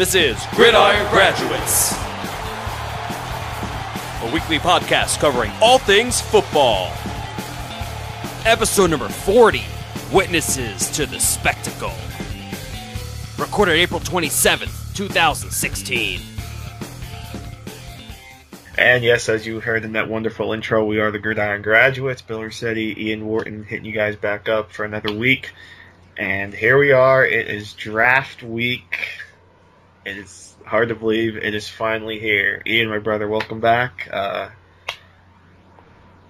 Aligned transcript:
This 0.00 0.14
is 0.14 0.42
Gridiron 0.52 1.06
Graduates, 1.10 1.92
a 4.22 4.30
weekly 4.32 4.58
podcast 4.58 5.18
covering 5.18 5.52
all 5.60 5.76
things 5.76 6.22
football. 6.22 6.90
Episode 8.46 8.88
number 8.88 9.10
40 9.10 9.60
Witnesses 10.10 10.88
to 10.92 11.04
the 11.04 11.20
Spectacle. 11.20 11.92
Recorded 13.36 13.72
April 13.72 14.00
27th, 14.00 14.96
2016. 14.96 16.20
And 18.78 19.04
yes, 19.04 19.28
as 19.28 19.46
you 19.46 19.60
heard 19.60 19.84
in 19.84 19.92
that 19.92 20.08
wonderful 20.08 20.54
intro, 20.54 20.82
we 20.82 20.98
are 20.98 21.10
the 21.10 21.18
Gridiron 21.18 21.60
Graduates. 21.60 22.22
Bill 22.22 22.42
Rossetti, 22.44 22.96
Ian 22.98 23.26
Wharton 23.26 23.64
hitting 23.64 23.84
you 23.84 23.92
guys 23.92 24.16
back 24.16 24.48
up 24.48 24.72
for 24.72 24.86
another 24.86 25.12
week. 25.12 25.52
And 26.16 26.54
here 26.54 26.78
we 26.78 26.90
are. 26.90 27.22
It 27.22 27.48
is 27.48 27.74
draft 27.74 28.42
week. 28.42 28.96
It 30.02 30.16
is 30.16 30.56
hard 30.64 30.88
to 30.88 30.94
believe 30.94 31.36
it 31.36 31.54
is 31.54 31.68
finally 31.68 32.18
here. 32.18 32.62
Ian, 32.66 32.88
my 32.88 32.98
brother, 32.98 33.28
welcome 33.28 33.60
back. 33.60 34.08
Uh, 34.10 34.48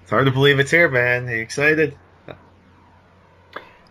it's 0.03 0.11
hard 0.11 0.27
to 0.27 0.33
believe 0.33 0.59
it's 0.59 0.73
here, 0.73 0.89
man. 0.89 1.29
Are 1.29 1.37
you 1.37 1.41
excited? 1.41 1.97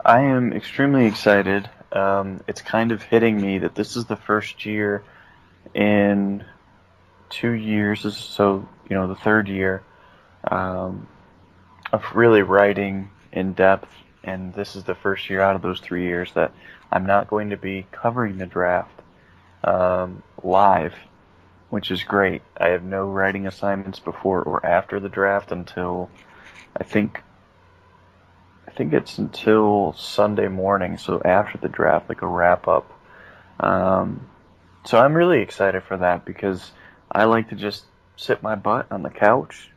I 0.03 0.21
am 0.23 0.51
extremely 0.51 1.05
excited. 1.05 1.69
Um, 1.93 2.41
it's 2.45 2.61
kind 2.61 2.91
of 2.91 3.01
hitting 3.03 3.39
me 3.39 3.59
that 3.59 3.73
this 3.73 3.95
is 3.95 4.03
the 4.03 4.17
first 4.17 4.65
year 4.65 5.01
in 5.73 6.43
two 7.29 7.51
years, 7.51 8.01
so 8.17 8.67
you 8.89 8.97
know 8.97 9.07
the 9.07 9.15
third 9.15 9.47
year 9.47 9.81
um, 10.43 11.07
of 11.93 12.03
really 12.15 12.41
writing 12.41 13.11
in 13.31 13.53
depth, 13.53 13.89
and 14.25 14.53
this 14.53 14.75
is 14.75 14.83
the 14.83 14.95
first 14.95 15.29
year 15.29 15.39
out 15.39 15.55
of 15.55 15.61
those 15.61 15.79
three 15.79 16.03
years 16.03 16.33
that 16.33 16.51
I'm 16.91 17.05
not 17.05 17.29
going 17.29 17.51
to 17.51 17.57
be 17.57 17.87
covering 17.93 18.37
the 18.39 18.45
draft 18.45 18.98
um, 19.63 20.23
live, 20.43 20.93
which 21.69 21.91
is 21.91 22.03
great. 22.03 22.41
I 22.57 22.69
have 22.69 22.83
no 22.83 23.05
writing 23.05 23.47
assignments 23.47 23.99
before 23.99 24.41
or 24.41 24.65
after 24.65 24.99
the 24.99 25.09
draft 25.09 25.51
until 25.51 26.09
I 26.75 26.83
think 26.83 27.21
I 28.67 28.71
think 28.71 28.93
it's 28.93 29.17
until 29.17 29.93
Sunday 29.97 30.47
morning, 30.47 30.97
so 30.97 31.21
after 31.25 31.57
the 31.57 31.69
draft, 31.69 32.07
like 32.07 32.21
a 32.21 32.27
wrap 32.27 32.67
up. 32.67 32.91
Um, 33.59 34.27
so 34.85 34.99
I'm 34.99 35.15
really 35.15 35.41
excited 35.41 35.83
for 35.83 35.97
that 35.97 36.23
because 36.23 36.71
I 37.11 37.25
like 37.25 37.49
to 37.49 37.55
just 37.55 37.85
sit 38.15 38.43
my 38.43 38.55
butt 38.55 38.91
on 38.91 39.01
the 39.01 39.09
couch 39.09 39.71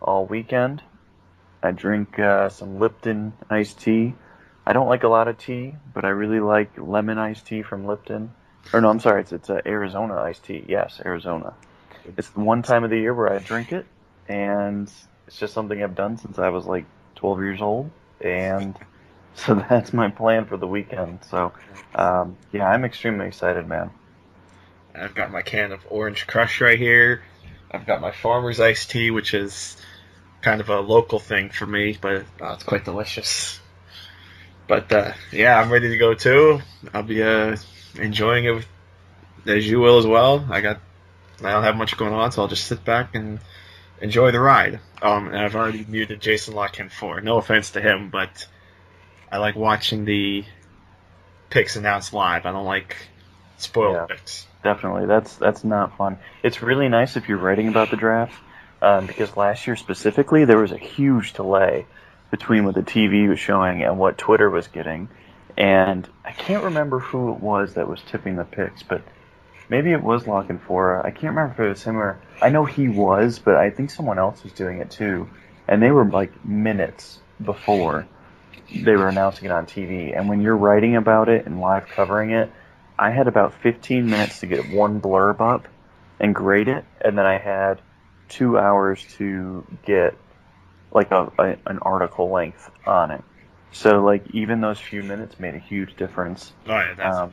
all 0.00 0.26
weekend. 0.26 0.82
I 1.62 1.72
drink 1.72 2.18
uh, 2.18 2.50
some 2.50 2.78
Lipton 2.78 3.32
iced 3.50 3.80
tea. 3.80 4.14
I 4.66 4.72
don't 4.74 4.88
like 4.88 5.04
a 5.04 5.08
lot 5.08 5.28
of 5.28 5.38
tea, 5.38 5.74
but 5.94 6.04
I 6.04 6.10
really 6.10 6.40
like 6.40 6.70
lemon 6.76 7.18
iced 7.18 7.46
tea 7.46 7.62
from 7.62 7.86
Lipton. 7.86 8.32
Or 8.72 8.80
no, 8.80 8.90
I'm 8.90 9.00
sorry, 9.00 9.22
it's 9.22 9.32
it's 9.32 9.50
uh, 9.50 9.60
Arizona 9.64 10.14
iced 10.16 10.44
tea. 10.44 10.64
Yes, 10.68 11.00
Arizona. 11.04 11.54
It's 12.16 12.28
the 12.30 12.40
one 12.40 12.62
time 12.62 12.84
of 12.84 12.90
the 12.90 12.98
year 12.98 13.14
where 13.14 13.32
I 13.32 13.38
drink 13.38 13.72
it, 13.72 13.86
and 14.28 14.90
it's 15.26 15.38
just 15.38 15.54
something 15.54 15.82
I've 15.82 15.94
done 15.94 16.18
since 16.18 16.38
I 16.38 16.48
was 16.50 16.66
like 16.66 16.84
12 17.16 17.40
years 17.40 17.62
old, 17.62 17.90
and 18.20 18.76
so 19.34 19.54
that's 19.54 19.92
my 19.92 20.10
plan 20.10 20.46
for 20.46 20.56
the 20.56 20.66
weekend. 20.66 21.20
So, 21.30 21.52
um, 21.94 22.36
yeah, 22.52 22.68
I'm 22.68 22.84
extremely 22.84 23.26
excited, 23.26 23.66
man. 23.66 23.90
I've 24.94 25.14
got 25.14 25.30
my 25.30 25.42
can 25.42 25.72
of 25.72 25.86
Orange 25.90 26.26
Crush 26.26 26.60
right 26.60 26.78
here. 26.78 27.22
I've 27.70 27.86
got 27.86 28.00
my 28.00 28.10
Farmer's 28.10 28.60
Iced 28.60 28.90
Tea, 28.90 29.10
which 29.10 29.34
is 29.34 29.76
kind 30.40 30.60
of 30.60 30.68
a 30.68 30.80
local 30.80 31.18
thing 31.18 31.50
for 31.50 31.66
me, 31.66 31.96
but 32.00 32.22
uh, 32.40 32.52
it's 32.54 32.64
quite 32.64 32.84
delicious. 32.84 33.60
But 34.66 34.92
uh, 34.92 35.12
yeah, 35.32 35.58
I'm 35.58 35.70
ready 35.70 35.90
to 35.90 35.98
go 35.98 36.14
too. 36.14 36.60
I'll 36.92 37.02
be 37.02 37.22
uh, 37.22 37.56
enjoying 37.98 38.44
it 38.44 38.50
with, 38.52 38.66
as 39.46 39.66
you 39.68 39.80
will 39.80 39.98
as 39.98 40.06
well. 40.06 40.46
I 40.50 40.60
got 40.60 40.80
I 41.42 41.52
don't 41.52 41.62
have 41.64 41.76
much 41.76 41.96
going 41.96 42.12
on, 42.12 42.32
so 42.32 42.42
I'll 42.42 42.48
just 42.48 42.66
sit 42.66 42.84
back 42.84 43.14
and 43.14 43.38
enjoy 44.00 44.30
the 44.32 44.40
ride. 44.40 44.80
Um, 45.00 45.28
and 45.28 45.36
I've 45.36 45.54
already 45.54 45.84
muted 45.88 46.20
Jason 46.20 46.54
La 46.54 46.68
Canfora. 46.68 47.22
No 47.22 47.36
offense 47.38 47.70
to 47.72 47.80
him, 47.80 48.10
but 48.10 48.46
I 49.30 49.38
like 49.38 49.54
watching 49.54 50.04
the 50.04 50.44
picks 51.50 51.76
announced 51.76 52.12
live. 52.12 52.44
I 52.46 52.52
don't 52.52 52.64
like 52.64 52.96
spoiled 53.58 53.94
Yeah. 53.94 54.06
picks. 54.06 54.46
Definitely, 54.64 55.06
that's 55.06 55.36
that's 55.36 55.62
not 55.62 55.96
fun. 55.96 56.18
It's 56.42 56.62
really 56.62 56.88
nice 56.88 57.16
if 57.16 57.28
you're 57.28 57.38
writing 57.38 57.68
about 57.68 57.90
the 57.90 57.96
draft, 57.96 58.34
um, 58.82 59.06
because 59.06 59.36
last 59.36 59.66
year 59.68 59.76
specifically 59.76 60.44
there 60.44 60.58
was 60.58 60.72
a 60.72 60.76
huge 60.78 61.32
delay 61.34 61.86
between 62.32 62.64
what 62.64 62.74
the 62.74 62.82
TV 62.82 63.28
was 63.28 63.38
showing 63.38 63.82
and 63.84 63.98
what 63.98 64.18
Twitter 64.18 64.50
was 64.50 64.66
getting, 64.66 65.08
and 65.58 66.08
I 66.24 66.30
can't 66.30 66.64
remember 66.64 67.00
who 67.00 67.32
it 67.32 67.40
was 67.40 67.74
that 67.74 67.88
was 67.88 68.00
tipping 68.02 68.36
the 68.36 68.44
picks, 68.44 68.84
but 68.84 69.02
maybe 69.68 69.90
it 69.92 70.02
was 70.02 70.26
La 70.26 70.44
Canfora. 70.44 71.04
I 71.04 71.10
can't 71.10 71.34
remember 71.34 71.52
if 71.52 71.60
it 71.60 71.68
was 71.68 71.82
him 71.82 71.98
or 71.98 72.20
I 72.40 72.48
know 72.48 72.64
he 72.64 72.88
was, 72.88 73.40
but 73.40 73.56
I 73.56 73.70
think 73.70 73.90
someone 73.90 74.18
else 74.18 74.44
was 74.44 74.52
doing 74.52 74.78
it 74.78 74.90
too, 74.90 75.28
and 75.66 75.82
they 75.82 75.90
were 75.90 76.04
like 76.04 76.44
minutes 76.44 77.18
before 77.44 78.06
they 78.72 78.92
were 78.92 79.08
announcing 79.08 79.46
it 79.46 79.50
on 79.50 79.66
TV, 79.66 80.16
and 80.16 80.28
when 80.28 80.40
you're 80.40 80.56
writing 80.56 80.94
about 80.94 81.28
it 81.28 81.44
and 81.44 81.60
live 81.60 81.88
covering 81.88 82.30
it. 82.30 82.50
I 82.98 83.10
had 83.10 83.28
about 83.28 83.54
15 83.62 84.10
minutes 84.10 84.40
to 84.40 84.46
get 84.46 84.70
one 84.70 85.00
blurb 85.00 85.40
up 85.40 85.68
and 86.18 86.34
grade 86.34 86.66
it, 86.66 86.84
and 87.00 87.16
then 87.16 87.26
I 87.26 87.38
had 87.38 87.80
two 88.28 88.58
hours 88.58 89.04
to 89.18 89.64
get 89.84 90.16
like 90.90 91.12
a, 91.12 91.30
a 91.38 91.56
an 91.66 91.78
article 91.80 92.30
length 92.30 92.70
on 92.86 93.12
it. 93.12 93.22
So 93.72 94.02
like 94.02 94.24
even 94.32 94.60
those 94.60 94.78
few 94.78 95.02
minutes 95.02 95.38
made 95.38 95.54
a 95.54 95.58
huge 95.58 95.96
difference. 95.96 96.52
Oh 96.66 96.70
yeah, 96.70 96.94
that's 96.96 97.16
Um. 97.16 97.32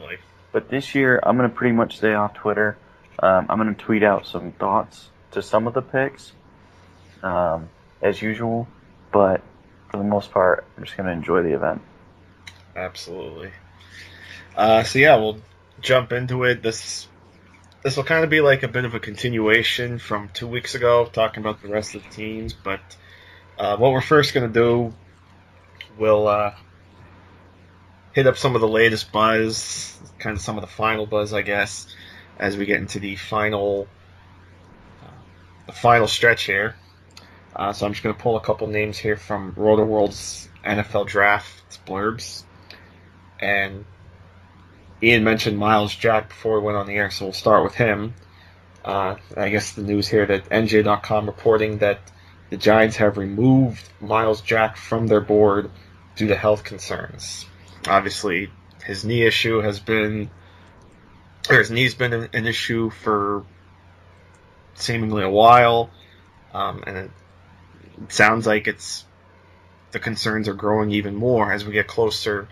But 0.51 0.69
this 0.69 0.95
year 0.95 1.19
I'm 1.21 1.35
gonna 1.37 1.49
pretty 1.49 1.73
much 1.73 1.97
stay 1.97 2.13
off 2.13 2.33
Twitter. 2.33 2.77
Um, 3.19 3.47
I'm 3.49 3.57
gonna 3.57 3.73
tweet 3.73 4.03
out 4.03 4.27
some 4.27 4.51
thoughts 4.51 5.09
to 5.31 5.41
some 5.41 5.67
of 5.67 5.73
the 5.73 5.81
picks, 5.81 6.31
um, 7.23 7.69
as 8.01 8.21
usual. 8.21 8.67
But 9.11 9.41
for 9.89 9.97
the 9.97 10.03
most 10.03 10.31
part, 10.31 10.65
I'm 10.77 10.83
just 10.83 10.97
gonna 10.97 11.11
enjoy 11.11 11.43
the 11.43 11.53
event. 11.53 11.81
Absolutely. 12.75 13.51
Uh, 14.55 14.83
so 14.83 14.99
yeah, 14.99 15.15
we'll 15.15 15.39
jump 15.81 16.11
into 16.11 16.43
it. 16.43 16.61
This 16.61 17.07
this 17.85 17.97
will 17.97 18.03
kind 18.03 18.23
of 18.23 18.31
be 18.31 18.41
like 18.41 18.63
a 18.63 18.67
bit 18.67 18.83
of 18.83 18.95
a 18.95 18.99
continuation 18.99 19.99
from 19.99 20.29
two 20.33 20.47
weeks 20.47 20.73
ago, 20.73 21.05
talking 21.05 21.43
about 21.43 21.61
the 21.61 21.67
rest 21.67 21.93
of 21.93 22.03
the 22.03 22.09
teams. 22.09 22.51
But 22.51 22.81
uh, 23.59 23.77
what 23.77 23.91
we're 23.91 24.01
first 24.01 24.33
going 24.33 24.51
to 24.51 24.59
do, 24.59 24.93
we'll 25.97 26.27
uh, 26.27 26.53
hit 28.13 28.27
up 28.27 28.37
some 28.37 28.55
of 28.55 28.61
the 28.61 28.67
latest 28.67 29.11
buzz, 29.11 29.99
kind 30.19 30.35
of 30.35 30.41
some 30.41 30.57
of 30.57 30.61
the 30.61 30.67
final 30.67 31.05
buzz, 31.05 31.33
I 31.33 31.41
guess, 31.41 31.87
as 32.39 32.57
we 32.57 32.65
get 32.65 32.79
into 32.79 32.99
the 32.99 33.15
final 33.15 33.87
uh, 35.03 35.11
the 35.67 35.73
final 35.73 36.07
stretch 36.07 36.43
here. 36.43 36.75
Uh, 37.55 37.71
so 37.71 37.85
I'm 37.85 37.93
just 37.93 38.03
going 38.03 38.15
to 38.15 38.21
pull 38.21 38.35
a 38.35 38.41
couple 38.41 38.67
names 38.67 38.97
here 38.97 39.15
from 39.15 39.53
Rotoworld's 39.53 40.49
NFL 40.65 41.07
Draft 41.07 41.85
blurbs. 41.85 42.43
And 43.39 43.85
Ian 45.01 45.23
mentioned 45.23 45.57
Myles 45.57 45.95
Jack 45.95 46.29
before 46.29 46.59
we 46.59 46.65
went 46.65 46.77
on 46.77 46.87
the 46.87 46.95
air, 46.95 47.11
so 47.11 47.25
we'll 47.25 47.33
start 47.33 47.63
with 47.63 47.75
him. 47.75 48.13
Uh, 48.83 49.15
I 49.35 49.49
guess 49.49 49.73
the 49.73 49.83
news 49.83 50.07
here 50.07 50.25
that 50.25 50.49
NJ.com 50.49 51.25
reporting 51.25 51.79
that 51.79 51.99
the 52.49 52.57
Giants 52.57 52.97
have 52.97 53.17
removed 53.17 53.87
Myles 53.99 54.41
Jack 54.41 54.77
from 54.77 55.07
their 55.07 55.21
board 55.21 55.71
due 56.15 56.27
to 56.27 56.35
health 56.35 56.63
concerns. 56.63 57.45
Obviously, 57.87 58.49
his 58.85 59.05
knee 59.05 59.23
issue 59.23 59.59
has 59.59 59.79
been, 59.79 60.29
or 61.49 61.59
his 61.59 61.71
knee's 61.71 61.95
been 61.95 62.13
an, 62.13 62.29
an 62.33 62.47
issue 62.47 62.89
for 62.89 63.43
seemingly 64.75 65.23
a 65.23 65.29
while, 65.29 65.89
um, 66.53 66.83
and 66.85 66.97
it, 66.97 67.11
sounds 68.09 68.45
like 68.45 68.67
it's 68.67 69.05
the 69.91 69.99
concerns 69.99 70.49
are 70.49 70.53
growing 70.53 70.91
even 70.91 71.15
more 71.15 71.51
as 71.51 71.63
we 71.63 71.71
get 71.71 71.87
closer 71.87 72.47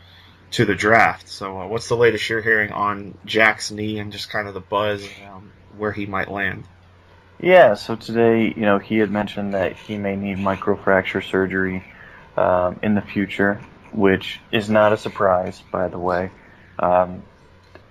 to 0.52 0.64
the 0.64 0.76
draft. 0.76 1.28
So, 1.28 1.60
uh, 1.60 1.68
what's 1.68 1.90
the 1.90 1.98
latest 1.98 2.30
you're 2.30 2.42
hearing 2.42 2.72
on 2.72 3.18
Jack's 3.26 3.72
knee 3.72 4.00
and 4.00 4.12
just 4.12 4.30
kind 4.30 4.48
of 4.48 4.54
the 4.54 4.62
buzz 4.62 5.06
around 5.20 5.52
where 5.78 5.92
he 5.92 6.06
might 6.06 6.32
land? 6.32 6.64
Yeah, 7.42 7.74
so 7.74 7.96
today, 7.96 8.54
you 8.56 8.62
know, 8.62 8.80
he 8.80 9.00
had 9.00 9.12
mentioned 9.12 9.54
that 9.54 9.76
he 9.76 9.98
may 9.98 10.16
need 10.16 10.38
microfracture 10.38 11.22
surgery 11.30 11.84
um, 12.38 12.80
in 12.84 12.96
the 12.96 13.02
future, 13.02 13.62
which 13.92 14.40
is 14.52 14.70
not 14.70 14.94
a 14.94 14.98
surprise, 14.98 15.62
by 15.72 15.88
the 15.88 16.00
way. 16.00 16.32
Um, 16.80 17.24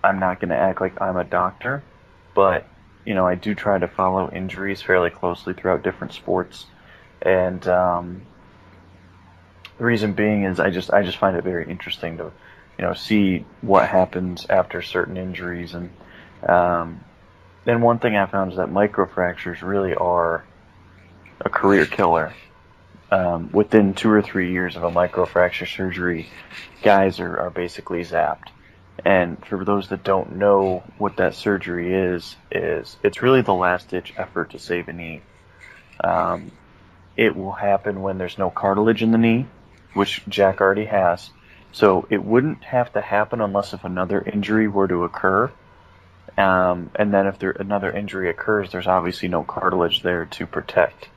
I'm 0.02 0.18
not 0.18 0.40
going 0.40 0.50
to 0.50 0.56
act 0.56 0.80
like 0.80 1.00
I'm 1.00 1.16
a 1.16 1.24
doctor, 1.24 1.82
but, 2.34 2.66
you 3.04 3.14
know, 3.14 3.26
I 3.26 3.36
do 3.36 3.54
try 3.54 3.78
to 3.78 3.88
follow 3.88 4.30
injuries 4.30 4.82
fairly 4.82 5.10
closely 5.10 5.54
throughout 5.54 5.82
different 5.82 6.12
sports. 6.12 6.66
And 7.20 7.66
um, 7.68 8.22
the 9.78 9.84
reason 9.84 10.12
being 10.14 10.44
is 10.44 10.58
I 10.58 10.70
just 10.70 10.92
I 10.92 11.02
just 11.02 11.18
find 11.18 11.36
it 11.36 11.44
very 11.44 11.70
interesting 11.70 12.18
to, 12.18 12.32
you 12.78 12.84
know, 12.84 12.94
see 12.94 13.44
what 13.60 13.88
happens 13.88 14.46
after 14.50 14.82
certain 14.82 15.16
injuries 15.16 15.74
and 15.74 15.90
um, 16.48 17.04
then 17.64 17.80
one 17.80 17.98
thing 17.98 18.16
I 18.16 18.26
found 18.26 18.52
is 18.52 18.58
that 18.58 18.68
microfractures 18.68 19.62
really 19.62 19.94
are 19.94 20.44
a 21.40 21.48
career 21.48 21.86
killer. 21.86 22.34
Um, 23.12 23.50
within 23.52 23.92
two 23.92 24.10
or 24.10 24.22
three 24.22 24.52
years 24.52 24.74
of 24.74 24.84
a 24.84 24.90
microfracture 24.90 25.68
surgery, 25.68 26.30
guys 26.82 27.20
are, 27.20 27.38
are 27.40 27.50
basically 27.50 28.00
zapped. 28.00 28.48
And 29.04 29.44
for 29.44 29.66
those 29.66 29.88
that 29.88 30.02
don't 30.02 30.36
know 30.36 30.82
what 30.96 31.18
that 31.18 31.34
surgery 31.34 31.92
is, 31.92 32.34
is 32.50 32.96
it's 33.02 33.20
really 33.20 33.42
the 33.42 33.52
last 33.52 33.88
ditch 33.88 34.14
effort 34.16 34.52
to 34.52 34.58
save 34.58 34.88
a 34.88 34.94
knee. 34.94 35.20
Um, 36.02 36.52
it 37.14 37.36
will 37.36 37.52
happen 37.52 38.00
when 38.00 38.16
there's 38.16 38.38
no 38.38 38.48
cartilage 38.48 39.02
in 39.02 39.12
the 39.12 39.18
knee, 39.18 39.46
which 39.92 40.22
Jack 40.26 40.62
already 40.62 40.86
has. 40.86 41.28
So 41.72 42.06
it 42.08 42.24
wouldn't 42.24 42.64
have 42.64 42.94
to 42.94 43.02
happen 43.02 43.42
unless 43.42 43.74
if 43.74 43.84
another 43.84 44.22
injury 44.22 44.68
were 44.68 44.88
to 44.88 45.04
occur. 45.04 45.52
Um, 46.38 46.90
and 46.94 47.12
then 47.12 47.26
if 47.26 47.38
there 47.38 47.50
another 47.50 47.92
injury 47.92 48.30
occurs, 48.30 48.72
there's 48.72 48.86
obviously 48.86 49.28
no 49.28 49.42
cartilage 49.44 50.00
there 50.02 50.24
to 50.24 50.46
protect 50.46 51.08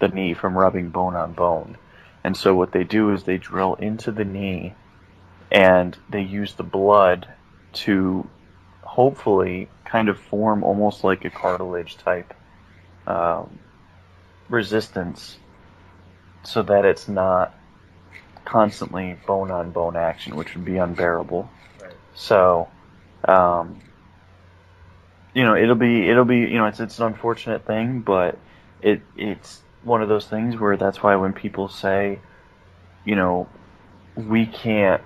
the 0.00 0.08
knee 0.08 0.34
from 0.34 0.56
rubbing 0.56 0.90
bone 0.90 1.14
on 1.14 1.32
bone. 1.32 1.76
And 2.24 2.36
so 2.36 2.54
what 2.54 2.72
they 2.72 2.84
do 2.84 3.12
is 3.12 3.24
they 3.24 3.38
drill 3.38 3.74
into 3.74 4.10
the 4.12 4.24
knee 4.24 4.74
and 5.50 5.96
they 6.08 6.22
use 6.22 6.54
the 6.54 6.62
blood 6.62 7.28
to 7.72 8.28
hopefully 8.82 9.68
kind 9.84 10.08
of 10.08 10.18
form 10.18 10.62
almost 10.62 11.04
like 11.04 11.24
a 11.24 11.30
cartilage 11.30 11.96
type 11.96 12.34
um, 13.06 13.58
resistance 14.48 15.38
so 16.42 16.62
that 16.62 16.84
it's 16.84 17.08
not 17.08 17.54
constantly 18.44 19.16
bone 19.26 19.50
on 19.50 19.70
bone 19.70 19.96
action, 19.96 20.36
which 20.36 20.54
would 20.54 20.64
be 20.64 20.76
unbearable. 20.76 21.48
Right. 21.80 21.92
So, 22.14 22.68
um, 23.26 23.80
you 25.34 25.44
know, 25.44 25.56
it'll 25.56 25.76
be 25.76 26.08
it'll 26.08 26.24
be 26.24 26.38
you 26.38 26.58
know 26.58 26.66
it's 26.66 26.80
it's 26.80 26.98
an 26.98 27.06
unfortunate 27.06 27.66
thing, 27.66 28.00
but 28.00 28.38
it 28.82 29.02
it's 29.16 29.62
one 29.82 30.02
of 30.02 30.08
those 30.08 30.26
things 30.26 30.58
where 30.58 30.76
that's 30.76 31.02
why 31.02 31.16
when 31.16 31.32
people 31.32 31.68
say, 31.68 32.18
you 33.04 33.16
know, 33.16 33.48
we 34.16 34.46
can't 34.46 35.02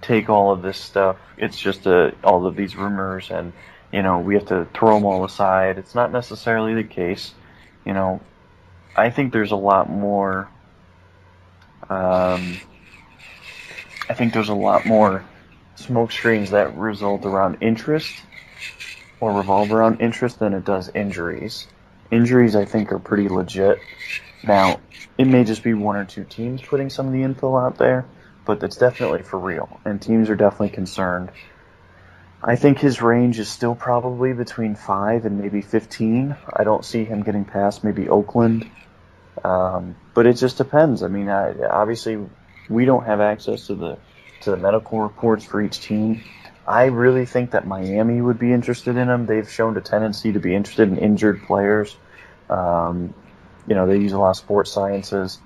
take 0.00 0.28
all 0.28 0.52
of 0.52 0.62
this 0.62 0.78
stuff, 0.78 1.16
it's 1.38 1.58
just 1.58 1.86
a, 1.86 2.14
all 2.22 2.46
of 2.46 2.56
these 2.56 2.76
rumors 2.76 3.30
and 3.30 3.52
you 3.92 4.02
know 4.02 4.18
we 4.18 4.34
have 4.34 4.46
to 4.46 4.66
throw 4.74 4.94
them 4.94 5.04
all 5.04 5.24
aside. 5.24 5.78
It's 5.78 5.94
not 5.94 6.12
necessarily 6.12 6.74
the 6.74 6.84
case. 6.84 7.32
You 7.84 7.92
know, 7.92 8.20
I 8.96 9.10
think 9.10 9.32
there's 9.32 9.52
a 9.52 9.56
lot 9.56 9.88
more. 9.88 10.48
Um, 11.88 12.58
I 14.08 14.14
think 14.14 14.32
there's 14.32 14.48
a 14.48 14.54
lot 14.54 14.84
more 14.84 15.24
smoke 15.76 16.12
screens 16.12 16.50
that 16.50 16.76
result 16.76 17.24
around 17.24 17.58
interest 17.60 18.12
or 19.20 19.32
revolve 19.32 19.72
around 19.72 20.00
interest 20.00 20.38
than 20.38 20.54
it 20.54 20.64
does 20.64 20.90
injuries. 20.94 21.66
Injuries, 22.10 22.56
I 22.56 22.64
think, 22.64 22.92
are 22.92 22.98
pretty 22.98 23.28
legit. 23.28 23.78
Now, 24.42 24.80
it 25.16 25.26
may 25.26 25.44
just 25.44 25.62
be 25.62 25.74
one 25.74 25.96
or 25.96 26.04
two 26.04 26.24
teams 26.24 26.60
putting 26.62 26.90
some 26.90 27.06
of 27.06 27.12
the 27.12 27.22
info 27.22 27.56
out 27.56 27.78
there, 27.78 28.04
but 28.44 28.62
it's 28.62 28.76
definitely 28.76 29.22
for 29.22 29.38
real, 29.38 29.80
and 29.84 30.00
teams 30.00 30.28
are 30.30 30.36
definitely 30.36 30.70
concerned. 30.70 31.30
I 32.42 32.56
think 32.56 32.78
his 32.78 33.00
range 33.00 33.38
is 33.38 33.48
still 33.48 33.74
probably 33.74 34.34
between 34.34 34.74
5 34.74 35.24
and 35.24 35.40
maybe 35.40 35.62
15. 35.62 36.36
I 36.52 36.64
don't 36.64 36.84
see 36.84 37.04
him 37.04 37.22
getting 37.22 37.46
past 37.46 37.82
maybe 37.82 38.10
Oakland. 38.10 38.70
Um, 39.42 39.96
but 40.12 40.26
it 40.26 40.34
just 40.34 40.58
depends. 40.58 41.02
I 41.02 41.08
mean, 41.08 41.30
I, 41.30 41.54
obviously, 41.64 42.18
we 42.68 42.84
don't 42.84 43.04
have 43.04 43.20
access 43.20 43.66
to 43.68 43.74
the 43.74 43.98
to 44.42 44.50
the 44.50 44.56
medical 44.58 45.00
reports 45.00 45.44
for 45.44 45.62
each 45.62 45.80
team. 45.80 46.22
I 46.66 46.86
really 46.86 47.26
think 47.26 47.50
that 47.50 47.66
Miami 47.66 48.20
would 48.20 48.38
be 48.38 48.52
interested 48.52 48.96
in 48.96 49.08
him. 49.08 49.26
They've 49.26 49.48
shown 49.48 49.76
a 49.76 49.80
tendency 49.80 50.32
to 50.32 50.40
be 50.40 50.54
interested 50.54 50.88
in 50.88 50.98
injured 50.98 51.42
players. 51.42 51.96
Um, 52.48 53.12
you 53.66 53.74
know, 53.74 53.86
they 53.86 53.98
use 53.98 54.12
a 54.12 54.18
lot 54.18 54.30
of 54.30 54.36
sports 54.36 54.70
sciences. 54.70 55.38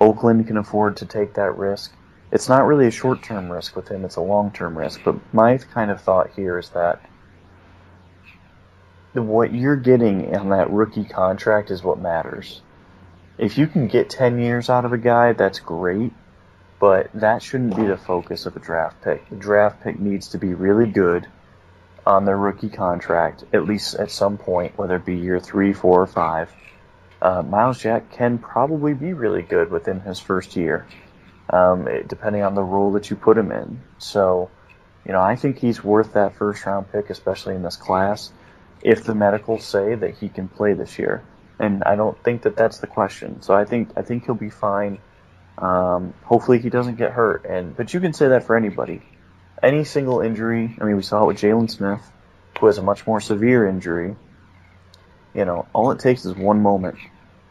Oakland 0.00 0.46
can 0.46 0.56
afford 0.56 0.98
to 0.98 1.06
take 1.06 1.34
that 1.34 1.56
risk. 1.56 1.92
It's 2.30 2.48
not 2.48 2.66
really 2.66 2.86
a 2.86 2.90
short 2.90 3.22
term 3.22 3.50
risk 3.50 3.74
with 3.74 3.88
him, 3.88 4.04
it's 4.04 4.16
a 4.16 4.20
long 4.20 4.50
term 4.50 4.76
risk. 4.76 5.00
But 5.04 5.16
my 5.32 5.56
kind 5.56 5.90
of 5.90 6.00
thought 6.00 6.30
here 6.36 6.58
is 6.58 6.68
that 6.70 7.00
what 9.14 9.54
you're 9.54 9.76
getting 9.76 10.34
on 10.36 10.50
that 10.50 10.70
rookie 10.70 11.04
contract 11.04 11.70
is 11.70 11.82
what 11.82 11.98
matters. 11.98 12.60
If 13.38 13.56
you 13.56 13.66
can 13.66 13.88
get 13.88 14.10
10 14.10 14.38
years 14.38 14.68
out 14.68 14.84
of 14.84 14.92
a 14.92 14.98
guy, 14.98 15.32
that's 15.32 15.60
great, 15.60 16.12
but 16.80 17.10
that 17.14 17.42
shouldn't 17.42 17.76
be 17.76 17.86
the 17.86 17.96
focus 17.96 18.46
of 18.46 18.56
a 18.56 18.60
draft 18.60 19.02
pick. 19.02 19.28
The 19.30 19.36
draft 19.36 19.82
pick 19.82 19.98
needs 19.98 20.28
to 20.28 20.38
be 20.38 20.54
really 20.54 20.90
good 20.90 21.26
on 22.06 22.24
their 22.24 22.36
rookie 22.36 22.70
contract, 22.70 23.44
at 23.52 23.64
least 23.64 23.94
at 23.96 24.10
some 24.10 24.38
point, 24.38 24.78
whether 24.78 24.96
it 24.96 25.04
be 25.04 25.16
year 25.16 25.40
three, 25.40 25.72
four, 25.72 26.00
or 26.00 26.06
five. 26.06 26.50
Uh, 27.20 27.42
Myles 27.42 27.78
Jack 27.78 28.12
can 28.12 28.38
probably 28.38 28.94
be 28.94 29.12
really 29.12 29.42
good 29.42 29.70
within 29.70 30.00
his 30.00 30.20
first 30.20 30.56
year, 30.56 30.86
um, 31.50 31.88
it- 31.88 32.08
depending 32.08 32.42
on 32.42 32.54
the 32.54 32.62
role 32.62 32.92
that 32.92 33.10
you 33.10 33.16
put 33.16 33.36
him 33.36 33.50
in. 33.50 33.80
So, 33.98 34.48
you 35.04 35.12
know, 35.12 35.20
I 35.20 35.36
think 35.36 35.58
he's 35.58 35.82
worth 35.82 36.12
that 36.14 36.36
first 36.36 36.64
round 36.64 36.90
pick, 36.92 37.10
especially 37.10 37.56
in 37.56 37.62
this 37.62 37.76
class, 37.76 38.32
if 38.82 39.04
the 39.04 39.14
medicals 39.14 39.64
say 39.64 39.96
that 39.96 40.14
he 40.14 40.28
can 40.28 40.48
play 40.48 40.74
this 40.74 40.98
year. 40.98 41.22
And 41.58 41.82
I 41.82 41.96
don't 41.96 42.16
think 42.22 42.42
that 42.42 42.56
that's 42.56 42.78
the 42.78 42.86
question. 42.86 43.42
So 43.42 43.52
I 43.52 43.64
think 43.64 43.90
I 43.96 44.02
think 44.02 44.24
he'll 44.24 44.34
be 44.36 44.50
fine. 44.50 44.98
Um, 45.60 46.14
hopefully 46.22 46.60
he 46.60 46.70
doesn't 46.70 46.96
get 46.96 47.10
hurt. 47.12 47.44
And 47.44 47.76
but 47.76 47.92
you 47.92 48.00
can 48.00 48.12
say 48.12 48.28
that 48.28 48.44
for 48.44 48.56
anybody. 48.56 49.02
Any 49.62 49.84
single 49.84 50.20
injury. 50.20 50.76
I 50.80 50.84
mean, 50.84 50.96
we 50.96 51.02
saw 51.02 51.24
it 51.24 51.26
with 51.26 51.38
Jaylon 51.38 51.70
Smith, 51.70 52.00
who 52.58 52.66
has 52.66 52.78
a 52.78 52.82
much 52.82 53.06
more 53.06 53.20
severe 53.20 53.66
injury. 53.66 54.14
You 55.34 55.44
know, 55.44 55.66
all 55.72 55.90
it 55.90 55.98
takes 55.98 56.24
is 56.24 56.34
one 56.34 56.62
moment. 56.62 56.96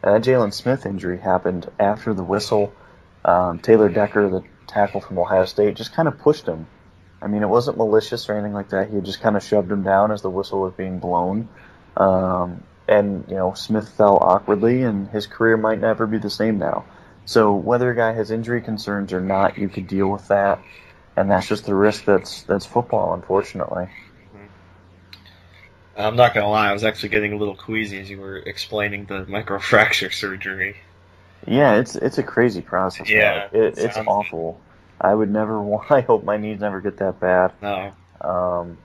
And 0.02 0.16
that 0.16 0.30
Jaylon 0.30 0.54
Smith 0.54 0.86
injury 0.86 1.18
happened 1.18 1.70
after 1.80 2.14
the 2.14 2.24
whistle. 2.24 2.74
Um, 3.26 3.60
Taylor 3.60 3.90
Decker, 3.90 4.30
the 4.30 4.44
tackle 4.68 5.02
from 5.02 5.20
Ohio 5.20 5.46
State, 5.46 5.76
just 5.76 5.94
kind 5.94 6.08
of 6.08 6.18
pushed 6.20 6.46
him. 6.48 6.68
I 7.22 7.28
mean, 7.28 7.42
it 7.42 7.50
wasn't 7.50 7.78
malicious 7.78 8.30
or 8.30 8.34
anything 8.34 8.54
like 8.54 8.70
that. 8.70 8.90
He 8.90 9.02
just 9.02 9.22
kind 9.22 9.36
of 9.36 9.44
shoved 9.44 9.72
him 9.72 9.84
down 9.84 10.12
as 10.12 10.22
the 10.22 10.30
whistle 10.30 10.62
was 10.62 10.74
being 10.74 11.00
blown. 11.00 11.50
Um, 11.98 12.64
and, 12.88 13.26
you 13.28 13.36
know, 13.36 13.54
Smith 13.54 13.90
fell 13.90 14.18
awkwardly, 14.22 14.84
and 14.84 15.10
his 15.10 15.28
career 15.28 15.58
might 15.58 15.82
never 15.82 16.06
be 16.08 16.20
the 16.20 16.30
same 16.30 16.58
now. 16.60 16.86
So, 17.28 17.54
whether 17.54 17.92
a 17.92 17.96
guy 17.96 18.14
has 18.14 18.32
injury 18.32 18.62
concerns 18.62 19.12
or 19.12 19.20
not, 19.20 19.58
you 19.58 19.68
could 19.68 19.86
deal 19.88 20.08
with 20.08 20.30
that. 20.30 20.60
And 21.18 21.30
that's 21.30 21.46
just 21.48 21.66
the 21.66 21.76
risk 21.76 22.06
that's 22.06 22.44
that's 22.44 22.66
football, 22.66 23.14
unfortunately. 23.14 23.90
I'm 25.98 26.16
not 26.16 26.34
gonna 26.34 26.48
lie, 26.50 26.70
I 26.70 26.74
was 26.74 26.84
actually 26.86 27.10
getting 27.10 27.34
a 27.34 27.38
little 27.38 27.56
queasy 27.56 28.00
as 28.00 28.10
you 28.10 28.22
were 28.22 28.38
explaining 28.38 29.06
the 29.06 29.26
microfracture 29.26 30.14
surgery. 30.22 30.78
Yeah, 31.46 31.76
it's 31.76 31.96
it's 31.98 32.18
a 32.18 32.24
crazy 32.24 32.62
process. 32.62 33.10
Yeah, 33.10 33.50
it, 33.52 33.78
it's 33.78 33.96
sounds- 33.96 34.08
awful. 34.08 34.62
I 35.02 35.14
would 35.14 35.30
never 35.30 35.62
want. 35.72 35.92
I 35.92 36.02
hope 36.02 36.24
my 36.24 36.38
knees 36.38 36.62
never 36.62 36.80
get 36.80 36.98
that 36.98 37.20
bad. 37.20 37.52
No. 37.62 37.92
Um, 38.22 38.78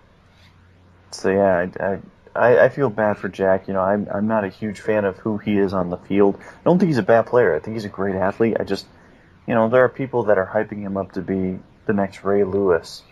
so 1.13 1.31
yeah, 1.31 1.67
I, 1.81 1.85
I 1.93 1.99
I 2.35 2.69
feel 2.71 2.91
bad 2.91 3.19
for 3.19 3.29
Jack. 3.29 3.69
You 3.69 3.75
know, 3.75 3.81
I'm 3.81 4.09
I'm 4.13 4.27
not 4.27 4.45
a 4.45 4.49
huge 4.49 4.81
fan 4.81 5.05
of 5.05 5.19
who 5.19 5.39
he 5.39 5.59
is 5.59 5.73
on 5.73 5.91
the 5.91 5.97
field. 5.97 6.37
I 6.41 6.65
don't 6.65 6.79
think 6.79 6.89
he's 6.89 6.99
a 6.99 7.03
bad 7.03 7.27
player. 7.27 7.55
I 7.55 7.59
think 7.59 7.75
he's 7.75 7.85
a 7.85 7.91
great 7.91 8.15
athlete. 8.15 8.57
I 8.59 8.65
just, 8.65 8.87
you 9.47 9.55
know, 9.55 9.69
there 9.69 9.85
are 9.85 9.89
people 9.89 10.25
that 10.25 10.39
are 10.39 10.47
hyping 10.47 10.81
him 10.81 10.97
up 10.97 11.13
to 11.13 11.21
be 11.21 11.59
the 11.87 11.93
next 11.93 12.25
Ray 12.25 12.45
Lewis 12.45 13.03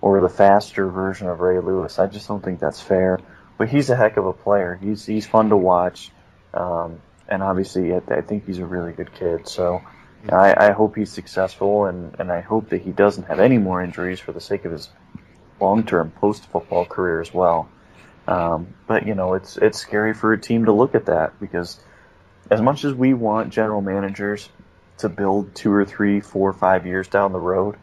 or 0.00 0.20
the 0.20 0.28
faster 0.28 0.88
version 0.88 1.28
of 1.28 1.40
Ray 1.40 1.58
Lewis. 1.60 1.98
I 1.98 2.06
just 2.06 2.28
don't 2.28 2.44
think 2.44 2.60
that's 2.60 2.80
fair. 2.80 3.18
But 3.58 3.68
he's 3.68 3.90
a 3.90 3.96
heck 3.96 4.16
of 4.16 4.26
a 4.26 4.32
player. 4.32 4.78
He's 4.80 5.04
he's 5.04 5.26
fun 5.26 5.48
to 5.50 5.56
watch, 5.56 6.10
um, 6.54 7.00
and 7.28 7.42
obviously 7.42 7.92
I, 7.92 8.00
I 8.08 8.20
think 8.20 8.46
he's 8.46 8.58
a 8.58 8.66
really 8.66 8.92
good 8.92 9.12
kid. 9.14 9.48
So. 9.48 9.82
I, 10.28 10.68
I 10.68 10.72
hope 10.72 10.96
he's 10.96 11.10
successful, 11.10 11.86
and, 11.86 12.14
and 12.18 12.30
I 12.30 12.42
hope 12.42 12.68
that 12.68 12.82
he 12.82 12.90
doesn't 12.92 13.22
have 13.22 13.40
any 13.40 13.56
more 13.56 13.82
injuries 13.82 14.20
for 14.20 14.32
the 14.32 14.40
sake 14.40 14.66
of 14.66 14.72
his 14.72 14.90
long-term 15.58 16.10
post-football 16.10 16.84
career 16.84 17.22
as 17.22 17.32
well. 17.32 17.70
Um, 18.30 18.74
but 18.86 19.08
you 19.08 19.16
know, 19.16 19.34
it's 19.34 19.56
it's 19.56 19.78
scary 19.78 20.14
for 20.14 20.32
a 20.32 20.40
team 20.40 20.66
to 20.66 20.72
look 20.72 20.94
at 20.94 21.06
that 21.06 21.38
because 21.40 21.78
as 22.48 22.62
much 22.62 22.84
as 22.84 22.94
we 22.94 23.12
want 23.12 23.52
general 23.52 23.82
managers 23.82 24.48
to 24.98 25.08
build 25.08 25.52
two 25.54 25.72
or 25.72 25.84
three, 25.84 26.20
four, 26.20 26.52
five 26.52 26.86
years 26.86 27.08
down 27.08 27.32
the 27.32 27.40
road, 27.40 27.76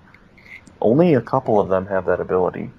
only 0.79 1.15
a 1.15 1.21
couple 1.21 1.59
of 1.59 1.67
them 1.67 1.87
have 1.87 2.05
that 2.05 2.21
ability, 2.21 2.71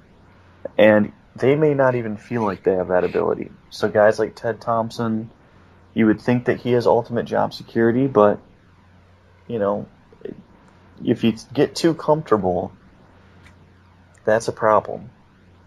and 0.78 1.12
they 1.36 1.56
may 1.56 1.74
not 1.74 1.94
even 1.94 2.16
feel 2.16 2.42
like 2.42 2.62
they 2.62 2.72
have 2.72 2.88
that 2.88 3.04
ability. 3.04 3.50
So 3.68 3.90
guys 3.90 4.18
like 4.18 4.34
Ted 4.34 4.62
Thompson, 4.62 5.30
you 5.92 6.06
would 6.06 6.22
think 6.22 6.46
that 6.46 6.60
he 6.60 6.72
has 6.72 6.86
ultimate 6.86 7.26
job 7.26 7.52
security, 7.52 8.06
but 8.06 8.40
you 9.46 9.58
know, 9.58 9.86
if 11.04 11.22
you 11.22 11.34
get 11.52 11.76
too 11.76 11.92
comfortable, 11.92 12.72
that's 14.24 14.48
a 14.48 14.52
problem. 14.52 15.10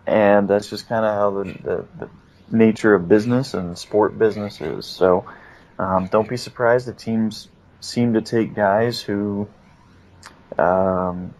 And 0.07 0.47
that's 0.47 0.69
just 0.69 0.87
kind 0.89 1.05
of 1.05 1.13
how 1.13 1.43
the, 1.43 1.53
the, 1.63 1.85
the 1.99 2.09
nature 2.51 2.93
of 2.93 3.07
business 3.07 3.53
and 3.53 3.77
sport 3.77 4.17
business 4.17 4.59
is. 4.61 4.85
So 4.85 5.25
um, 5.79 6.07
don't 6.07 6.27
be 6.27 6.37
surprised 6.37 6.87
that 6.87 6.97
teams 6.97 7.47
seem 7.79 8.13
to 8.13 8.21
take 8.21 8.53
guys 8.53 9.01
who 9.01 9.47
um, 10.57 11.33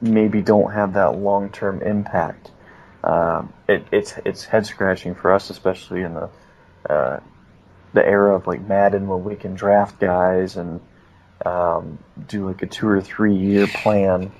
maybe 0.00 0.42
don't 0.42 0.72
have 0.72 0.94
that 0.94 1.16
long 1.16 1.50
term 1.50 1.82
impact. 1.82 2.50
Um, 3.02 3.52
it, 3.68 3.86
it's 3.92 4.14
it's 4.24 4.44
head 4.44 4.66
scratching 4.66 5.14
for 5.14 5.32
us, 5.32 5.50
especially 5.50 6.02
in 6.02 6.14
the 6.14 6.30
uh, 6.88 7.20
the 7.92 8.06
era 8.06 8.34
of 8.34 8.46
like 8.46 8.62
Madden, 8.62 9.08
when 9.08 9.24
we 9.24 9.36
can 9.36 9.54
draft 9.54 10.00
guys 10.00 10.56
and 10.56 10.80
um, 11.44 11.98
do 12.28 12.46
like 12.46 12.62
a 12.62 12.66
two 12.66 12.88
or 12.88 13.00
three 13.00 13.34
year 13.34 13.66
plan 13.66 14.32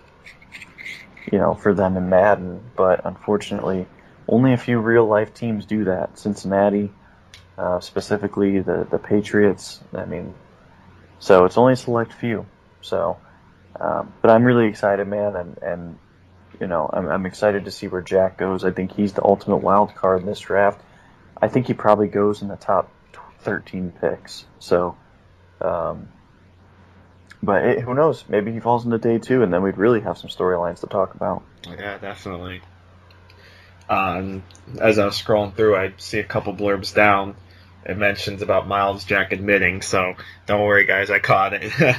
you 1.31 1.39
know, 1.39 1.55
for 1.55 1.75
them 1.75 1.97
in 1.97 2.09
Madden. 2.09 2.61
But 2.77 3.05
unfortunately, 3.05 3.87
only 4.29 4.53
a 4.53 4.57
few 4.57 4.79
real 4.79 5.07
life 5.07 5.35
teams 5.35 5.65
do 5.65 5.85
that. 5.85 6.19
Cincinnati, 6.19 6.93
uh, 7.59 7.81
specifically 7.81 8.61
the 8.61 8.87
the 8.91 8.99
Patriots. 8.99 9.81
I 9.93 10.05
mean, 10.05 10.35
so 11.19 11.45
it's 11.45 11.59
only 11.59 11.75
a 11.75 11.77
select 11.77 12.13
few. 12.13 12.47
So, 12.81 13.19
um, 13.79 14.13
but 14.21 14.31
I'm 14.31 14.45
really 14.45 14.67
excited, 14.67 15.07
man, 15.07 15.37
and 15.37 15.59
and 15.59 15.99
you 16.61 16.67
know, 16.67 16.89
I'm, 16.93 17.09
I'm 17.09 17.27
excited 17.27 17.65
to 17.65 17.71
see 17.71 17.89
where 17.89 18.03
Jack 18.03 18.39
goes. 18.39 18.65
I 18.65 18.71
think 18.71 18.93
he's 18.93 19.13
the 19.13 19.25
ultimate 19.25 19.59
wild 19.59 19.95
card 19.95 20.21
in 20.21 20.27
this 20.27 20.41
draft. 20.41 20.81
I 21.41 21.49
think 21.49 21.67
he 21.67 21.75
probably 21.75 22.09
goes 22.09 22.43
in 22.43 22.49
the 22.49 22.57
top 22.57 22.91
13 23.41 23.93
picks. 24.01 24.47
So, 24.59 24.97
um, 25.61 26.09
but 27.45 27.65
it, 27.65 27.81
who 27.81 27.95
knows? 27.95 28.25
Maybe 28.29 28.53
he 28.53 28.61
falls 28.61 28.85
into 28.85 28.99
day 28.99 29.19
two, 29.19 29.43
and 29.43 29.53
then 29.53 29.63
we'd 29.63 29.79
really 29.79 30.01
have 30.01 30.19
some 30.19 30.31
storylines 30.31 30.81
to 30.81 30.87
talk 30.87 31.15
about. 31.15 31.43
Yeah, 31.67 31.99
definitely. 31.99 32.61
Um, 33.89 34.43
as 34.81 34.99
I 34.99 35.05
was 35.05 35.21
scrolling 35.21 35.55
through, 35.55 35.77
I 35.77 35.93
see 35.99 36.19
a 36.19 36.25
couple 36.25 36.55
blurbs 36.55 36.95
down. 36.95 37.37
It 37.85 37.99
mentions 37.99 38.41
about 38.41 38.67
Myles 38.67 39.05
Jack 39.05 39.33
admitting, 39.33 39.83
so 39.83 40.15
don't 40.47 40.63
worry, 40.63 40.87
guys, 40.87 41.11
I 41.11 41.19
caught 41.19 41.53
it. 41.53 41.73
uh, 41.81 41.97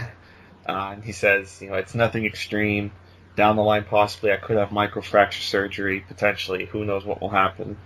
and 0.67 1.03
he 1.03 1.11
says, 1.11 1.61
you 1.61 1.69
know, 1.69 1.75
it's 1.75 1.93
nothing 1.93 2.25
extreme. 2.25 2.91
Down 3.35 3.55
the 3.55 3.61
line, 3.61 3.83
possibly, 3.83 4.31
I 4.31 4.37
could 4.37 4.57
have 4.57 4.69
microfracture 4.69 5.41
surgery, 5.41 6.03
potentially. 6.07 6.65
Who 6.65 6.85
knows 6.85 7.05
what 7.05 7.21
will 7.21 7.29
happen? 7.29 7.77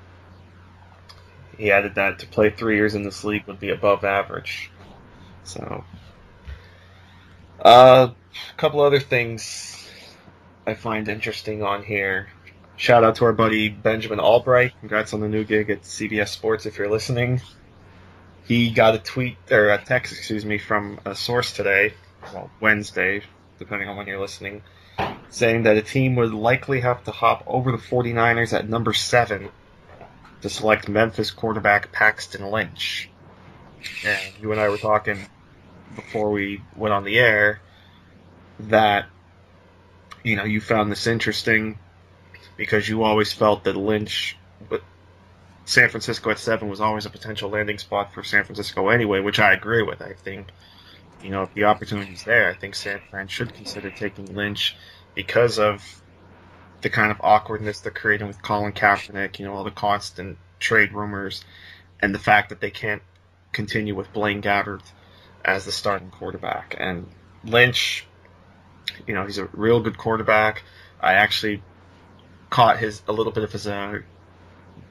He 1.58 1.72
added 1.72 1.96
that 1.96 2.20
to 2.20 2.28
play 2.28 2.52
three 2.52 2.78
years 2.78 2.96
in 2.96 3.04
this 3.04 3.26
league 3.26 3.46
would 3.48 3.60
be 3.60 3.70
above 3.70 4.06
average. 4.06 4.72
So, 5.44 5.84
uh, 7.62 8.10
a 8.12 8.58
couple 8.58 8.82
other 8.82 9.00
things 9.00 9.88
I 10.66 10.74
find 10.74 11.08
interesting 11.08 11.64
on 11.64 11.84
here. 11.84 12.30
Shout 12.76 13.04
out 13.04 13.16
to 13.16 13.26
our 13.26 13.34
buddy 13.34 13.70
Benjamin 13.70 14.20
Albright. 14.20 14.74
Congrats 14.80 15.14
on 15.14 15.20
the 15.20 15.28
new 15.28 15.44
gig 15.44 15.70
at 15.70 15.82
CBS 15.82 16.30
Sports 16.30 16.66
if 16.66 16.78
you're 16.78 16.90
listening. 16.90 17.42
He 18.46 18.72
got 18.72 18.96
a 18.96 19.00
tweet 19.00 19.38
or 19.52 19.70
a 19.70 19.78
text, 19.78 20.14
excuse 20.14 20.46
me, 20.46 20.58
from 20.58 21.00
a 21.06 21.14
source 21.14 21.52
today, 21.52 21.94
well, 22.34 22.50
Wednesday, 22.60 23.22
depending 23.60 23.90
on 23.90 23.98
when 23.98 24.08
you're 24.08 24.20
listening, 24.20 24.64
saying 25.30 25.64
that 25.64 25.76
a 25.76 25.82
team 25.82 26.16
would 26.16 26.34
likely 26.34 26.80
have 26.80 27.04
to 27.04 27.12
hop 27.12 27.44
over 27.46 27.72
the 27.72 27.78
49ers 27.78 28.54
at 28.54 28.68
number 28.68 28.94
7 28.94 29.50
to 30.42 30.50
select 30.50 30.88
Memphis 30.88 31.32
quarterback 31.32 31.92
Paxton 31.92 32.50
Lynch. 32.50 33.10
And 34.06 34.34
you 34.42 34.52
and 34.52 34.60
I 34.60 34.70
were 34.70 34.78
talking 34.78 35.28
before 35.96 36.32
we 36.32 36.62
went 36.76 36.94
on 36.94 37.04
the 37.04 37.20
air 37.20 37.62
that 38.60 39.06
you 40.24 40.36
know 40.36 40.44
you 40.44 40.60
found 40.62 40.92
this 40.92 41.08
interesting 41.08 41.78
because 42.58 42.88
you 42.88 43.04
always 43.04 43.32
felt 43.32 43.64
that 43.64 43.78
Lynch, 43.78 44.38
San 45.66 45.90
Francisco 45.90 46.30
at 46.32 46.40
seven 46.40 46.68
was 46.68 46.82
always 46.82 47.06
a 47.06 47.10
potential 47.10 47.50
landing 47.50 47.78
spot 47.78 48.14
for 48.14 48.24
San 48.24 48.44
Francisco 48.44 48.90
anyway, 48.90 49.22
which 49.22 49.40
I 49.40 49.54
agree 49.54 49.84
with. 49.84 50.02
I 50.02 50.14
think 50.14 50.48
you 51.24 51.30
know 51.30 51.44
if 51.44 51.54
the 51.54 51.66
opportunity's 51.66 52.24
there, 52.24 52.50
I 52.50 52.54
think 52.54 52.76
San 52.76 53.00
Fran 53.10 53.28
should 53.28 53.54
consider 53.54 53.90
taking 53.90 54.36
Lynch 54.36 54.76
because 55.16 55.60
of 55.60 56.02
the 56.82 56.90
kind 56.90 57.12
of 57.12 57.20
awkwardness 57.22 57.82
they're 57.82 57.92
creating 57.92 58.28
with 58.28 58.42
Colin 58.42 58.72
Kaepernick, 58.72 59.40
you 59.40 59.46
know, 59.46 59.54
all 59.54 59.64
the 59.64 59.72
constant 59.72 60.38
trade 60.60 60.94
rumors, 60.94 61.44
and 62.00 62.16
the 62.16 62.20
fact 62.20 62.50
that 62.50 62.62
they 62.62 62.72
can't 62.72 63.02
continue 63.52 63.96
with 63.96 64.12
Blaine 64.14 64.42
Gabbert 64.42 64.82
as 65.50 65.66
the 65.66 65.72
starting 65.72 66.10
quarterback. 66.12 66.76
And 66.80 67.08
Lynch, 67.44 68.06
you 69.08 69.14
know, 69.14 69.26
he's 69.26 69.38
a 69.38 69.46
real 69.46 69.80
good 69.80 69.98
quarterback. 69.98 70.64
I 71.02 71.14
actually 71.14 71.62
caught 72.50 72.80
his 72.80 73.02
a 73.08 73.14
little 73.14 73.32
bit 73.32 73.44
of 73.44 73.52
his 73.52 73.68
uh, 73.68 74.00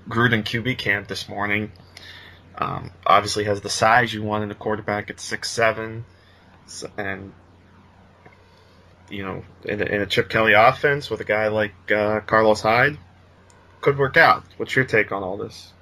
Gruden 0.09 0.43
QB 0.43 0.79
camp 0.79 1.09
this 1.09 1.29
morning. 1.29 1.73
Um, 2.57 2.91
obviously, 3.07 3.45
has 3.45 3.61
the 3.61 3.71
size 3.71 4.13
you 4.13 4.23
want 4.23 4.45
in 4.45 4.51
a 4.51 4.55
quarterback 4.55 5.11
at 5.11 5.21
six 5.21 5.51
seven, 5.51 6.05
and 6.97 7.33
you 9.11 9.25
know, 9.25 9.45
in 9.65 9.81
a, 9.81 9.85
in 9.85 10.01
a 10.03 10.07
Chip 10.07 10.29
Kelly 10.29 10.55
offense 10.55 11.09
with 11.09 11.21
a 11.21 11.25
guy 11.25 11.49
like 11.49 11.93
uh, 11.93 12.21
Carlos 12.21 12.61
Hyde, 12.61 12.99
could 13.81 13.97
work 13.97 14.17
out. 14.17 14.45
What's 14.57 14.75
your 14.75 14.85
take 14.85 15.13
on 15.13 15.23
all 15.23 15.37
this? 15.37 15.73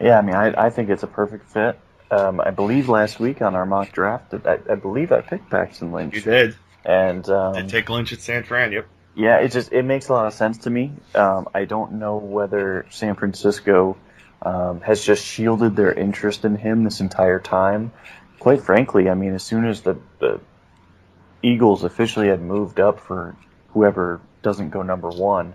Yeah, 0.00 0.18
I 0.18 0.22
mean, 0.22 0.34
I, 0.34 0.66
I 0.66 0.70
think 0.70 0.88
it's 0.88 1.02
a 1.02 1.06
perfect 1.06 1.50
fit. 1.50 1.78
Um, 2.10 2.40
I 2.40 2.50
believe 2.50 2.88
last 2.88 3.20
week 3.20 3.40
on 3.40 3.54
our 3.54 3.66
mock 3.66 3.92
draft, 3.92 4.34
I, 4.44 4.58
I 4.68 4.74
believe 4.74 5.12
I 5.12 5.20
picked 5.20 5.48
Paxton 5.48 5.92
Lynch. 5.92 6.14
You 6.14 6.22
did. 6.22 6.56
And 6.84 7.28
um, 7.28 7.54
did 7.54 7.68
take 7.68 7.88
Lynch 7.88 8.12
at 8.12 8.20
San 8.20 8.42
Fran. 8.42 8.72
Yep. 8.72 8.86
Yeah, 9.14 9.38
it 9.38 9.52
just 9.52 9.72
it 9.72 9.84
makes 9.84 10.08
a 10.08 10.12
lot 10.12 10.26
of 10.26 10.34
sense 10.34 10.58
to 10.58 10.70
me. 10.70 10.92
Um, 11.14 11.48
I 11.54 11.64
don't 11.64 11.94
know 11.94 12.16
whether 12.16 12.86
San 12.90 13.16
Francisco 13.16 13.96
um, 14.42 14.80
has 14.80 15.04
just 15.04 15.24
shielded 15.24 15.76
their 15.76 15.92
interest 15.92 16.44
in 16.44 16.56
him 16.56 16.84
this 16.84 17.00
entire 17.00 17.40
time. 17.40 17.92
Quite 18.38 18.62
frankly, 18.62 19.10
I 19.10 19.14
mean, 19.14 19.34
as 19.34 19.42
soon 19.42 19.66
as 19.66 19.82
the, 19.82 19.98
the 20.18 20.40
Eagles 21.42 21.84
officially 21.84 22.28
had 22.28 22.40
moved 22.40 22.80
up 22.80 23.00
for 23.00 23.36
whoever 23.70 24.20
doesn't 24.42 24.70
go 24.70 24.82
number 24.82 25.10
one, 25.10 25.54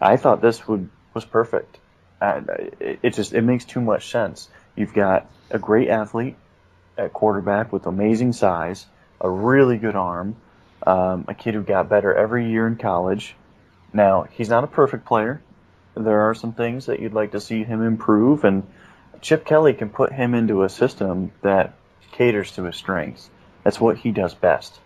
I 0.00 0.16
thought 0.16 0.40
this 0.40 0.66
would 0.66 0.88
was 1.12 1.24
perfect. 1.24 1.78
Uh, 2.20 2.40
it, 2.80 2.98
it 3.02 3.14
just 3.14 3.34
it 3.34 3.42
makes 3.42 3.64
too 3.64 3.80
much 3.80 4.10
sense. 4.10 4.48
You've 4.76 4.94
got 4.94 5.30
a 5.50 5.58
great 5.58 5.88
athlete 5.88 6.36
at 6.96 7.12
quarterback 7.12 7.72
with 7.72 7.86
amazing 7.86 8.32
size, 8.32 8.86
a 9.20 9.30
really 9.30 9.78
good 9.78 9.96
arm, 9.96 10.36
um, 10.86 11.24
a 11.28 11.34
kid 11.34 11.54
who 11.54 11.62
got 11.62 11.88
better 11.88 12.14
every 12.14 12.50
year 12.50 12.66
in 12.66 12.76
college. 12.76 13.34
Now 13.92 14.26
he's 14.30 14.48
not 14.48 14.64
a 14.64 14.68
perfect 14.68 15.04
player. 15.04 15.42
There 15.96 16.22
are 16.22 16.34
some 16.34 16.52
things 16.52 16.86
that 16.86 17.00
you'd 17.00 17.14
like 17.14 17.32
to 17.32 17.40
see 17.40 17.62
him 17.62 17.82
improve, 17.82 18.44
and 18.44 18.66
Chip 19.20 19.44
Kelly 19.44 19.74
can 19.74 19.90
put 19.90 20.12
him 20.12 20.34
into 20.34 20.64
a 20.64 20.68
system 20.68 21.30
that 21.42 21.74
caters 22.12 22.52
to 22.52 22.64
his 22.64 22.76
strengths. 22.76 23.30
That's 23.62 23.80
what 23.80 23.96
he 23.96 24.10
does 24.10 24.34
best. 24.34 24.78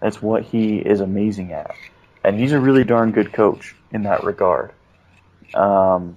That's 0.00 0.22
what 0.22 0.44
he 0.44 0.78
is 0.78 1.00
amazing 1.00 1.52
at. 1.52 1.74
And 2.24 2.38
he's 2.38 2.52
a 2.52 2.60
really 2.60 2.84
darn 2.84 3.12
good 3.12 3.32
coach 3.32 3.74
in 3.90 4.04
that 4.04 4.24
regard, 4.24 4.72
um, 5.54 6.16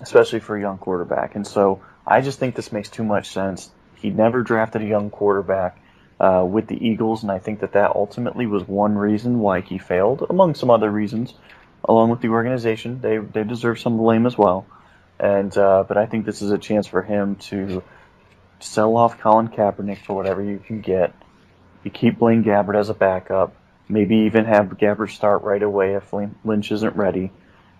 especially 0.00 0.40
for 0.40 0.56
a 0.56 0.60
young 0.60 0.78
quarterback. 0.78 1.34
And 1.34 1.46
so 1.46 1.82
I 2.06 2.20
just 2.20 2.38
think 2.38 2.54
this 2.54 2.72
makes 2.72 2.88
too 2.88 3.04
much 3.04 3.30
sense. 3.30 3.70
He 3.96 4.10
never 4.10 4.42
drafted 4.42 4.82
a 4.82 4.86
young 4.86 5.10
quarterback 5.10 5.80
uh, 6.18 6.44
with 6.48 6.66
the 6.66 6.86
Eagles, 6.86 7.22
and 7.22 7.32
I 7.32 7.38
think 7.38 7.60
that 7.60 7.72
that 7.72 7.92
ultimately 7.94 8.46
was 8.46 8.66
one 8.66 8.96
reason 8.96 9.38
why 9.38 9.60
he 9.60 9.78
failed, 9.78 10.26
among 10.28 10.54
some 10.54 10.70
other 10.70 10.90
reasons, 10.90 11.34
along 11.84 12.10
with 12.10 12.20
the 12.20 12.28
organization. 12.28 13.00
They 13.00 13.18
they 13.18 13.44
deserve 13.44 13.78
some 13.78 13.96
blame 13.96 14.26
as 14.26 14.36
well. 14.36 14.66
And 15.18 15.56
uh, 15.56 15.84
but 15.86 15.96
I 15.96 16.06
think 16.06 16.24
this 16.24 16.42
is 16.42 16.50
a 16.50 16.58
chance 16.58 16.86
for 16.86 17.02
him 17.02 17.36
to 17.36 17.82
sell 18.60 18.96
off 18.96 19.18
Colin 19.18 19.48
Kaepernick 19.48 20.04
for 20.04 20.14
whatever 20.14 20.42
you 20.42 20.58
can 20.58 20.80
get. 20.80 21.14
You 21.84 21.90
keep 21.90 22.18
Blaine 22.18 22.44
Gabbert 22.44 22.78
as 22.78 22.90
a 22.90 22.94
backup. 22.94 23.54
Maybe 23.88 24.16
even 24.18 24.44
have 24.44 24.66
Gabbert 24.78 25.10
start 25.10 25.42
right 25.42 25.62
away 25.62 25.94
if 25.94 26.12
Lynch 26.12 26.70
isn't 26.70 26.96
ready, 26.96 27.32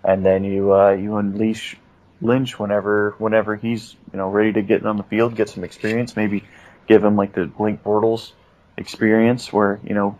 and 0.03 0.25
then 0.25 0.45
you 0.45 0.73
uh, 0.75 0.91
you 0.93 1.17
unleash 1.17 1.77
Lynch 2.23 2.59
whenever 2.59 3.15
whenever 3.19 3.57
he's 3.57 3.97
you 4.13 4.19
know 4.19 4.29
ready 4.29 4.53
to 4.53 4.63
get 4.63 4.85
on 4.85 4.97
the 4.97 5.03
field, 5.03 5.35
get 5.35 5.49
some 5.49 5.65
experience. 5.65 6.17
Maybe 6.17 6.45
give 6.87 7.03
him 7.03 7.17
like 7.17 7.35
the 7.35 7.47
Blake 7.47 7.83
Bortles 7.83 8.33
experience, 8.77 9.53
where 9.53 9.81
you 9.85 9.95
know 9.95 10.19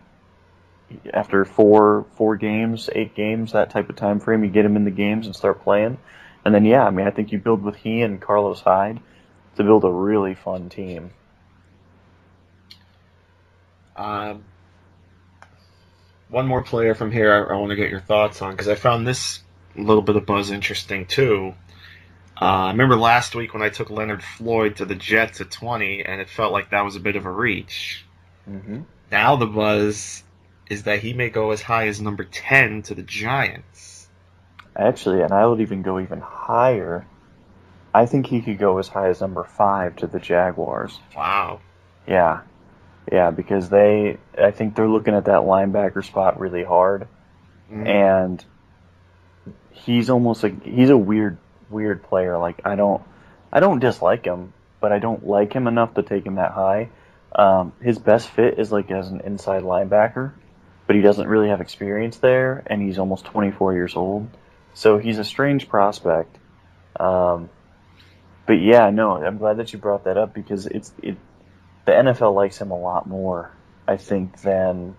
after 1.13 1.45
four 1.45 2.05
four 2.15 2.35
games, 2.37 2.89
eight 2.93 3.15
games, 3.15 3.53
that 3.53 3.69
type 3.69 3.89
of 3.89 3.95
time 3.95 4.19
frame, 4.19 4.43
you 4.43 4.49
get 4.49 4.65
him 4.65 4.75
in 4.75 4.85
the 4.85 4.91
games 4.91 5.25
and 5.25 5.35
start 5.35 5.63
playing. 5.63 5.97
And 6.43 6.53
then 6.53 6.65
yeah, 6.65 6.85
I 6.85 6.89
mean 6.89 7.07
I 7.07 7.11
think 7.11 7.31
you 7.31 7.39
build 7.39 7.63
with 7.63 7.75
he 7.75 8.01
and 8.01 8.19
Carlos 8.21 8.61
Hyde 8.61 8.99
to 9.55 9.63
build 9.63 9.83
a 9.83 9.91
really 9.91 10.33
fun 10.33 10.69
team. 10.69 11.11
Um, 13.95 14.43
one 16.29 16.47
more 16.47 16.63
player 16.63 16.95
from 16.95 17.11
here 17.11 17.31
I, 17.31 17.53
I 17.53 17.57
want 17.57 17.69
to 17.71 17.75
get 17.75 17.91
your 17.91 17.99
thoughts 17.99 18.41
on 18.41 18.51
because 18.51 18.69
I 18.69 18.75
found 18.75 19.05
this 19.05 19.41
little 19.75 20.01
bit 20.01 20.15
of 20.15 20.25
buzz 20.25 20.51
interesting 20.51 21.05
too. 21.05 21.53
Uh, 22.41 22.45
I 22.45 22.71
remember 22.71 22.95
last 22.95 23.35
week 23.35 23.53
when 23.53 23.61
I 23.61 23.69
took 23.69 23.91
Leonard 23.91 24.23
Floyd 24.23 24.77
to 24.77 24.85
the 24.85 24.95
Jets 24.95 25.41
at 25.41 25.51
20, 25.51 26.03
and 26.03 26.19
it 26.19 26.27
felt 26.27 26.51
like 26.51 26.71
that 26.71 26.81
was 26.81 26.95
a 26.95 26.99
bit 26.99 27.15
of 27.15 27.27
a 27.27 27.31
reach. 27.31 28.03
Mm-hmm. 28.49 28.81
Now 29.11 29.35
the 29.35 29.45
buzz 29.45 30.23
is 30.67 30.83
that 30.83 30.99
he 30.99 31.13
may 31.13 31.29
go 31.29 31.51
as 31.51 31.61
high 31.61 31.87
as 31.87 32.01
number 32.01 32.23
10 32.23 32.81
to 32.83 32.95
the 32.95 33.03
Giants. 33.03 34.07
Actually, 34.75 35.21
and 35.21 35.31
I 35.31 35.45
would 35.45 35.61
even 35.61 35.83
go 35.83 35.99
even 35.99 36.19
higher. 36.19 37.05
I 37.93 38.07
think 38.07 38.25
he 38.25 38.41
could 38.41 38.57
go 38.57 38.79
as 38.79 38.87
high 38.87 39.09
as 39.09 39.21
number 39.21 39.43
5 39.43 39.97
to 39.97 40.07
the 40.07 40.19
Jaguars. 40.19 40.97
Wow. 41.15 41.59
Yeah. 42.07 42.41
Yeah, 43.11 43.29
because 43.29 43.69
they, 43.69 44.17
I 44.41 44.49
think 44.51 44.75
they're 44.75 44.87
looking 44.87 45.13
at 45.13 45.25
that 45.25 45.41
linebacker 45.41 46.03
spot 46.03 46.39
really 46.39 46.63
hard. 46.63 47.07
Mm-hmm. 47.71 47.85
And 47.85 48.45
he's 49.71 50.09
almost 50.09 50.41
like, 50.41 50.63
he's 50.63 50.89
a 50.89 50.97
weird 50.97 51.37
weird 51.71 52.03
player. 52.03 52.37
Like 52.37 52.61
I 52.65 52.75
don't, 52.75 53.01
I 53.51 53.59
don't 53.59 53.79
dislike 53.79 54.25
him, 54.25 54.53
but 54.79 54.91
I 54.91 54.99
don't 54.99 55.25
like 55.25 55.53
him 55.53 55.67
enough 55.67 55.93
to 55.95 56.03
take 56.03 56.25
him 56.25 56.35
that 56.35 56.51
high. 56.51 56.89
Um, 57.33 57.73
his 57.81 57.97
best 57.97 58.29
fit 58.29 58.59
is 58.59 58.71
like 58.71 58.91
as 58.91 59.07
an 59.09 59.21
inside 59.21 59.63
linebacker, 59.63 60.33
but 60.87 60.95
he 60.95 61.01
doesn't 61.01 61.27
really 61.27 61.49
have 61.49 61.61
experience 61.61 62.17
there, 62.17 62.63
and 62.65 62.81
he's 62.81 62.99
almost 62.99 63.25
24 63.25 63.73
years 63.73 63.95
old. 63.95 64.27
So 64.73 64.97
he's 64.97 65.17
a 65.17 65.23
strange 65.23 65.69
prospect. 65.69 66.37
Um, 66.99 67.49
but 68.45 68.61
yeah, 68.61 68.89
no, 68.89 69.15
I'm 69.15 69.37
glad 69.37 69.57
that 69.57 69.71
you 69.71 69.79
brought 69.79 70.05
that 70.05 70.17
up 70.17 70.33
because 70.33 70.65
it's 70.65 70.93
it. 71.01 71.17
The 71.85 71.91
NFL 71.93 72.35
likes 72.35 72.59
him 72.59 72.71
a 72.71 72.79
lot 72.79 73.07
more, 73.07 73.51
I 73.87 73.97
think, 73.97 74.41
than 74.41 74.95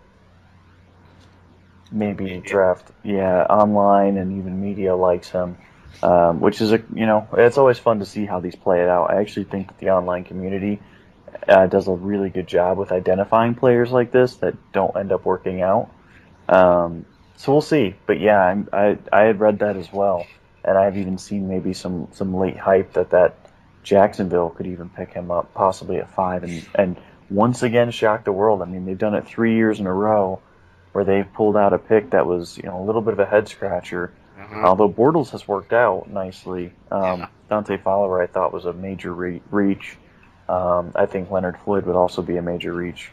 maybe 1.91 2.41
draft. 2.41 2.91
Yeah, 3.02 3.43
online 3.43 4.17
and 4.17 4.38
even 4.38 4.61
media 4.61 4.97
likes 4.97 5.29
him, 5.29 5.59
um, 6.02 6.40
which 6.40 6.61
is 6.61 6.72
a 6.72 6.82
you 6.94 7.06
know 7.06 7.28
it's 7.37 7.58
always 7.58 7.78
fun 7.78 7.99
to 8.00 8.06
see 8.06 8.26
how 8.26 8.40
these 8.40 8.56
play 8.56 8.88
out. 8.88 9.11
I 9.11 9.20
actually 9.20 9.44
think 9.44 9.68
that 9.68 9.78
the 9.78 9.90
online 9.90 10.25
community 10.25 10.80
uh, 11.49 11.66
does 11.66 11.88
a 11.88 11.92
really 11.92 12.30
good 12.30 12.46
job 12.46 12.78
with 12.78 12.92
identifying 12.92 13.54
players 13.54 13.90
like 13.90 14.12
this 14.12 14.37
that 14.37 14.54
don't 14.72 14.96
end 14.96 15.12
up 15.12 15.25
working 15.25 15.62
out. 15.62 15.90
Um, 16.49 17.06
so 17.37 17.52
we'll 17.52 17.61
see. 17.61 17.94
But 18.06 18.20
yeah, 18.20 18.38
I'm, 18.38 18.68
I 18.72 18.99
I 19.12 19.22
had 19.22 19.40
read 19.40 19.61
that 19.61 19.76
as 19.76 19.92
well, 19.92 20.26
and 20.64 20.76
I've 20.76 20.96
even 20.96 21.18
seen 21.18 21.49
maybe 21.49 21.72
some 21.72 22.08
some 22.12 22.37
late 22.37 22.56
hype 22.56 22.92
that 22.94 23.11
that 23.11 23.37
Jacksonville 23.82 24.50
could 24.50 24.66
even 24.66 24.88
pick 24.88 25.12
him 25.12 25.30
up, 25.30 25.54
possibly 25.54 25.99
at 25.99 26.14
five, 26.14 26.44
and 26.44 26.66
and 26.75 26.96
once 27.30 27.62
again 27.62 27.90
shock 27.90 28.25
the 28.25 28.32
world. 28.32 28.62
I 28.62 28.66
mean, 28.66 28.84
they've 28.84 28.99
done 28.99 29.14
it 29.14 29.26
three 29.26 29.56
years 29.56 29.80
in 29.80 29.87
a 29.87 29.92
row, 29.92 30.40
where 30.92 31.04
they've 31.04 31.30
pulled 31.32 31.56
out 31.56 31.72
a 31.72 31.78
pick 31.78 32.11
that 32.11 32.26
was 32.26 32.56
you 32.56 32.64
know 32.64 32.82
a 32.82 32.84
little 32.84 33.02
bit 33.02 33.14
of 33.14 33.18
a 33.18 33.26
head 33.26 33.49
scratcher. 33.49 34.12
Uh-huh. 34.52 34.66
Although 34.66 34.90
Bortles 34.90 35.30
has 35.30 35.49
worked 35.49 35.73
out 35.73 36.11
nicely, 36.11 36.73
um, 36.90 37.21
Yeah. 37.21 37.26
Dante 37.49 37.78
Fowler 37.78 38.21
I 38.23 38.26
thought 38.26 38.52
was 38.52 38.66
a 38.66 38.73
major 38.73 39.12
re- 39.12 39.42
reach. 39.50 39.97
Um, 40.49 40.92
I 40.94 41.06
think 41.06 41.30
Leonard 41.30 41.59
Floyd 41.59 41.87
would 41.87 41.97
also 41.97 42.21
be 42.23 42.37
a 42.37 42.42
major 42.42 42.73
reach. 42.73 43.11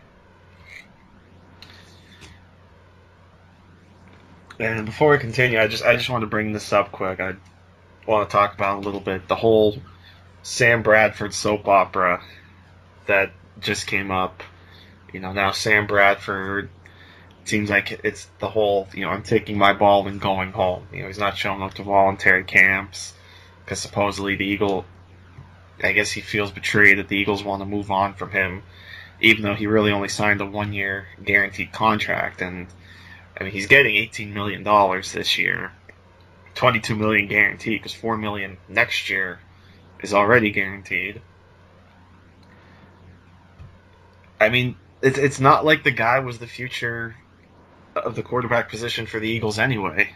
And 4.60 4.86
before 4.86 5.12
we 5.12 5.18
continue, 5.20 5.60
I 5.60 5.68
just 5.68 5.86
I 5.86 5.96
just 5.96 6.10
want 6.10 6.22
to 6.24 6.28
bring 6.28 6.52
this 6.52 6.74
up 6.74 6.92
quick. 6.92 7.22
I 7.22 7.36
want 8.06 8.30
to 8.30 8.32
talk 8.34 8.54
about 8.56 8.80
a 8.80 8.82
little 8.82 9.00
bit 9.00 9.28
the 9.28 9.36
whole 9.36 9.78
Sam 10.44 10.84
Bradford 10.84 11.34
soap 11.34 11.68
opera 11.68 12.22
that 13.06 13.32
just 13.62 13.88
came 13.88 14.12
up. 14.12 14.44
You 15.14 15.22
know, 15.22 15.32
now 15.32 15.52
Sam 15.52 15.88
Bradford 15.88 16.70
seems 17.50 17.70
like 17.70 18.00
it's 18.04 18.28
the 18.40 18.50
whole, 18.50 18.88
you 18.94 19.02
know, 19.02 19.10
I'm 19.10 19.24
taking 19.24 19.58
my 19.58 19.74
ball 19.74 20.08
and 20.08 20.22
going 20.22 20.52
home. 20.52 20.88
You 20.94 21.02
know, 21.02 21.08
he's 21.08 21.20
not 21.20 21.38
showing 21.38 21.62
up 21.62 21.74
to 21.76 21.84
voluntary 21.84 22.44
camps 22.44 23.14
because 23.66 23.80
supposedly 23.80 24.36
the 24.36 24.46
Eagle, 24.46 24.86
I 25.84 25.92
guess 25.92 26.12
he 26.12 26.22
feels 26.22 26.52
betrayed 26.52 27.00
that 27.00 27.08
the 27.08 27.18
Eagles 27.18 27.44
want 27.44 27.62
to 27.62 27.66
move 27.66 27.92
on 27.92 28.14
from 28.14 28.32
him, 28.32 28.64
even 29.20 29.44
though 29.44 29.56
he 29.56 29.68
really 29.68 29.92
only 29.92 30.08
signed 30.08 30.42
a 30.42 30.46
one 30.46 30.74
year 30.74 31.08
guaranteed 31.24 31.72
contract. 31.72 32.42
And, 32.42 32.68
I 33.40 33.44
mean, 33.44 33.52
he's 33.52 33.68
getting 33.68 33.96
$18 33.96 34.32
million 34.32 34.64
this 34.64 35.38
year, 35.38 35.72
$22 36.56 36.98
million 36.98 37.28
guaranteed 37.28 37.80
because 37.80 37.94
4 37.94 38.18
million 38.18 38.58
next 38.68 39.10
year 39.10 39.40
is 40.02 40.14
already 40.14 40.52
guaranteed. 40.52 41.22
I 44.40 44.50
mean, 44.50 44.78
it's 45.02 45.18
it's 45.18 45.40
not 45.40 45.66
like 45.66 45.84
the 45.84 45.92
guy 45.92 46.20
was 46.20 46.40
the 46.40 46.48
future 46.48 47.16
of 48.06 48.16
the 48.16 48.24
quarterback 48.24 48.70
position 48.70 49.06
for 49.06 49.20
the 49.20 49.30
Eagles 49.30 49.60
anyway. 49.60 50.12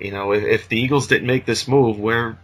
You 0.00 0.10
know, 0.10 0.32
if, 0.32 0.44
if 0.44 0.68
the 0.68 0.80
Eagles 0.80 1.06
didn't 1.06 1.26
make 1.26 1.46
this 1.46 1.68
move, 1.68 1.98
where 1.98 2.38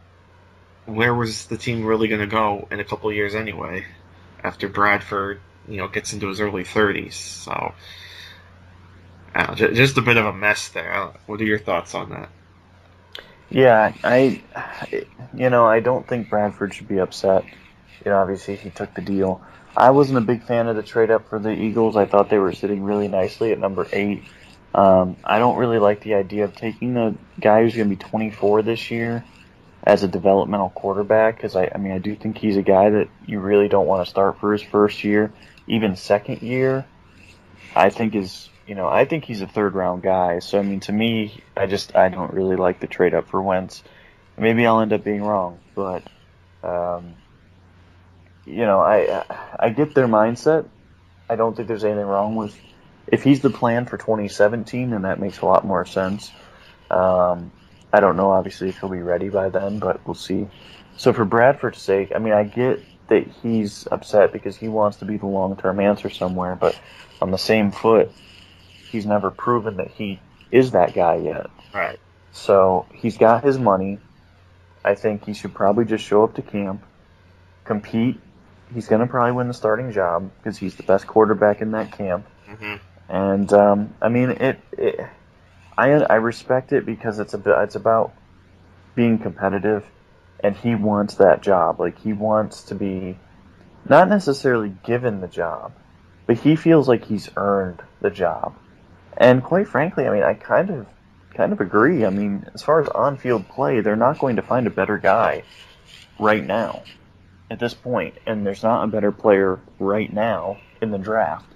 where 0.87 1.15
was 1.15 1.47
the 1.47 1.59
team 1.59 1.85
really 1.85 2.09
going 2.09 2.21
to 2.21 2.27
go 2.27 2.67
in 2.71 2.81
a 2.81 2.85
couple 2.85 3.13
years 3.13 3.35
anyway? 3.35 3.85
After 4.43 4.69
Bradford, 4.69 5.41
you 5.67 5.77
know, 5.79 5.89
gets 5.89 6.13
into 6.13 6.29
his 6.29 6.41
early 6.41 6.65
thirties, 6.65 7.17
so 7.17 7.75
know, 9.39 9.55
ju- 9.55 9.75
just 9.75 9.99
a 9.99 10.03
bit 10.03 10.17
of 10.17 10.27
a 10.27 10.33
mess 10.33 10.69
there. 10.69 11.13
What 11.27 11.41
are 11.41 11.45
your 11.45 11.59
thoughts 11.59 11.95
on 11.95 12.11
that? 12.11 12.29
Yeah, 13.51 13.93
I, 14.05 14.43
you 15.35 15.49
know, 15.51 15.67
I 15.67 15.81
don't 15.81 16.07
think 16.07 16.29
Bradford 16.29 16.75
should 16.75 16.89
be 16.89 16.99
upset. 16.99 17.45
You 18.05 18.11
know, 18.11 18.19
obviously 18.19 18.57
he 18.57 18.71
took 18.71 18.95
the 18.95 19.01
deal. 19.01 19.41
I 19.79 19.91
wasn't 19.91 20.19
a 20.19 20.23
big 20.23 20.43
fan 20.43 20.67
of 20.67 20.75
the 20.75 20.83
trade 20.83 21.13
up 21.13 21.29
for 21.29 21.39
the 21.39 21.53
Eagles. 21.53 21.97
I 21.97 22.05
thought 22.05 22.31
they 22.31 22.39
were 22.39 22.53
sitting 22.53 22.83
really 22.83 23.07
nicely 23.07 23.53
at 23.53 23.61
number 23.61 23.87
eight. 23.93 24.25
Um, 24.75 25.17
I 25.25 25.39
don't 25.39 25.57
really 25.57 25.79
like 25.79 26.03
the 26.03 26.15
idea 26.15 26.45
of 26.45 26.57
taking 26.57 26.97
a 26.97 27.15
guy 27.39 27.63
who's 27.63 27.77
going 27.77 27.89
to 27.89 27.97
be 27.97 28.03
24 28.03 28.63
this 28.63 28.91
year 28.91 29.25
as 29.85 30.03
a 30.03 30.09
developmental 30.09 30.71
quarterback 30.71 31.37
because 31.37 31.55
I, 31.55 31.71
I 31.73 31.79
mean, 31.79 31.93
I 31.93 31.99
do 31.99 32.17
think 32.17 32.39
he's 32.39 32.57
a 32.57 32.63
guy 32.63 32.91
that 32.91 33.09
you 33.25 33.39
really 33.39 33.69
don't 33.69 33.87
want 33.87 34.05
to 34.05 34.11
start 34.11 34.41
for 34.41 34.53
his 34.53 34.63
first 34.63 35.05
year, 35.05 35.33
even 35.69 35.95
second 35.95 36.43
year. 36.43 36.85
I 37.77 37.91
think 37.91 38.17
is 38.17 38.49
you 38.67 38.75
know 38.75 38.89
I 38.89 39.05
think 39.05 39.25
he's 39.25 39.43
a 39.43 39.47
third 39.47 39.75
round 39.75 40.03
guy. 40.03 40.41
So 40.41 40.59
I 40.59 40.63
mean, 40.63 40.81
to 40.81 40.93
me, 40.93 41.41
I 41.57 41.67
just 41.67 41.95
I 41.95 42.09
don't 42.09 42.35
really 42.35 42.57
like 42.57 42.81
the 42.81 42.89
trade 42.89 43.15
up 43.15 43.29
for 43.29 43.41
Wentz. 43.41 43.85
Maybe 44.37 44.67
I'll 44.67 44.81
end 44.81 44.93
up 44.93 45.05
being 45.05 45.23
wrong, 45.23 45.61
but 45.77 46.03
um, 46.65 47.15
you 48.49 48.67
know 48.67 48.81
I 48.81 49.25
I 49.59 49.71
get 49.71 49.95
their 49.95 50.09
mindset. 50.09 50.67
I 51.29 51.37
don't 51.37 51.55
think 51.55 51.69
there's 51.69 51.85
anything 51.85 52.07
wrong 52.07 52.37
with 52.37 52.57
if 53.11 53.23
he's 53.23 53.41
the 53.41 53.51
plan 53.51 53.87
for 53.87 53.97
2017, 53.97 54.91
then 54.91 55.03
that 55.03 55.19
makes 55.19 55.41
a 55.41 55.47
lot 55.47 55.65
more 55.65 55.85
sense. 55.85 56.31
Um, 56.91 57.51
I 57.93 58.01
don't 58.01 58.17
know, 58.17 58.31
obviously, 58.31 58.69
if 58.69 58.79
he'll 58.79 58.91
be 58.91 59.01
ready 59.01 59.29
by 59.29 59.49
then, 59.49 59.79
but 59.79 60.07
we'll 60.07 60.15
see. 60.15 60.47
So 60.97 61.13
for 61.13 61.25
Bradford's 61.25 61.81
sake, 61.81 62.13
I 62.15 62.19
mean, 62.19 62.35
I 62.35 62.45
get 62.45 62.81
that 63.09 63.27
he's 63.43 63.89
upset 63.91 64.33
because 64.33 64.57
he 64.57 64.69
wants 64.69 64.99
to 64.99 65.07
be 65.07 65.17
the 65.17 65.27
long-term 65.27 65.81
answer 65.81 66.11
somewhere, 66.11 66.55
but 66.55 66.79
on 67.23 67.31
the 67.31 67.39
same 67.39 67.71
foot, 67.71 68.11
he's 68.91 69.07
never 69.07 69.31
proven 69.31 69.77
that 69.77 69.91
he 69.91 70.21
is 70.51 70.73
that 70.73 70.95
guy 70.95 71.17
yet. 71.17 71.47
Right. 71.73 71.99
So 72.33 72.87
he's 72.93 73.17
got 73.17 73.43
his 73.43 73.59
money. 73.59 73.99
I 74.85 74.95
think 74.95 75.25
he 75.25 75.33
should 75.33 75.55
probably 75.55 75.85
just 75.85 76.05
show 76.05 76.25
up 76.25 76.35
to 76.35 76.43
camp, 76.43 76.85
compete. 77.65 78.21
He's 78.75 78.89
going 78.89 79.01
to 79.01 79.07
probably 79.07 79.33
win 79.33 79.49
the 79.49 79.55
starting 79.55 79.93
job 79.93 80.31
because 80.39 80.59
he's 80.59 80.75
the 80.75 80.83
best 80.83 81.07
quarterback 81.07 81.61
in 81.61 81.73
that 81.73 81.93
camp. 81.93 82.27
hmm 82.47 82.77
And 83.09 83.53
um, 83.53 83.95
I 84.01 84.09
mean, 84.09 84.31
it, 84.31 84.61
it. 84.73 85.01
I 85.77 85.91
I 85.93 86.15
respect 86.17 86.73
it 86.73 86.85
because 86.85 87.19
it's 87.19 87.35
a 87.35 87.63
it's 87.63 87.77
about 87.77 88.13
being 88.95 89.19
competitive, 89.19 89.85
and 90.41 90.57
he 90.57 90.75
wants 90.75 91.17
that 91.17 91.41
job. 91.41 91.81
Like 91.81 91.99
he 91.99 92.13
wants 92.13 92.65
to 92.65 92.75
be, 92.75 93.17
not 93.89 94.09
necessarily 94.09 94.75
given 94.85 95.21
the 95.21 95.29
job, 95.29 95.73
but 96.27 96.37
he 96.39 96.57
feels 96.57 96.89
like 96.89 97.05
he's 97.05 97.31
earned 97.37 97.81
the 98.01 98.11
job. 98.11 98.55
And 99.17 99.43
quite 99.43 99.69
frankly, 99.69 100.07
I 100.07 100.11
mean, 100.13 100.23
I 100.23 100.35
kind 100.35 100.71
of 100.71 100.87
kind 101.35 101.53
of 101.53 101.61
agree. 101.61 102.05
I 102.05 102.11
mean, 102.11 102.47
as 102.55 102.63
far 102.63 102.83
as 102.83 102.89
on-field 102.89 103.49
play, 103.49 103.81
they're 103.81 103.97
not 103.97 104.19
going 104.19 104.37
to 104.37 104.43
find 104.43 104.67
a 104.67 104.71
better 104.71 104.99
guy 104.99 105.45
right 106.19 106.45
now 106.45 106.83
at 107.51 107.59
this 107.59 107.75
point, 107.75 108.15
and 108.27 108.47
there's 108.47 108.63
not 108.63 108.85
a 108.85 108.87
better 108.87 109.13
player 109.13 109.59
right 109.79 110.13
now 110.13 110.59
in 110.83 110.91
the 110.91 110.99
draft. 110.99 111.47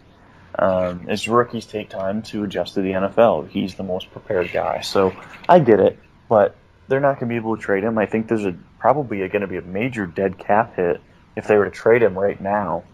Um, 0.59 1.07
as 1.09 1.29
rookies 1.29 1.65
take 1.67 1.89
time 1.89 2.23
to 2.25 2.45
adjust 2.45 2.75
to 2.75 2.83
the 2.83 2.93
NFL, 2.93 3.49
he's 3.49 3.75
the 3.75 3.83
most 3.83 4.11
prepared 4.13 4.53
guy. 4.53 4.81
So 4.81 5.15
I 5.49 5.59
get 5.61 5.81
it, 5.81 5.99
but 6.29 6.57
they're 6.89 7.01
not 7.01 7.15
going 7.21 7.29
to 7.29 7.33
be 7.33 7.37
able 7.37 7.57
to 7.57 7.63
trade 7.63 7.85
him. 7.85 7.97
I 7.97 8.07
think 8.07 8.29
there's 8.29 8.45
a 8.45 8.55
probably 8.79 9.19
going 9.29 9.41
to 9.43 9.47
be 9.47 9.57
a 9.57 9.63
major 9.63 10.07
dead 10.07 10.39
cap 10.39 10.77
hit 10.77 11.01
if 11.37 11.47
they 11.47 11.57
were 11.57 11.65
to 11.65 11.71
trade 11.71 12.03
him 12.03 12.19
right 12.19 12.39
now. 12.41 12.85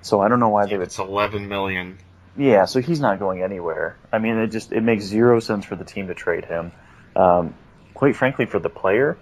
So 0.00 0.20
I 0.20 0.28
don't 0.28 0.40
know 0.40 0.48
why 0.48 0.66
they 0.66 0.78
would 0.78 0.86
It's 0.86 0.98
11 0.98 1.48
million. 1.48 1.98
yeah, 2.36 2.64
so 2.64 2.80
he's 2.80 3.00
not 3.00 3.18
going 3.18 3.42
anywhere. 3.42 3.96
I 4.10 4.18
mean, 4.18 4.38
it 4.38 4.48
just 4.48 4.72
it 4.72 4.80
makes 4.82 5.04
zero 5.04 5.38
sense 5.40 5.64
for 5.66 5.76
the 5.76 5.84
team 5.84 6.06
to 6.08 6.14
trade 6.14 6.44
him. 6.46 6.72
Um, 7.14 7.54
quite 7.92 8.16
frankly, 8.16 8.46
for 8.46 8.58
the 8.58 8.70
player, 8.70 9.18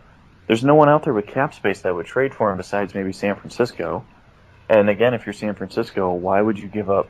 there's 0.50 0.64
no 0.64 0.74
one 0.74 0.88
out 0.88 1.04
there 1.04 1.14
with 1.14 1.28
cap 1.28 1.54
space 1.54 1.82
that 1.82 1.94
would 1.94 2.06
trade 2.06 2.34
for 2.34 2.50
him 2.50 2.56
besides 2.56 2.92
maybe 2.92 3.12
San 3.12 3.36
Francisco. 3.36 4.04
And 4.68 4.90
again, 4.90 5.14
if 5.14 5.24
you're 5.24 5.32
San 5.32 5.54
Francisco, 5.54 6.12
why 6.12 6.42
would 6.42 6.58
you 6.58 6.66
give 6.66 6.90
up 6.90 7.08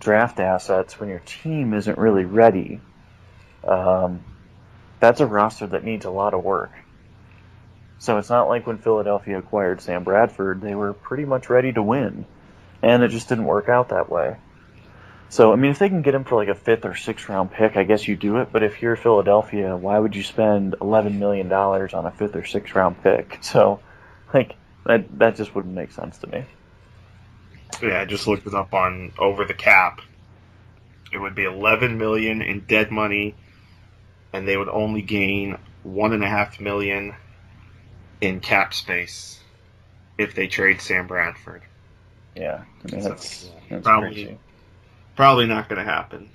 draft 0.00 0.40
assets 0.40 0.98
when 0.98 1.10
your 1.10 1.18
team 1.18 1.74
isn't 1.74 1.98
really 1.98 2.24
ready? 2.24 2.80
Um, 3.64 4.24
that's 4.98 5.20
a 5.20 5.26
roster 5.26 5.66
that 5.66 5.84
needs 5.84 6.06
a 6.06 6.10
lot 6.10 6.32
of 6.32 6.42
work. 6.42 6.72
So 7.98 8.16
it's 8.16 8.30
not 8.30 8.48
like 8.48 8.66
when 8.66 8.78
Philadelphia 8.78 9.36
acquired 9.36 9.82
Sam 9.82 10.04
Bradford, 10.04 10.62
they 10.62 10.74
were 10.74 10.94
pretty 10.94 11.26
much 11.26 11.50
ready 11.50 11.74
to 11.74 11.82
win 11.82 12.24
and 12.82 13.02
it 13.02 13.08
just 13.08 13.28
didn't 13.28 13.44
work 13.44 13.68
out 13.68 13.90
that 13.90 14.08
way. 14.08 14.38
So, 15.30 15.52
I 15.52 15.56
mean, 15.56 15.70
if 15.70 15.78
they 15.78 15.88
can 15.88 16.02
get 16.02 16.14
him 16.14 16.24
for 16.24 16.36
like 16.36 16.48
a 16.48 16.54
fifth 16.54 16.84
or 16.86 16.94
sixth 16.94 17.28
round 17.28 17.50
pick, 17.52 17.76
I 17.76 17.84
guess 17.84 18.08
you 18.08 18.16
do 18.16 18.38
it. 18.38 18.48
But 18.50 18.62
if 18.62 18.80
you're 18.80 18.96
Philadelphia, 18.96 19.76
why 19.76 19.98
would 19.98 20.16
you 20.16 20.22
spend 20.22 20.74
eleven 20.80 21.18
million 21.18 21.48
dollars 21.48 21.92
on 21.92 22.06
a 22.06 22.10
fifth 22.10 22.34
or 22.34 22.44
sixth 22.44 22.74
round 22.74 23.02
pick? 23.02 23.38
So, 23.42 23.80
like 24.32 24.56
that 24.86 25.18
that 25.18 25.36
just 25.36 25.54
wouldn't 25.54 25.74
make 25.74 25.92
sense 25.92 26.18
to 26.18 26.26
me. 26.28 26.44
Yeah, 27.82 28.00
I 28.00 28.04
just 28.06 28.26
looked 28.26 28.46
it 28.46 28.54
up 28.54 28.72
on 28.72 29.12
over 29.18 29.44
the 29.44 29.54
cap. 29.54 30.00
It 31.12 31.18
would 31.18 31.34
be 31.34 31.44
11 31.44 31.96
million 31.98 32.42
in 32.42 32.60
dead 32.60 32.90
money, 32.90 33.34
and 34.32 34.46
they 34.48 34.56
would 34.56 34.68
only 34.68 35.00
gain 35.02 35.56
one 35.82 36.12
and 36.12 36.22
a 36.24 36.28
half 36.28 36.60
million 36.60 37.14
in 38.20 38.40
cap 38.40 38.74
space 38.74 39.40
if 40.18 40.34
they 40.34 40.48
trade 40.48 40.80
Sam 40.80 41.06
Bradford. 41.06 41.62
Yeah, 42.34 42.64
I 42.84 42.92
mean 42.94 43.04
that's 43.04 43.50
that's 43.70 43.84
probably- 43.84 44.08
crazy. 44.24 44.38
Probably 45.18 45.46
not 45.46 45.68
going 45.68 45.84
to 45.84 45.92
happen. 45.92 46.30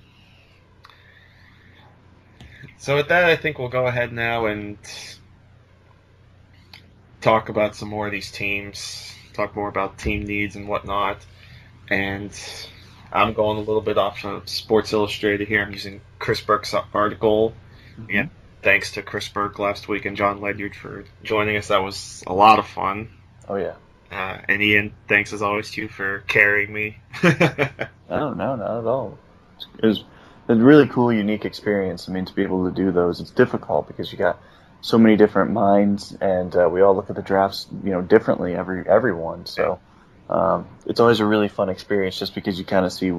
So 2.78 2.98
with 2.98 3.08
that, 3.08 3.24
I 3.24 3.38
think 3.38 3.58
we'll 3.58 3.70
go 3.70 3.88
ahead 3.88 4.12
now 4.12 4.48
and 4.48 4.78
talk 7.22 7.48
about 7.48 7.78
some 7.78 7.88
more 7.88 8.08
of 8.08 8.12
these 8.12 8.30
teams, 8.30 9.16
talk 9.32 9.56
more 9.56 9.70
about 9.70 9.98
team 9.98 10.26
needs 10.26 10.58
and 10.58 10.68
whatnot. 10.68 11.26
And 11.90 12.38
I'm 13.10 13.32
going 13.32 13.56
a 13.58 13.62
little 13.62 13.80
bit 13.82 13.98
off 13.98 14.26
of 14.26 14.50
Sports 14.50 14.92
Illustrated 14.92 15.48
here. 15.48 15.62
I'm 15.62 15.72
using 15.72 16.02
Chris 16.20 16.42
Burke's 16.42 16.74
article. 16.94 17.54
Mm-hmm. 17.94 18.10
Again, 18.10 18.32
thanks 18.64 18.92
to 18.92 19.02
Chris 19.02 19.30
Burke 19.30 19.60
last 19.60 19.88
week 19.88 20.04
and 20.04 20.18
John 20.18 20.42
Ledyard 20.42 20.76
for 20.76 21.06
joining 21.24 21.56
us. 21.56 21.70
That 21.70 21.84
was 21.84 22.22
a 22.28 22.34
lot 22.34 22.60
of 22.60 22.68
fun. 22.68 23.08
Oh 23.48 23.56
yeah. 23.56 23.76
Uh, 24.14 24.38
and 24.48 24.62
Ian, 24.62 24.94
thanks 25.08 25.34
as 25.34 25.42
always 25.42 25.72
to 25.72 25.82
you 25.82 25.88
for 25.88 26.20
carrying 26.28 26.72
me. 26.72 26.98
No, 27.24 27.34
no, 28.10 28.34
not 28.34 28.62
at 28.62 28.86
all. 28.86 29.18
It 29.82 29.88
was 29.88 30.04
a 30.48 30.56
really 30.56 30.88
cool, 30.88 31.12
unique 31.12 31.46
experience. 31.46 32.08
I 32.08 32.12
mean, 32.12 32.26
to 32.26 32.34
be 32.34 32.44
able 32.44 32.70
to 32.70 32.76
do 32.76 32.92
those, 32.92 33.22
it's 33.22 33.32
difficult 33.32 33.88
because 33.88 34.12
you 34.12 34.20
got 34.20 34.40
so 34.82 35.00
many 35.00 35.16
different 35.16 35.50
minds, 35.52 36.16
and 36.22 36.56
uh, 36.56 36.70
we 36.72 36.82
all 36.82 36.96
look 36.96 37.10
at 37.10 37.16
the 37.16 37.24
drafts, 37.24 37.66
you 37.84 37.90
know, 37.90 38.02
differently 38.02 38.54
every 38.54 38.88
everyone. 38.88 39.48
So 39.48 39.80
um, 40.30 40.68
it's 40.86 41.00
always 41.00 41.20
a 41.20 41.26
really 41.26 41.48
fun 41.48 41.70
experience, 41.70 42.20
just 42.20 42.36
because 42.36 42.60
you 42.60 42.66
kind 42.66 42.86
of 42.86 42.94
see 42.94 43.14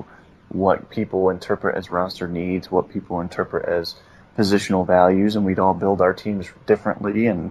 what 0.49 0.91
people 0.91 1.31
interpret 1.31 1.77
as 1.77 1.91
roster 1.91 2.29
needs, 2.29 2.71
what 2.71 2.91
people 2.91 3.21
interpret 3.21 3.69
as 3.69 3.97
positional 4.39 4.87
values, 4.87 5.35
and 5.35 5.45
we'd 5.45 5.59
all 5.59 5.75
build 5.75 6.01
our 6.01 6.13
teams 6.13 6.47
differently 6.67 7.27
and 7.27 7.51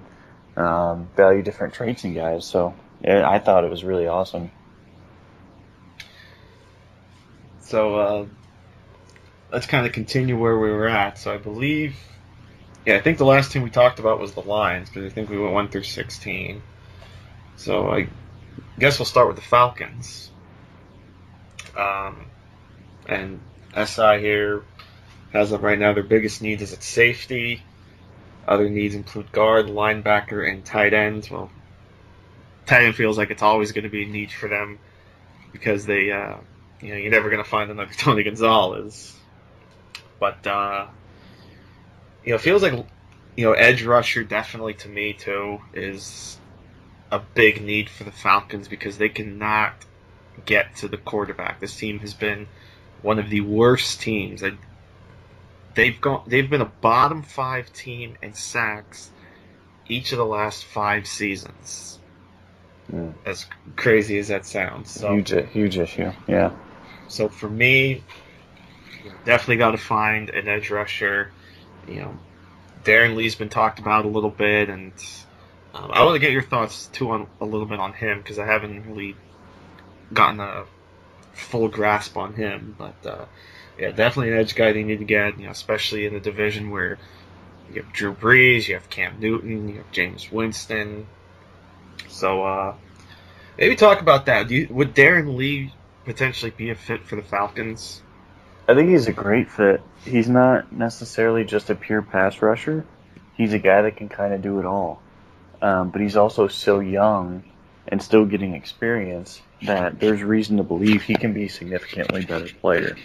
um, 0.56 1.10
value 1.18 1.42
different 1.42 1.74
traits 1.74 2.06
in 2.06 2.14
guys. 2.14 2.46
So 2.46 2.74
I 3.06 3.40
thought 3.40 3.64
it 3.64 3.70
was 3.70 3.84
really 3.84 4.08
awesome. 4.08 4.52
So 7.60 7.96
uh, 7.96 8.26
let's 9.52 9.66
kind 9.66 9.86
of 9.86 9.94
continue 9.94 10.38
where 10.38 10.58
we 10.58 10.70
were 10.70 10.88
at. 10.88 11.18
So 11.18 11.34
I 11.34 11.38
believe, 11.38 11.96
yeah, 12.86 12.96
I 12.96 13.02
think 13.02 13.18
the 13.18 13.26
last 13.26 13.52
team 13.52 13.64
we 13.64 13.70
talked 13.70 14.00
about 14.00 14.20
was 14.20 14.34
the 14.34 14.42
Lions 14.42 14.90
because 14.90 15.12
I 15.12 15.14
think 15.14 15.30
we 15.30 15.40
went 15.40 15.54
one 15.54 15.70
through 15.70 15.84
sixteen. 15.84 16.62
So 17.56 17.90
I 17.90 18.08
guess 18.80 19.00
we'll 19.00 19.06
start 19.06 19.28
with 19.28 19.36
the 19.38 19.42
Falcons. 19.42 20.32
Um, 21.78 22.28
and 23.08 23.40
SI 23.76 24.20
here 24.20 24.64
has 25.32 25.50
them 25.50 25.62
right 25.62 25.80
now. 25.80 25.94
Their 25.94 26.04
biggest 26.04 26.42
need 26.42 26.62
is 26.62 26.74
at 26.74 26.84
safety. 26.84 27.64
Other 28.48 28.70
needs 28.70 28.94
include 28.94 29.32
guard, 29.32 29.68
linebacker, 29.68 30.48
and 30.48 30.64
tight 30.64 30.94
ends. 30.94 31.32
Well, 31.32 31.50
tight 32.66 32.84
end 32.84 32.96
feels 32.96 33.18
like 33.18 33.32
it's 33.32 33.42
always 33.42 33.72
going 33.72 33.84
to 33.84 33.90
be 33.90 34.04
a 34.04 34.08
need 34.08 34.32
for 34.32 34.50
them 34.50 34.80
because 35.52 35.86
they. 35.86 36.12
Uh, 36.12 36.38
you 36.84 36.90
know, 36.90 36.98
you're 36.98 37.12
never 37.12 37.30
going 37.30 37.44
to 37.44 37.50
find 37.50 37.72
another 37.72 37.94
Tony 37.98 38.24
Gonzalez. 38.24 39.16
But, 40.20 40.46
uh, 40.46 40.88
you 42.24 42.32
know, 42.32 42.36
it 42.36 42.42
feels 42.42 42.62
like, 42.62 42.74
you 43.36 43.46
know, 43.46 43.54
edge 43.54 43.84
rusher 43.84 44.24
definitely 44.24 44.74
to 44.76 44.90
me, 44.90 45.14
too, 45.14 45.60
is 45.74 46.38
a 47.10 47.20
big 47.20 47.64
need 47.64 47.90
for 47.90 48.04
the 48.04 48.12
Falcons 48.12 48.68
because 48.68 48.98
they 48.98 49.10
cannot 49.10 49.74
get 50.46 50.76
to 50.78 50.88
the 50.88 50.98
quarterback. 50.98 51.60
This 51.60 51.76
team 51.76 52.00
has 52.00 52.14
been 52.14 52.48
one 53.02 53.18
of 53.18 53.30
the 53.30 53.42
worst 53.42 54.02
teams. 54.02 54.44
They've 55.74 56.00
gone, 56.02 56.24
they've 56.28 56.50
been 56.50 56.62
a 56.62 56.66
bottom 56.66 57.24
five 57.24 57.72
team 57.72 58.18
in 58.22 58.34
sacks 58.34 59.10
each 59.88 60.12
of 60.12 60.18
the 60.18 60.26
last 60.26 60.66
five 60.66 61.08
seasons. 61.08 62.00
Mm. 62.92 63.14
As 63.26 63.46
crazy 63.76 64.18
as 64.20 64.28
that 64.28 64.46
sounds, 64.46 64.92
so. 64.92 65.14
Huge, 65.14 65.34
huge 65.52 65.78
issue. 65.78 66.12
Yeah. 66.28 66.52
So 67.08 67.30
for 67.30 67.50
me, 67.50 68.04
definitely 69.26 69.58
got 69.58 69.72
to 69.72 69.78
find 69.78 70.30
an 70.30 70.48
edge 70.48 70.70
rusher. 70.70 71.32
You 71.88 71.96
know, 71.96 72.18
Darron 72.84 73.16
Lee's 73.16 73.36
been 73.36 73.50
talked 73.50 73.80
about 73.80 74.06
a 74.06 74.08
little 74.08 74.30
bit, 74.30 74.70
and 74.70 74.92
um, 75.74 75.92
I 75.92 76.04
want 76.04 76.16
to 76.16 76.20
get 76.20 76.32
your 76.32 76.42
thoughts 76.42 76.88
too 76.88 77.10
on 77.12 77.28
a 77.40 77.46
little 77.46 77.66
bit 77.66 77.80
on 77.80 77.94
him 77.94 78.20
because 78.20 78.40
I 78.40 78.46
haven't 78.46 78.86
really 78.88 79.16
gotten 80.12 80.40
a 80.40 80.66
full 81.34 81.68
grasp 81.68 82.18
on 82.18 82.34
him. 82.34 82.76
But 82.78 83.06
uh, 83.06 83.26
yeah, 83.78 83.92
definitely 83.92 84.34
an 84.34 84.40
edge 84.40 84.56
guy 84.56 84.74
they 84.74 84.84
need 84.84 85.00
to 85.00 85.06
get. 85.06 85.40
You 85.40 85.46
know, 85.46 85.52
especially 85.52 86.06
in 86.06 86.16
a 86.16 86.20
division 86.20 86.70
where 86.70 86.98
you 87.74 87.82
have 87.82 87.94
Drew 87.94 88.14
Brees, 88.14 88.68
you 88.68 88.76
have 88.76 88.90
Cam 88.90 89.20
Newton, 89.20 89.70
you 89.70 89.76
have 89.78 89.92
Jameis 89.92 90.32
Winston. 90.32 91.08
So 92.10 92.44
uh, 92.44 92.76
maybe 93.58 93.76
talk 93.76 94.02
about 94.02 94.26
that. 94.28 94.50
You, 94.50 94.68
would 94.70 94.96
Darron 94.96 95.36
Lee 95.36 95.74
potentially 96.06 96.52
be 96.52 96.70
a 96.70 96.76
fit 96.76 97.06
for 97.06 97.16
the 97.16 97.22
Falcons? 97.22 98.02
I 98.68 98.76
think 98.76 98.90
he's 98.90 99.08
a 99.08 99.14
great 99.14 99.52
fit. 99.52 99.82
He's 100.06 100.30
not 100.30 100.72
necessarily 100.72 101.44
just 101.44 101.70
a 101.70 101.76
pure 101.76 102.02
pass 102.02 102.42
rusher. 102.42 102.86
He's 103.36 103.54
a 103.54 103.60
guy 103.60 103.82
that 103.82 103.98
can 103.98 104.10
kind 104.10 104.34
of 104.34 104.42
do 104.42 104.60
it 104.60 104.66
all. 104.66 105.02
Um, 105.62 105.90
but 105.90 106.02
he's 106.02 106.16
also 106.16 106.48
so 106.48 106.80
young 106.80 107.44
and 107.88 108.02
still 108.02 108.26
getting 108.26 108.54
experience 108.54 109.42
that 109.64 110.00
there's 110.00 110.22
reason 110.22 110.58
to 110.58 110.64
believe 110.64 111.04
he 111.04 111.16
can 111.16 111.34
be 111.34 111.46
a 111.46 111.50
significantly 111.50 112.26
better 112.26 112.48
player 112.62 112.96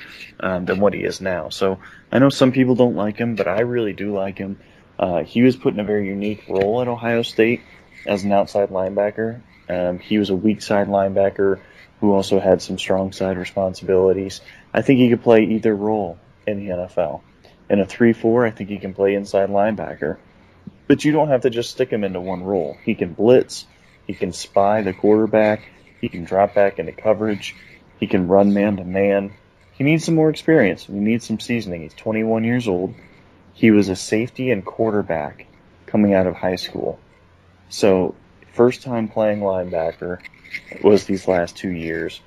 um, 0.40 0.64
than 0.64 0.80
what 0.80 0.92
he 0.92 1.00
is 1.00 1.20
now. 1.20 1.48
So 1.48 1.78
I 2.10 2.18
know 2.18 2.28
some 2.28 2.52
people 2.52 2.74
don't 2.74 2.96
like 2.96 3.16
him, 3.16 3.34
but 3.34 3.48
I 3.48 3.60
really 3.60 3.92
do 3.92 4.12
like 4.14 4.38
him. 4.38 4.58
Uh, 4.98 5.22
he 5.22 5.42
was 5.42 5.56
put 5.56 5.74
in 5.74 5.80
a 5.80 5.84
very 5.84 6.08
unique 6.08 6.44
role 6.48 6.80
at 6.82 6.88
Ohio 6.88 7.22
State 7.22 7.60
as 8.06 8.24
an 8.24 8.32
outside 8.32 8.70
linebacker. 8.70 9.40
Um, 9.68 9.98
he 9.98 10.18
was 10.18 10.30
a 10.30 10.36
weak 10.36 10.62
side 10.62 10.88
linebacker 10.88 11.60
who 12.00 12.12
also 12.12 12.40
had 12.40 12.62
some 12.62 12.78
strong 12.78 13.12
side 13.12 13.36
responsibilities. 13.36 14.40
I 14.72 14.82
think 14.82 15.00
he 15.00 15.08
could 15.08 15.22
play 15.22 15.44
either 15.44 15.74
role 15.74 16.18
in 16.46 16.58
the 16.58 16.72
NFL. 16.72 17.20
In 17.68 17.80
a 17.80 17.86
3 17.86 18.12
4, 18.12 18.46
I 18.46 18.50
think 18.50 18.70
he 18.70 18.78
can 18.78 18.94
play 18.94 19.14
inside 19.14 19.50
linebacker. 19.50 20.16
But 20.86 21.04
you 21.04 21.12
don't 21.12 21.28
have 21.28 21.42
to 21.42 21.50
just 21.50 21.70
stick 21.70 21.90
him 21.90 22.04
into 22.04 22.20
one 22.20 22.42
role. 22.42 22.78
He 22.82 22.94
can 22.94 23.12
blitz, 23.12 23.66
he 24.06 24.14
can 24.14 24.32
spy 24.32 24.80
the 24.82 24.94
quarterback, 24.94 25.62
he 26.00 26.08
can 26.08 26.24
drop 26.24 26.54
back 26.54 26.78
into 26.78 26.92
coverage, 26.92 27.54
he 28.00 28.06
can 28.06 28.28
run 28.28 28.54
man 28.54 28.76
to 28.76 28.84
man. 28.84 29.32
He 29.72 29.84
needs 29.84 30.04
some 30.04 30.14
more 30.14 30.30
experience. 30.30 30.86
He 30.86 30.92
needs 30.94 31.26
some 31.26 31.38
seasoning. 31.38 31.82
He's 31.82 31.94
21 31.94 32.42
years 32.42 32.66
old. 32.66 32.94
He 33.52 33.70
was 33.70 33.88
a 33.88 33.96
safety 33.96 34.50
and 34.50 34.64
quarterback 34.64 35.46
coming 35.86 36.14
out 36.14 36.26
of 36.26 36.34
high 36.34 36.56
school. 36.56 36.98
So, 37.68 38.14
first 38.52 38.82
time 38.82 39.08
playing 39.08 39.40
linebacker 39.40 40.20
was 40.82 41.04
these 41.04 41.28
last 41.28 41.56
two 41.56 41.70
years. 41.70 42.20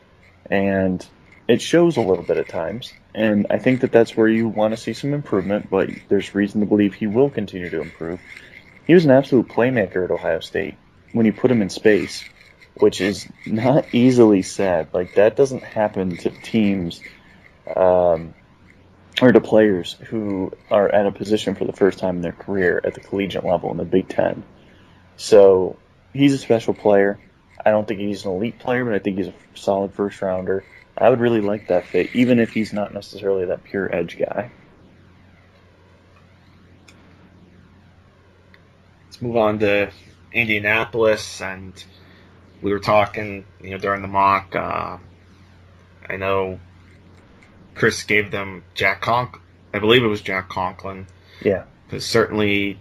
And 0.49 1.05
it 1.47 1.61
shows 1.61 1.97
a 1.97 2.01
little 2.01 2.23
bit 2.23 2.37
at 2.37 2.47
times. 2.47 2.93
And 3.13 3.47
I 3.49 3.57
think 3.57 3.81
that 3.81 3.91
that's 3.91 4.15
where 4.15 4.27
you 4.27 4.47
want 4.47 4.73
to 4.73 4.77
see 4.77 4.93
some 4.93 5.13
improvement, 5.13 5.69
but 5.69 5.89
there's 6.07 6.33
reason 6.33 6.61
to 6.61 6.67
believe 6.67 6.93
he 6.93 7.07
will 7.07 7.29
continue 7.29 7.69
to 7.69 7.81
improve. 7.81 8.19
He 8.87 8.93
was 8.93 9.05
an 9.05 9.11
absolute 9.11 9.47
playmaker 9.47 10.05
at 10.05 10.11
Ohio 10.11 10.39
State 10.39 10.75
when 11.11 11.25
you 11.25 11.33
put 11.33 11.51
him 11.51 11.61
in 11.61 11.69
space, 11.69 12.23
which 12.75 13.01
is 13.01 13.27
not 13.45 13.93
easily 13.93 14.41
said. 14.43 14.89
Like, 14.93 15.15
that 15.15 15.35
doesn't 15.35 15.63
happen 15.63 16.17
to 16.17 16.29
teams 16.29 17.01
um, 17.75 18.33
or 19.21 19.31
to 19.31 19.41
players 19.41 19.93
who 19.93 20.53
are 20.69 20.87
at 20.87 21.05
a 21.05 21.11
position 21.11 21.55
for 21.55 21.65
the 21.65 21.73
first 21.73 21.99
time 21.99 22.17
in 22.17 22.21
their 22.21 22.31
career 22.31 22.81
at 22.83 22.93
the 22.93 23.01
collegiate 23.01 23.45
level 23.45 23.71
in 23.71 23.77
the 23.77 23.85
Big 23.85 24.07
Ten. 24.07 24.43
So, 25.21 25.77
he's 26.13 26.33
a 26.33 26.39
special 26.39 26.73
player. 26.73 27.19
I 27.63 27.69
don't 27.69 27.87
think 27.87 27.99
he's 27.99 28.25
an 28.25 28.31
elite 28.31 28.57
player, 28.57 28.83
but 28.83 28.95
I 28.95 28.97
think 28.97 29.19
he's 29.19 29.27
a 29.27 29.33
solid 29.53 29.93
first 29.93 30.19
rounder. 30.19 30.65
I 30.97 31.11
would 31.11 31.19
really 31.19 31.41
like 31.41 31.67
that 31.67 31.85
fit, 31.85 32.15
even 32.15 32.39
if 32.39 32.53
he's 32.53 32.73
not 32.73 32.91
necessarily 32.91 33.45
that 33.45 33.63
pure 33.63 33.95
edge 33.95 34.17
guy. 34.17 34.49
Let's 39.05 39.21
move 39.21 39.37
on 39.37 39.59
to 39.59 39.91
Indianapolis, 40.33 41.39
and 41.39 41.71
we 42.63 42.71
were 42.71 42.79
talking, 42.79 43.45
you 43.61 43.69
know, 43.69 43.77
during 43.77 44.01
the 44.01 44.07
mock. 44.07 44.55
Uh, 44.55 44.97
I 46.09 46.17
know 46.17 46.59
Chris 47.75 48.01
gave 48.05 48.31
them 48.31 48.63
Jack 48.73 49.01
Conk. 49.01 49.37
I 49.71 49.77
believe 49.77 50.03
it 50.03 50.07
was 50.07 50.21
Jack 50.21 50.49
Conklin. 50.49 51.05
Yeah, 51.43 51.65
because 51.85 52.07
certainly 52.07 52.79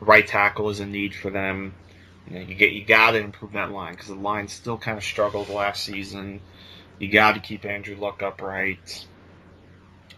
right 0.00 0.26
tackle 0.26 0.70
is 0.70 0.80
a 0.80 0.86
need 0.86 1.14
for 1.14 1.30
them. 1.30 1.74
You, 2.28 2.34
know, 2.34 2.46
you 2.46 2.54
get 2.54 2.72
you 2.72 2.84
got 2.84 3.12
to 3.12 3.18
improve 3.18 3.52
that 3.52 3.70
line 3.70 3.92
because 3.92 4.08
the 4.08 4.14
line 4.14 4.48
still 4.48 4.78
kind 4.78 4.96
of 4.96 5.04
struggled 5.04 5.48
last 5.48 5.84
season. 5.84 6.40
You 6.98 7.08
got 7.10 7.32
to 7.32 7.40
keep 7.40 7.64
Andrew 7.64 7.96
Luck 7.96 8.22
upright. 8.22 9.06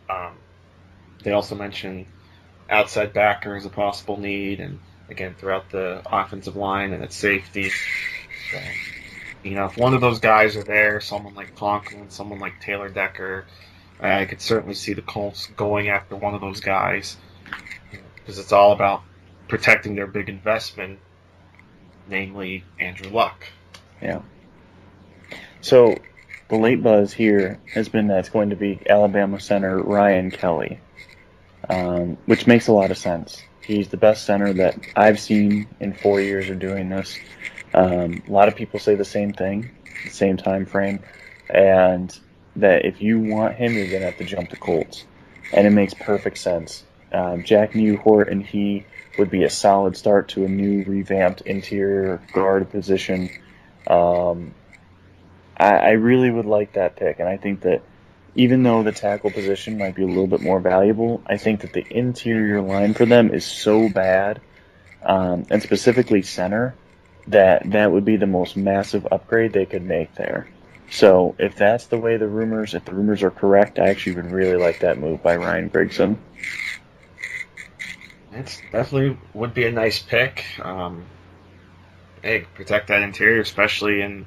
Um, 0.08 0.36
they 1.22 1.32
also 1.32 1.54
mentioned 1.54 2.06
outside 2.70 3.12
backer 3.12 3.56
as 3.56 3.64
a 3.64 3.70
possible 3.70 4.18
need, 4.18 4.60
and 4.60 4.78
again 5.08 5.34
throughout 5.36 5.70
the 5.70 6.02
offensive 6.06 6.56
line 6.56 6.92
and 6.92 7.02
at 7.02 7.12
safety. 7.12 7.70
So, 7.70 8.58
you 9.42 9.52
know, 9.52 9.66
if 9.66 9.76
one 9.76 9.94
of 9.94 10.00
those 10.00 10.20
guys 10.20 10.56
are 10.56 10.62
there, 10.62 11.00
someone 11.00 11.34
like 11.34 11.56
Conklin, 11.56 12.10
someone 12.10 12.38
like 12.38 12.60
Taylor 12.60 12.88
Decker, 12.88 13.46
I 14.00 14.24
could 14.26 14.40
certainly 14.40 14.74
see 14.74 14.92
the 14.92 15.02
Colts 15.02 15.46
going 15.56 15.88
after 15.88 16.16
one 16.16 16.34
of 16.34 16.40
those 16.40 16.60
guys 16.60 17.16
because 18.14 18.38
it's 18.38 18.52
all 18.52 18.72
about 18.72 19.02
protecting 19.48 19.94
their 19.94 20.06
big 20.06 20.28
investment, 20.28 20.98
namely 22.08 22.64
Andrew 22.78 23.10
Luck. 23.10 23.44
Yeah. 24.02 24.22
So 25.60 25.96
the 26.48 26.56
late 26.56 26.82
buzz 26.82 27.12
here 27.12 27.60
has 27.72 27.88
been 27.88 28.08
that 28.08 28.20
it's 28.20 28.28
going 28.28 28.50
to 28.50 28.56
be 28.56 28.80
Alabama 28.88 29.40
center 29.40 29.80
Ryan 29.82 30.30
Kelly, 30.30 30.80
um, 31.68 32.16
which 32.26 32.46
makes 32.46 32.68
a 32.68 32.72
lot 32.72 32.90
of 32.90 32.98
sense. 32.98 33.42
He's 33.62 33.88
the 33.88 33.96
best 33.96 34.24
center 34.24 34.52
that 34.54 34.78
I've 34.94 35.18
seen 35.18 35.66
in 35.80 35.92
four 35.92 36.20
years 36.20 36.48
of 36.50 36.60
doing 36.60 36.88
this. 36.88 37.18
Um, 37.74 38.22
a 38.28 38.30
lot 38.30 38.46
of 38.46 38.54
people 38.54 38.78
say 38.78 38.94
the 38.94 39.04
same 39.04 39.32
thing, 39.32 39.72
the 40.04 40.10
same 40.10 40.36
time 40.36 40.66
frame, 40.66 41.02
and 41.50 42.16
that 42.54 42.84
if 42.84 43.02
you 43.02 43.18
want 43.18 43.56
him, 43.56 43.74
you're 43.74 43.90
gonna 43.90 44.04
have 44.04 44.18
to 44.18 44.24
jump 44.24 44.50
the 44.50 44.56
Colts, 44.56 45.04
and 45.52 45.66
it 45.66 45.70
makes 45.70 45.94
perfect 45.94 46.38
sense. 46.38 46.84
Um, 47.12 47.42
Jack 47.42 47.72
Mewhort 47.72 48.30
and 48.30 48.44
he 48.44 48.84
would 49.18 49.30
be 49.30 49.44
a 49.44 49.50
solid 49.50 49.96
start 49.96 50.28
to 50.28 50.44
a 50.44 50.48
new 50.48 50.84
revamped 50.84 51.42
interior 51.42 52.20
guard 52.32 52.70
position. 52.70 53.30
Um, 53.86 54.54
I, 55.56 55.76
I 55.76 55.90
really 55.92 56.30
would 56.30 56.46
like 56.46 56.74
that 56.74 56.96
pick, 56.96 57.18
and 57.18 57.28
I 57.28 57.36
think 57.36 57.62
that 57.62 57.82
even 58.34 58.62
though 58.62 58.82
the 58.82 58.92
tackle 58.92 59.30
position 59.30 59.78
might 59.78 59.94
be 59.94 60.02
a 60.02 60.06
little 60.06 60.26
bit 60.26 60.42
more 60.42 60.60
valuable, 60.60 61.22
I 61.26 61.38
think 61.38 61.62
that 61.62 61.72
the 61.72 61.86
interior 61.88 62.60
line 62.60 62.94
for 62.94 63.06
them 63.06 63.32
is 63.32 63.44
so 63.44 63.88
bad, 63.88 64.40
um, 65.02 65.46
and 65.50 65.62
specifically 65.62 66.22
center, 66.22 66.74
that 67.28 67.70
that 67.70 67.90
would 67.90 68.04
be 68.04 68.16
the 68.16 68.26
most 68.26 68.56
massive 68.56 69.06
upgrade 69.10 69.52
they 69.52 69.66
could 69.66 69.82
make 69.82 70.14
there. 70.14 70.48
So 70.90 71.34
if 71.38 71.56
that's 71.56 71.86
the 71.86 71.98
way 71.98 72.16
the 72.16 72.28
rumors, 72.28 72.74
if 72.74 72.84
the 72.84 72.94
rumors 72.94 73.22
are 73.22 73.30
correct, 73.30 73.78
I 73.78 73.88
actually 73.88 74.16
would 74.16 74.30
really 74.30 74.56
like 74.56 74.80
that 74.80 74.98
move 74.98 75.22
by 75.22 75.36
Ryan 75.36 75.70
Grigson. 75.70 76.16
It's 78.36 78.60
definitely 78.70 79.16
would 79.32 79.54
be 79.54 79.64
a 79.64 79.72
nice 79.72 79.98
pick. 79.98 80.44
Um, 80.60 81.06
hey, 82.22 82.44
protect 82.54 82.88
that 82.88 83.02
interior, 83.02 83.40
especially 83.40 84.02
in 84.02 84.26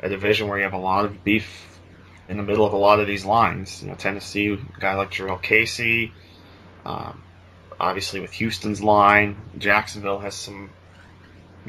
a 0.00 0.08
division 0.08 0.46
where 0.46 0.58
you 0.58 0.64
have 0.64 0.74
a 0.74 0.78
lot 0.78 1.04
of 1.04 1.24
beef 1.24 1.80
in 2.28 2.36
the 2.36 2.42
middle 2.44 2.64
of 2.64 2.72
a 2.72 2.76
lot 2.76 3.00
of 3.00 3.08
these 3.08 3.24
lines. 3.24 3.82
You 3.82 3.88
know, 3.88 3.96
Tennessee, 3.96 4.52
a 4.52 4.80
guy 4.80 4.94
like 4.94 5.10
Jurrell 5.10 5.42
Casey. 5.42 6.12
Um, 6.84 7.22
obviously, 7.80 8.20
with 8.20 8.32
Houston's 8.32 8.80
line, 8.80 9.36
Jacksonville 9.58 10.20
has 10.20 10.36
some 10.36 10.70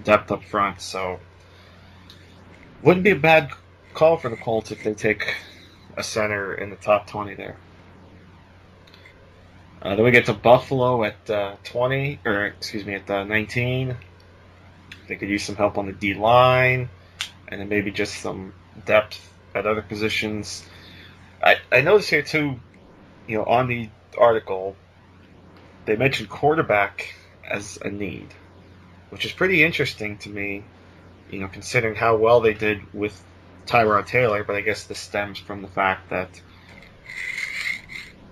depth 0.03 0.31
up 0.31 0.43
front, 0.43 0.81
so 0.81 1.19
wouldn't 2.83 3.03
be 3.03 3.11
a 3.11 3.15
bad 3.15 3.51
call 3.95 4.17
for 4.17 4.29
the 4.29 4.37
Colts 4.37 4.71
if 4.71 4.83
they 4.83 4.93
take 4.93 5.35
a 5.97 6.03
center 6.03 6.53
in 6.53 6.69
the 6.69 6.75
top 6.75 7.07
20 7.07 7.33
there. 7.33 7.57
Uh, 9.81 9.95
then 9.95 10.03
we 10.03 10.11
get 10.11 10.25
to 10.25 10.33
Buffalo 10.33 11.03
at 11.05 11.29
uh, 11.29 11.55
20, 11.63 12.19
or 12.25 12.45
excuse 12.47 12.85
me, 12.85 12.95
at 12.95 13.09
uh, 13.09 13.23
19. 13.23 13.95
They 15.07 15.15
could 15.15 15.29
use 15.29 15.43
some 15.43 15.55
help 15.55 15.77
on 15.77 15.85
the 15.85 15.93
D 15.93 16.13
line, 16.13 16.89
and 17.47 17.61
then 17.61 17.69
maybe 17.69 17.91
just 17.91 18.15
some 18.15 18.53
depth 18.85 19.19
at 19.55 19.65
other 19.65 19.81
positions. 19.81 20.65
I, 21.41 21.57
I 21.71 21.81
noticed 21.81 22.09
here 22.09 22.21
too, 22.21 22.59
you 23.27 23.37
know, 23.37 23.45
on 23.45 23.67
the 23.67 23.89
article, 24.17 24.75
they 25.85 25.95
mentioned 25.95 26.29
quarterback 26.29 27.15
as 27.49 27.79
a 27.81 27.89
need, 27.89 28.27
which 29.09 29.25
is 29.25 29.31
pretty 29.31 29.63
interesting 29.63 30.17
to 30.19 30.29
me, 30.29 30.63
you 31.31 31.39
know, 31.39 31.47
considering 31.47 31.95
how 31.95 32.17
well 32.17 32.41
they 32.41 32.53
did 32.53 32.93
with 32.93 33.19
Tyrod 33.65 34.07
Taylor. 34.07 34.43
But 34.43 34.57
I 34.57 34.61
guess 34.61 34.83
this 34.83 34.99
stems 34.99 35.39
from 35.39 35.61
the 35.61 35.67
fact 35.69 36.09
that 36.09 36.41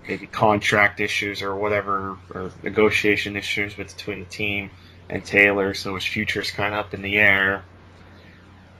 maybe 0.08 0.26
contract 0.26 1.00
issues 1.00 1.42
or 1.42 1.54
whatever, 1.54 2.16
or 2.30 2.50
negotiation 2.62 3.36
issues 3.36 3.74
between 3.74 4.20
the 4.20 4.26
team 4.26 4.70
and 5.10 5.24
Taylor, 5.24 5.74
so 5.74 5.94
his 5.94 6.04
future's 6.04 6.50
kind 6.50 6.74
of 6.74 6.86
up 6.86 6.94
in 6.94 7.02
the 7.02 7.18
air. 7.18 7.64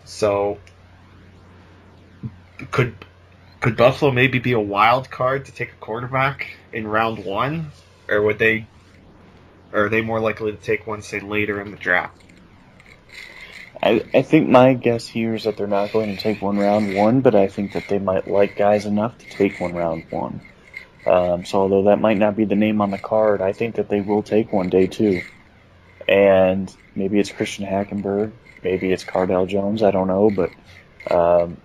So 0.04 0.58
could 2.70 2.94
could 3.60 3.76
Buffalo 3.76 4.10
maybe 4.10 4.38
be 4.38 4.52
a 4.52 4.60
wild 4.60 5.10
card 5.10 5.46
to 5.46 5.52
take 5.52 5.72
a 5.72 5.76
quarterback 5.76 6.56
in 6.72 6.86
round 6.86 7.24
one, 7.24 7.72
or 8.08 8.22
would 8.22 8.38
they? 8.38 8.66
Or 9.72 9.84
are 9.84 9.88
they 9.90 10.00
more 10.00 10.18
likely 10.18 10.52
to 10.52 10.56
take 10.56 10.86
one, 10.86 11.02
say, 11.02 11.20
later 11.20 11.60
in 11.60 11.70
the 11.70 11.76
draft? 11.76 12.22
I, 13.82 14.02
I 14.14 14.22
think 14.22 14.48
my 14.48 14.72
guess 14.74 15.06
here 15.06 15.34
is 15.34 15.44
that 15.44 15.56
they're 15.56 15.66
not 15.66 15.92
going 15.92 16.16
to 16.16 16.20
take 16.20 16.40
one 16.40 16.58
round 16.58 16.94
one, 16.94 17.20
but 17.20 17.34
I 17.34 17.48
think 17.48 17.74
that 17.74 17.86
they 17.88 17.98
might 17.98 18.26
like 18.26 18.56
guys 18.56 18.86
enough 18.86 19.18
to 19.18 19.28
take 19.28 19.60
one 19.60 19.74
round 19.74 20.06
one. 20.10 20.40
Um, 21.08 21.44
so 21.44 21.60
although 21.60 21.84
that 21.84 22.00
might 22.00 22.18
not 22.18 22.36
be 22.36 22.44
the 22.44 22.54
name 22.54 22.80
on 22.80 22.90
the 22.90 22.98
card, 22.98 23.40
I 23.40 23.52
think 23.52 23.76
that 23.76 23.88
they 23.88 24.00
will 24.00 24.22
take 24.22 24.52
one 24.52 24.68
day 24.68 24.86
too. 24.86 25.22
And 26.06 26.74
maybe 26.94 27.18
it's 27.18 27.32
Christian 27.32 27.64
Hackenberg, 27.66 28.32
maybe 28.62 28.92
it's 28.92 29.04
Cardale 29.04 29.48
Jones, 29.48 29.82
I 29.82 29.90
don't 29.90 30.08
know, 30.08 30.30
but 30.30 30.50
um, 31.10 31.56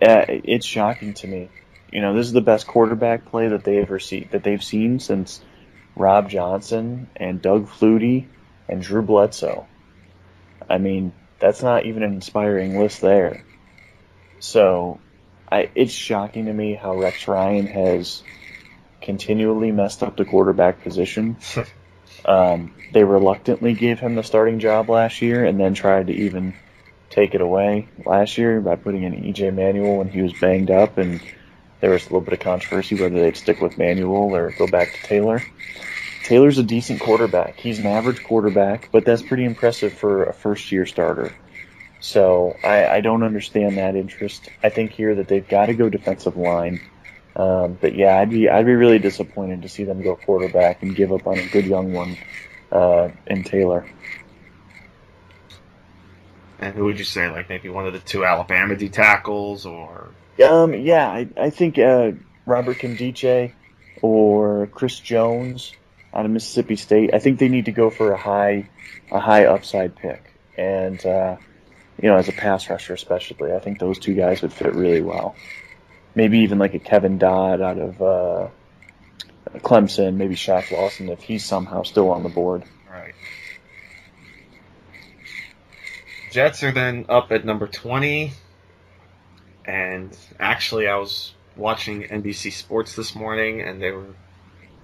it's 0.00 0.66
shocking 0.66 1.14
to 1.14 1.26
me. 1.26 1.50
You 1.92 2.00
know, 2.00 2.14
this 2.14 2.26
is 2.26 2.32
the 2.32 2.40
best 2.40 2.66
quarterback 2.66 3.26
play 3.26 3.48
that 3.48 3.64
they 3.64 3.78
ever 3.78 3.98
see 3.98 4.28
that 4.30 4.44
they've 4.44 4.62
seen 4.62 5.00
since 5.00 5.42
Rob 5.96 6.30
Johnson 6.30 7.08
and 7.16 7.42
Doug 7.42 7.68
Flutie 7.68 8.26
and 8.68 8.80
Drew 8.80 9.02
Bledsoe. 9.02 9.66
I 10.68 10.78
mean, 10.78 11.12
that's 11.38 11.62
not 11.62 11.84
even 11.84 12.02
an 12.02 12.14
inspiring 12.14 12.78
list 12.78 13.00
there. 13.00 13.44
So, 14.38 15.00
I 15.50 15.70
it's 15.74 15.92
shocking 15.92 16.46
to 16.46 16.52
me 16.52 16.74
how 16.74 16.96
Rex 16.96 17.26
Ryan 17.26 17.66
has 17.66 18.22
continually 19.00 19.72
messed 19.72 20.02
up 20.02 20.16
the 20.16 20.24
quarterback 20.24 20.82
position. 20.82 21.36
um, 22.24 22.74
they 22.92 23.04
reluctantly 23.04 23.74
gave 23.74 24.00
him 24.00 24.14
the 24.14 24.22
starting 24.22 24.58
job 24.58 24.88
last 24.88 25.22
year 25.22 25.44
and 25.44 25.58
then 25.58 25.74
tried 25.74 26.08
to 26.08 26.12
even 26.12 26.54
take 27.10 27.34
it 27.34 27.40
away 27.40 27.88
last 28.06 28.38
year 28.38 28.60
by 28.60 28.76
putting 28.76 29.02
in 29.02 29.14
EJ 29.14 29.54
Manuel 29.54 29.98
when 29.98 30.08
he 30.08 30.22
was 30.22 30.32
banged 30.40 30.70
up, 30.70 30.96
and 30.96 31.20
there 31.80 31.90
was 31.90 32.02
a 32.02 32.06
little 32.06 32.20
bit 32.20 32.34
of 32.34 32.40
controversy 32.40 32.94
whether 32.94 33.20
they'd 33.20 33.36
stick 33.36 33.60
with 33.60 33.76
Manuel 33.78 34.34
or 34.34 34.52
go 34.52 34.66
back 34.66 34.92
to 34.92 35.02
Taylor. 35.02 35.42
Taylor's 36.24 36.58
a 36.58 36.62
decent 36.62 37.00
quarterback. 37.00 37.56
He's 37.56 37.78
an 37.80 37.86
average 37.86 38.22
quarterback, 38.22 38.90
but 38.92 39.04
that's 39.04 39.22
pretty 39.22 39.44
impressive 39.44 39.92
for 39.92 40.24
a 40.24 40.32
first 40.32 40.70
year 40.70 40.86
starter. 40.86 41.32
So 42.00 42.56
I, 42.62 42.86
I 42.86 43.00
don't 43.00 43.22
understand 43.22 43.76
that 43.78 43.96
interest. 43.96 44.48
I 44.62 44.68
think 44.68 44.92
here 44.92 45.16
that 45.16 45.28
they've 45.28 45.46
got 45.46 45.66
to 45.66 45.74
go 45.74 45.88
defensive 45.88 46.36
line. 46.36 46.80
Um, 47.40 47.78
but 47.80 47.94
yeah, 47.94 48.18
I'd 48.18 48.28
be 48.28 48.50
I'd 48.50 48.66
be 48.66 48.74
really 48.74 48.98
disappointed 48.98 49.62
to 49.62 49.68
see 49.68 49.84
them 49.84 50.02
go 50.02 50.14
quarterback 50.14 50.82
and 50.82 50.94
give 50.94 51.10
up 51.10 51.26
on 51.26 51.38
a 51.38 51.46
good 51.46 51.64
young 51.64 51.94
one 51.94 52.18
uh, 52.70 53.08
in 53.26 53.44
Taylor. 53.44 53.86
And 56.58 56.74
who 56.74 56.84
would 56.84 56.98
you 56.98 57.06
say, 57.06 57.30
like 57.30 57.48
maybe 57.48 57.70
one 57.70 57.86
of 57.86 57.94
the 57.94 57.98
two 57.98 58.26
Alabama 58.26 58.76
D 58.76 58.90
tackles, 58.90 59.64
or? 59.64 60.10
Um, 60.46 60.74
yeah, 60.74 61.08
I, 61.08 61.28
I 61.34 61.48
think 61.48 61.78
uh, 61.78 62.12
Robert 62.44 62.76
Nkemdiche 62.76 63.52
or 64.02 64.66
Chris 64.66 65.00
Jones 65.00 65.72
out 66.12 66.26
of 66.26 66.30
Mississippi 66.30 66.76
State. 66.76 67.14
I 67.14 67.20
think 67.20 67.38
they 67.38 67.48
need 67.48 67.64
to 67.66 67.72
go 67.72 67.88
for 67.88 68.12
a 68.12 68.18
high, 68.18 68.68
a 69.10 69.18
high 69.18 69.46
upside 69.46 69.96
pick, 69.96 70.22
and 70.58 71.02
uh, 71.06 71.36
you 72.02 72.10
know, 72.10 72.16
as 72.16 72.28
a 72.28 72.32
pass 72.32 72.68
rusher 72.68 72.92
especially, 72.92 73.54
I 73.54 73.60
think 73.60 73.78
those 73.78 73.98
two 73.98 74.12
guys 74.12 74.42
would 74.42 74.52
fit 74.52 74.74
really 74.74 75.00
well. 75.00 75.36
Maybe 76.14 76.40
even 76.40 76.58
like 76.58 76.74
a 76.74 76.78
Kevin 76.78 77.18
Dodd 77.18 77.60
out 77.60 77.78
of 77.78 78.02
uh, 78.02 78.48
Clemson, 79.58 80.16
maybe 80.16 80.34
Shaq 80.34 80.70
Lawson 80.70 81.08
if 81.08 81.22
he's 81.22 81.44
somehow 81.44 81.82
still 81.82 82.10
on 82.10 82.22
the 82.22 82.28
board. 82.28 82.64
Right. 82.90 83.14
Jets 86.30 86.62
are 86.62 86.72
then 86.72 87.06
up 87.08 87.32
at 87.32 87.44
number 87.44 87.66
20. 87.66 88.32
And 89.64 90.16
actually, 90.38 90.88
I 90.88 90.96
was 90.96 91.34
watching 91.56 92.02
NBC 92.02 92.52
Sports 92.52 92.94
this 92.96 93.14
morning, 93.14 93.60
and 93.60 93.80
they 93.80 93.90
were 93.90 94.14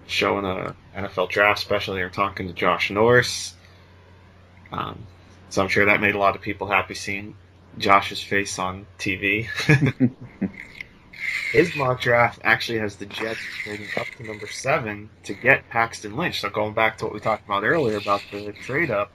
showing 0.06 0.44
a 0.44 0.74
NFL 0.96 1.30
draft 1.30 1.60
special. 1.60 1.94
They 1.94 2.02
were 2.02 2.10
talking 2.10 2.48
to 2.48 2.52
Josh 2.52 2.90
Norris. 2.90 3.54
Um, 4.70 5.06
so 5.48 5.62
I'm 5.62 5.68
sure 5.68 5.86
that 5.86 6.00
made 6.00 6.14
a 6.14 6.18
lot 6.18 6.36
of 6.36 6.42
people 6.42 6.68
happy 6.68 6.94
seeing 6.94 7.36
Josh's 7.78 8.22
face 8.22 8.58
on 8.58 8.86
TV. 8.98 9.48
His 11.52 11.74
mock 11.76 12.00
draft 12.00 12.40
actually 12.44 12.78
has 12.78 12.96
the 12.96 13.06
Jets 13.06 13.40
trading 13.62 13.88
up 13.96 14.06
to 14.16 14.24
number 14.24 14.46
seven 14.46 15.10
to 15.24 15.34
get 15.34 15.68
Paxton 15.68 16.16
Lynch. 16.16 16.40
So 16.40 16.50
going 16.50 16.74
back 16.74 16.98
to 16.98 17.04
what 17.04 17.14
we 17.14 17.20
talked 17.20 17.44
about 17.44 17.64
earlier 17.64 17.98
about 17.98 18.22
the 18.30 18.52
trade 18.52 18.90
up, 18.90 19.10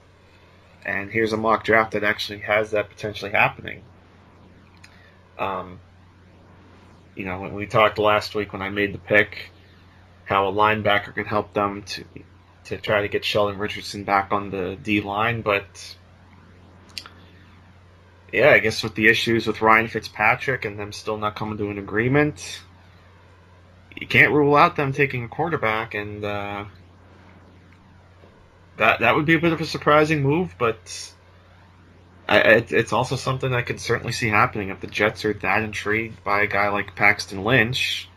and 0.84 1.10
here's 1.10 1.32
a 1.32 1.36
mock 1.36 1.64
draft 1.64 1.92
that 1.92 2.04
actually 2.04 2.40
has 2.40 2.72
that 2.72 2.88
potentially 2.88 3.30
happening. 3.30 3.82
Um, 5.38 5.80
you 7.14 7.24
know, 7.24 7.40
when 7.40 7.54
we 7.54 7.66
talked 7.66 7.98
last 7.98 8.34
week 8.34 8.52
when 8.52 8.62
I 8.62 8.70
made 8.70 8.94
the 8.94 8.98
pick, 8.98 9.50
how 10.24 10.48
a 10.48 10.52
linebacker 10.52 11.14
can 11.14 11.24
help 11.24 11.52
them 11.52 11.82
to 11.82 12.04
to 12.64 12.76
try 12.76 13.02
to 13.02 13.08
get 13.08 13.24
Sheldon 13.24 13.58
Richardson 13.58 14.04
back 14.04 14.32
on 14.32 14.50
the 14.50 14.78
D 14.80 15.00
line, 15.00 15.42
but 15.42 15.96
yeah, 18.32 18.50
I 18.50 18.58
guess 18.58 18.82
with 18.82 18.94
the 18.94 19.08
issues 19.08 19.46
with 19.46 19.60
Ryan 19.60 19.88
Fitzpatrick 19.88 20.64
and 20.64 20.78
them 20.78 20.92
still 20.92 21.18
not 21.18 21.36
coming 21.36 21.58
to 21.58 21.70
an 21.70 21.78
agreement, 21.78 22.62
you 23.96 24.06
can't 24.06 24.32
rule 24.32 24.56
out 24.56 24.74
them 24.76 24.92
taking 24.92 25.24
a 25.24 25.28
quarterback, 25.28 25.94
and 25.94 26.24
uh, 26.24 26.64
that 28.78 29.00
that 29.00 29.14
would 29.14 29.26
be 29.26 29.34
a 29.34 29.38
bit 29.38 29.52
of 29.52 29.60
a 29.60 29.66
surprising 29.66 30.22
move. 30.22 30.54
But 30.58 31.12
I, 32.26 32.38
it, 32.38 32.72
it's 32.72 32.94
also 32.94 33.16
something 33.16 33.52
I 33.52 33.62
could 33.62 33.80
certainly 33.80 34.12
see 34.12 34.28
happening 34.28 34.70
if 34.70 34.80
the 34.80 34.86
Jets 34.86 35.26
are 35.26 35.34
that 35.34 35.62
intrigued 35.62 36.24
by 36.24 36.42
a 36.42 36.46
guy 36.46 36.70
like 36.70 36.96
Paxton 36.96 37.44
Lynch. 37.44 38.08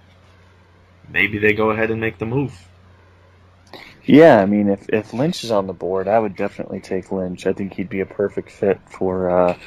Maybe 1.10 1.38
they 1.38 1.54
go 1.54 1.71
ahead 1.71 1.91
and 1.91 1.99
make 1.99 2.17
the 2.17 2.25
move. 2.25 2.58
Yeah, 4.06 4.39
I 4.39 4.45
mean, 4.45 4.69
if, 4.69 4.88
if 4.89 5.13
Lynch 5.13 5.43
is 5.43 5.51
on 5.51 5.65
the 5.65 5.73
board, 5.73 6.08
I 6.08 6.19
would 6.19 6.36
definitely 6.36 6.80
take 6.80 7.12
Lynch. 7.12 7.47
I 7.47 7.54
think 7.54 7.73
he'd 7.73 7.89
be 7.89 8.01
a 8.01 8.06
perfect 8.06 8.51
fit 8.51 8.80
for 8.88 9.30
uh, 9.30 9.58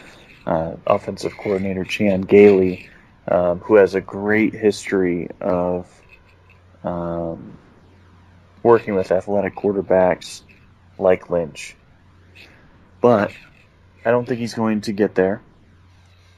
uh, 0.49 0.77
offensive 0.87 1.37
coordinator 1.37 1.85
Chan 1.85 2.23
Gailey, 2.23 2.89
um, 3.31 3.61
who 3.61 3.75
has 3.75 3.95
a 3.95 4.01
great 4.01 4.55
history 4.55 5.29
of 5.43 5.87
um, 6.83 7.59
working 8.63 8.95
with 8.95 9.13
athletic 9.13 9.55
quarterbacks 9.55 10.41
like 10.99 11.29
Lynch. 11.29 11.77
But 13.03 13.33
I 14.07 14.11
don't 14.11 14.27
think 14.27 14.41
he's 14.41 14.55
going 14.55 14.81
to 14.83 14.93
get 14.93 15.15
there. 15.15 15.43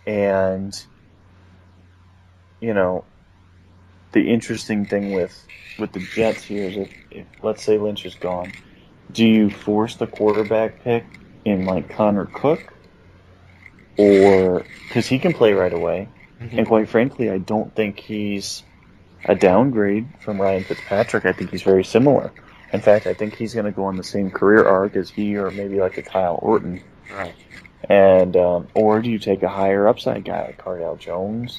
And, 0.06 0.74
you 2.60 2.74
know, 2.74 3.04
the 4.10 4.28
interesting 4.28 4.86
thing 4.86 5.12
with 5.12 5.46
with 5.78 5.92
the 5.92 6.00
Jets 6.00 6.42
here 6.42 6.68
is 6.68 6.76
if, 6.76 6.92
if 7.12 7.26
let's 7.44 7.62
say 7.62 7.78
Lynch 7.78 8.04
is 8.04 8.16
gone, 8.16 8.52
do 9.12 9.24
you 9.24 9.50
force 9.50 9.94
the 9.94 10.08
quarterback 10.08 10.82
pick 10.82 11.04
in 11.44 11.64
like 11.64 11.90
Connor 11.90 12.26
Cook, 12.26 12.74
or 14.00 14.64
because 14.88 15.06
he 15.06 15.18
can 15.18 15.32
play 15.32 15.52
right 15.52 15.72
away, 15.72 16.08
mm-hmm. 16.40 16.58
and 16.58 16.66
quite 16.66 16.88
frankly, 16.88 17.30
I 17.30 17.38
don't 17.38 17.74
think 17.74 17.98
he's 17.98 18.62
a 19.24 19.34
downgrade 19.34 20.08
from 20.20 20.40
Ryan 20.40 20.64
Fitzpatrick. 20.64 21.26
I 21.26 21.32
think 21.32 21.50
he's 21.50 21.62
very 21.62 21.84
similar. 21.84 22.32
In 22.72 22.80
fact, 22.80 23.06
I 23.06 23.14
think 23.14 23.34
he's 23.34 23.52
going 23.52 23.66
to 23.66 23.72
go 23.72 23.84
on 23.84 23.96
the 23.96 24.04
same 24.04 24.30
career 24.30 24.64
arc 24.64 24.96
as 24.96 25.10
he 25.10 25.36
or 25.36 25.50
maybe 25.50 25.80
like 25.80 25.98
a 25.98 26.02
Kyle 26.02 26.38
Orton. 26.40 26.82
Right. 27.12 27.34
And 27.88 28.36
um, 28.36 28.68
or 28.74 29.00
do 29.02 29.10
you 29.10 29.18
take 29.18 29.42
a 29.42 29.48
higher 29.48 29.88
upside 29.88 30.24
guy 30.24 30.46
like 30.46 30.62
Cardale 30.62 30.98
Jones? 30.98 31.58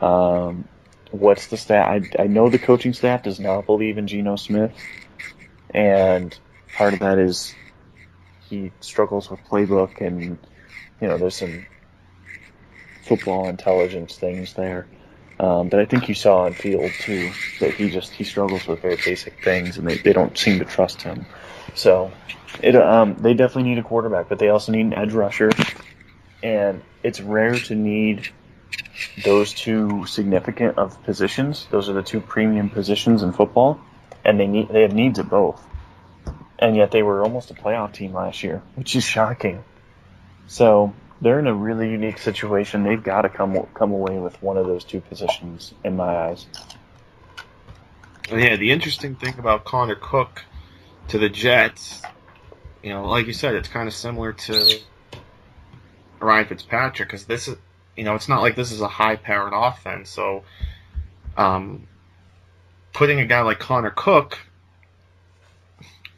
Um, 0.00 0.66
what's 1.10 1.48
the 1.48 1.56
stat? 1.56 1.86
I, 1.88 2.22
I 2.22 2.26
know 2.26 2.48
the 2.48 2.58
coaching 2.58 2.94
staff 2.94 3.24
does 3.24 3.38
not 3.38 3.66
believe 3.66 3.98
in 3.98 4.06
Geno 4.06 4.36
Smith, 4.36 4.72
and 5.70 6.36
part 6.74 6.94
of 6.94 7.00
that 7.00 7.18
is 7.18 7.54
he 8.48 8.72
struggles 8.80 9.28
with 9.30 9.40
playbook, 9.50 10.00
and 10.00 10.38
you 11.00 11.08
know 11.08 11.18
there's 11.18 11.36
some 11.36 11.66
football 13.02 13.48
intelligence 13.48 14.16
things 14.16 14.54
there. 14.54 14.86
Um, 15.38 15.70
that 15.70 15.80
I 15.80 15.86
think 15.86 16.08
you 16.08 16.14
saw 16.14 16.42
on 16.42 16.52
field 16.52 16.90
too. 17.00 17.32
That 17.60 17.74
he 17.74 17.90
just 17.90 18.12
he 18.12 18.24
struggles 18.24 18.66
with 18.66 18.80
very 18.80 18.96
basic 18.96 19.42
things, 19.42 19.78
and 19.78 19.88
they, 19.88 19.96
they 19.96 20.12
don't 20.12 20.36
seem 20.36 20.58
to 20.58 20.66
trust 20.66 21.02
him. 21.02 21.24
So 21.74 22.12
it 22.62 22.76
um, 22.76 23.16
they 23.16 23.34
definitely 23.34 23.70
need 23.70 23.78
a 23.78 23.82
quarterback, 23.82 24.28
but 24.28 24.38
they 24.38 24.50
also 24.50 24.72
need 24.72 24.86
an 24.86 24.94
edge 24.94 25.12
rusher, 25.12 25.50
and 26.42 26.82
it's 27.02 27.20
rare 27.20 27.54
to 27.54 27.74
need 27.74 28.28
those 29.24 29.54
two 29.54 30.04
significant 30.06 30.78
of 30.78 31.02
positions. 31.04 31.66
Those 31.70 31.88
are 31.88 31.94
the 31.94 32.02
two 32.02 32.20
premium 32.20 32.68
positions 32.68 33.22
in 33.22 33.32
football, 33.32 33.80
and 34.24 34.38
they 34.38 34.46
need 34.46 34.68
they 34.68 34.82
have 34.82 34.92
needs 34.92 35.18
at 35.18 35.28
both. 35.28 35.64
And 36.58 36.76
yet 36.76 36.90
they 36.90 37.02
were 37.02 37.22
almost 37.22 37.50
a 37.50 37.54
playoff 37.54 37.94
team 37.94 38.12
last 38.12 38.42
year, 38.42 38.62
which 38.74 38.94
is 38.94 39.04
shocking. 39.04 39.64
So 40.50 40.92
they're 41.20 41.38
in 41.38 41.46
a 41.46 41.54
really 41.54 41.88
unique 41.88 42.18
situation. 42.18 42.82
They've 42.82 43.00
got 43.00 43.22
to 43.22 43.28
come 43.28 43.68
come 43.72 43.92
away 43.92 44.18
with 44.18 44.42
one 44.42 44.56
of 44.56 44.66
those 44.66 44.82
two 44.82 45.00
positions, 45.00 45.72
in 45.84 45.94
my 45.94 46.12
eyes. 46.26 46.44
Yeah, 48.28 48.56
the 48.56 48.72
interesting 48.72 49.14
thing 49.14 49.38
about 49.38 49.64
Connor 49.64 49.94
Cook 49.94 50.44
to 51.06 51.18
the 51.18 51.28
Jets, 51.28 52.02
you 52.82 52.90
know, 52.90 53.06
like 53.06 53.28
you 53.28 53.32
said, 53.32 53.54
it's 53.54 53.68
kind 53.68 53.86
of 53.86 53.94
similar 53.94 54.32
to 54.32 54.80
Ryan 56.18 56.46
Fitzpatrick 56.46 57.08
because 57.08 57.26
this 57.26 57.46
is 57.46 57.56
you 57.96 58.02
know, 58.02 58.16
it's 58.16 58.28
not 58.28 58.42
like 58.42 58.56
this 58.56 58.72
is 58.72 58.80
a 58.80 58.88
high 58.88 59.14
powered 59.14 59.52
offense. 59.54 60.10
So, 60.10 60.42
um, 61.36 61.86
putting 62.92 63.20
a 63.20 63.26
guy 63.26 63.42
like 63.42 63.60
Connor 63.60 63.90
Cook, 63.90 64.36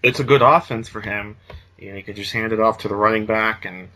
it's 0.02 0.20
a 0.20 0.24
good 0.24 0.40
offense 0.40 0.88
for 0.88 1.02
him. 1.02 1.36
You 1.76 1.90
know, 1.90 1.96
he 1.96 2.02
could 2.02 2.16
just 2.16 2.32
hand 2.32 2.54
it 2.54 2.60
off 2.60 2.78
to 2.78 2.88
the 2.88 2.96
running 2.96 3.26
back 3.26 3.66
and 3.66 3.90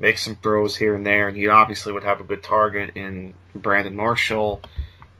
make 0.00 0.18
some 0.18 0.34
throws 0.34 0.74
here 0.74 0.94
and 0.94 1.06
there, 1.06 1.28
and 1.28 1.36
he 1.36 1.46
obviously 1.46 1.92
would 1.92 2.02
have 2.02 2.20
a 2.20 2.24
good 2.24 2.42
target 2.42 2.96
in 2.96 3.34
Brandon 3.54 3.94
Marshall. 3.94 4.62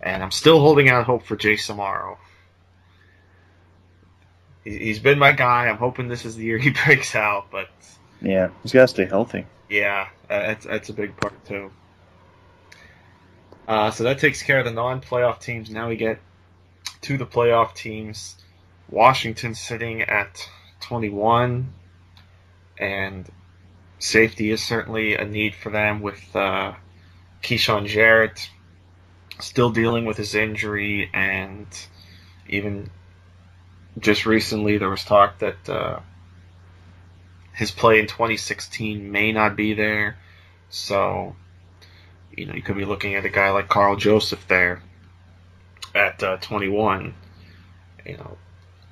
And 0.03 0.23
I'm 0.23 0.31
still 0.31 0.59
holding 0.59 0.89
out 0.89 1.05
hope 1.05 1.25
for 1.27 1.37
Jace 1.37 1.71
Amaro. 1.71 2.17
He's 4.65 4.99
been 4.99 5.19
my 5.19 5.33
guy. 5.33 5.69
I'm 5.69 5.77
hoping 5.77 6.09
this 6.09 6.25
is 6.25 6.37
the 6.37 6.45
year 6.45 6.59
he 6.67 6.71
breaks 6.71 7.15
out, 7.15 7.51
but 7.51 7.69
yeah, 8.21 8.49
he's 8.63 8.73
got 8.73 8.83
to 8.83 8.89
stay 8.89 9.05
healthy. 9.05 9.47
Yeah, 9.69 10.09
that's 10.29 10.67
that's 10.67 10.89
a 10.89 10.95
big 10.95 11.17
part 11.17 11.45
too. 11.45 11.71
Uh, 13.69 13.91
so 13.91 14.05
that 14.05 14.19
takes 14.19 14.43
care 14.43 14.59
of 14.59 14.65
the 14.65 14.73
non-playoff 14.73 15.41
teams. 15.41 15.71
Now 15.71 15.89
we 15.89 15.97
get 15.97 16.19
to 17.03 17.19
the 17.19 17.27
playoff 17.27 17.75
teams. 17.75 18.37
Washington 18.89 19.55
sitting 19.55 20.03
at 20.03 20.49
21, 20.81 21.73
and 22.79 23.31
safety 24.01 24.51
is 24.51 24.63
certainly 24.63 25.15
a 25.15 25.25
need 25.25 25.55
for 25.55 25.71
them 25.71 26.01
with 26.01 26.35
uh, 26.35 26.73
KeeSean 27.43 27.87
Jarrett 27.87 28.51
still 29.39 29.71
dealing 29.71 30.05
with 30.05 30.17
his 30.17 30.35
injury, 30.35 31.09
and 31.15 31.67
even 32.49 32.91
just 33.99 34.27
recently 34.27 34.79
there 34.79 34.91
was 34.91 35.05
talk 35.05 35.39
that 35.39 35.69
uh, 35.69 36.01
his 37.55 37.71
play 37.71 38.01
in 38.01 38.07
2016 38.07 39.13
may 39.13 39.33
not 39.33 39.57
be 39.57 39.75
there. 39.75 40.19
So 40.71 41.37
you 42.37 42.47
know, 42.47 42.55
you 42.55 42.63
could 42.63 42.77
be 42.77 42.85
looking 42.85 43.15
at 43.15 43.25
a 43.25 43.29
guy 43.29 43.51
like 43.51 43.69
Karl 43.69 43.97
Joseph 43.97 44.47
there 44.49 44.83
at 45.95 46.23
uh, 46.23 46.37
21. 46.39 47.15
You 48.07 48.17
know, 48.17 48.39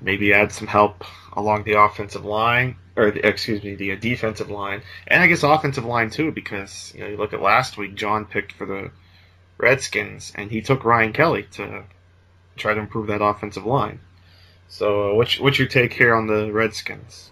maybe 0.00 0.32
add 0.32 0.52
some 0.52 0.66
help 0.66 1.04
along 1.32 1.64
the 1.64 1.80
offensive 1.80 2.24
line, 2.24 2.76
or 2.98 3.06
excuse 3.06 3.62
me, 3.62 3.76
the 3.76 3.92
uh, 3.92 3.96
defensive 3.96 4.50
line, 4.50 4.82
and 5.06 5.22
I 5.22 5.28
guess 5.28 5.44
offensive 5.44 5.84
line 5.84 6.10
too, 6.10 6.32
because 6.32 6.92
you 6.94 7.00
know 7.00 7.06
you 7.06 7.16
look 7.16 7.32
at 7.32 7.40
last 7.40 7.78
week, 7.78 7.94
John 7.94 8.26
picked 8.26 8.52
for 8.52 8.66
the 8.66 8.90
Redskins, 9.56 10.32
and 10.34 10.50
he 10.50 10.60
took 10.60 10.84
Ryan 10.84 11.12
Kelly 11.12 11.44
to 11.52 11.84
try 12.56 12.74
to 12.74 12.80
improve 12.80 13.06
that 13.06 13.22
offensive 13.22 13.64
line. 13.64 14.00
So, 14.68 15.12
uh, 15.12 15.14
what's 15.14 15.38
what's 15.38 15.58
your 15.58 15.68
take 15.68 15.92
here 15.92 16.12
on 16.12 16.26
the 16.26 16.52
Redskins? 16.52 17.30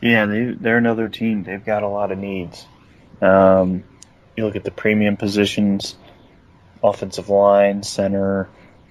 Yeah, 0.00 0.26
they 0.26 0.52
they're 0.52 0.78
another 0.78 1.08
team. 1.08 1.42
They've 1.42 1.64
got 1.64 1.82
a 1.82 1.88
lot 1.88 2.12
of 2.12 2.18
needs. 2.18 2.64
Um, 3.20 3.82
you 4.36 4.44
look 4.46 4.56
at 4.56 4.64
the 4.64 4.70
premium 4.70 5.16
positions, 5.16 5.96
offensive 6.84 7.28
line, 7.28 7.82
center, 7.82 8.48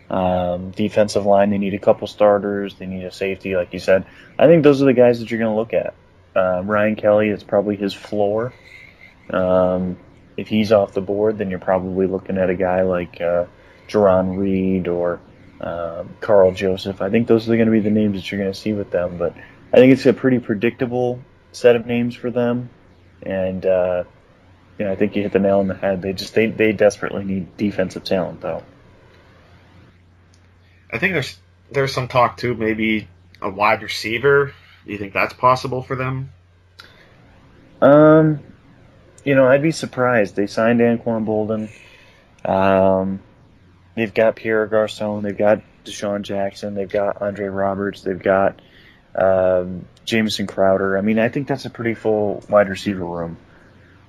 um, 0.10 0.72
defensive 0.72 1.26
line. 1.26 1.50
They 1.50 1.58
need 1.58 1.74
a 1.74 1.80
couple 1.80 2.08
starters. 2.08 2.76
They 2.76 2.88
need 2.88 3.06
a 3.06 3.12
safety, 3.12 3.56
like 3.56 3.72
you 3.74 3.80
said. 3.80 4.06
I 4.38 4.48
think 4.48 4.64
those 4.64 4.82
are 4.82 4.86
the 4.86 4.94
guys 4.94 5.20
that 5.20 5.32
you're 5.32 5.40
going 5.40 5.52
to 5.52 5.58
look 5.58 5.74
at. 5.74 5.94
Uh, 6.36 6.62
Ryan 6.64 6.96
Kelly 6.96 7.30
is 7.30 7.44
probably 7.44 7.76
his 7.76 7.94
floor. 7.94 8.54
Um, 9.30 9.98
if 10.38 10.48
he's 10.48 10.72
off 10.72 10.94
the 10.94 11.02
board, 11.02 11.38
then 11.38 11.50
you're 11.50 11.60
probably 11.60 12.08
looking 12.08 12.38
at 12.38 12.50
a 12.50 12.56
guy 12.56 12.84
like 12.84 13.20
uh, 13.20 13.46
Jarran 13.88 14.38
Reed 14.38 14.88
or 14.88 15.20
um, 15.60 16.16
Karl 16.22 16.52
Joseph. 16.52 17.02
I 17.02 17.10
think 17.10 17.28
those 17.28 17.50
are 17.50 17.56
going 17.56 17.68
to 17.68 17.72
be 17.72 17.82
the 17.82 17.90
names 17.90 18.16
that 18.16 18.32
you're 18.32 18.40
going 18.40 18.54
to 18.54 18.60
see 18.60 18.74
with 18.74 18.92
them. 18.92 19.18
But 19.18 19.36
I 19.74 19.78
think 19.78 19.94
it's 19.94 20.06
a 20.06 20.14
pretty 20.14 20.40
predictable 20.40 21.20
set 21.52 21.76
of 21.76 21.86
names 21.86 22.16
for 22.16 22.32
them. 22.32 22.70
And 23.22 23.66
uh, 23.66 24.04
you 24.78 24.86
know, 24.86 24.92
I 24.92 24.96
think 24.96 25.16
you 25.16 25.24
hit 25.24 25.34
the 25.34 25.40
nail 25.40 25.60
on 25.60 25.68
the 25.68 25.76
head. 25.76 26.02
They 26.02 26.14
just 26.14 26.34
they, 26.34 26.48
they 26.48 26.72
desperately 26.72 27.26
need 27.26 27.58
defensive 27.58 28.06
talent 28.06 28.42
though. 28.42 28.64
I 30.92 30.98
think 30.98 31.14
there's 31.14 31.38
there's 31.72 31.94
some 31.94 32.08
talk 32.08 32.38
too, 32.38 32.56
maybe 32.56 33.08
a 33.42 33.50
wide 33.50 33.84
receiver. 33.84 34.54
Do 34.90 34.94
you 34.94 34.98
think 34.98 35.14
that's 35.14 35.36
possible 35.36 35.84
for 35.84 35.96
them? 35.96 36.32
Um, 37.80 38.40
you 39.24 39.36
know, 39.36 39.46
I'd 39.46 39.62
be 39.62 39.70
surprised. 39.70 40.36
They 40.36 40.48
signed 40.48 40.80
Anquan 40.80 41.28
Boldin. 41.28 41.70
Um, 42.44 43.20
they've 43.94 44.12
got 44.12 44.36
Pierre 44.36 44.66
Garcon. 44.66 45.22
They've 45.22 45.38
got 45.38 45.62
DeSean 45.86 46.24
Jackson. 46.24 46.74
They've 46.74 46.90
got 46.90 47.22
Andre 47.22 47.46
Roberts. 47.50 48.02
They've 48.02 48.18
got 48.18 48.60
um, 49.14 49.86
Jamison 50.06 50.48
Crowder. 50.48 50.98
I 50.98 51.02
mean, 51.02 51.20
I 51.20 51.30
think 51.30 51.48
that's 51.48 51.66
a 51.66 51.70
pretty 51.70 51.94
full 51.94 52.44
wide 52.50 52.68
receiver 52.68 53.06
room. 53.06 53.38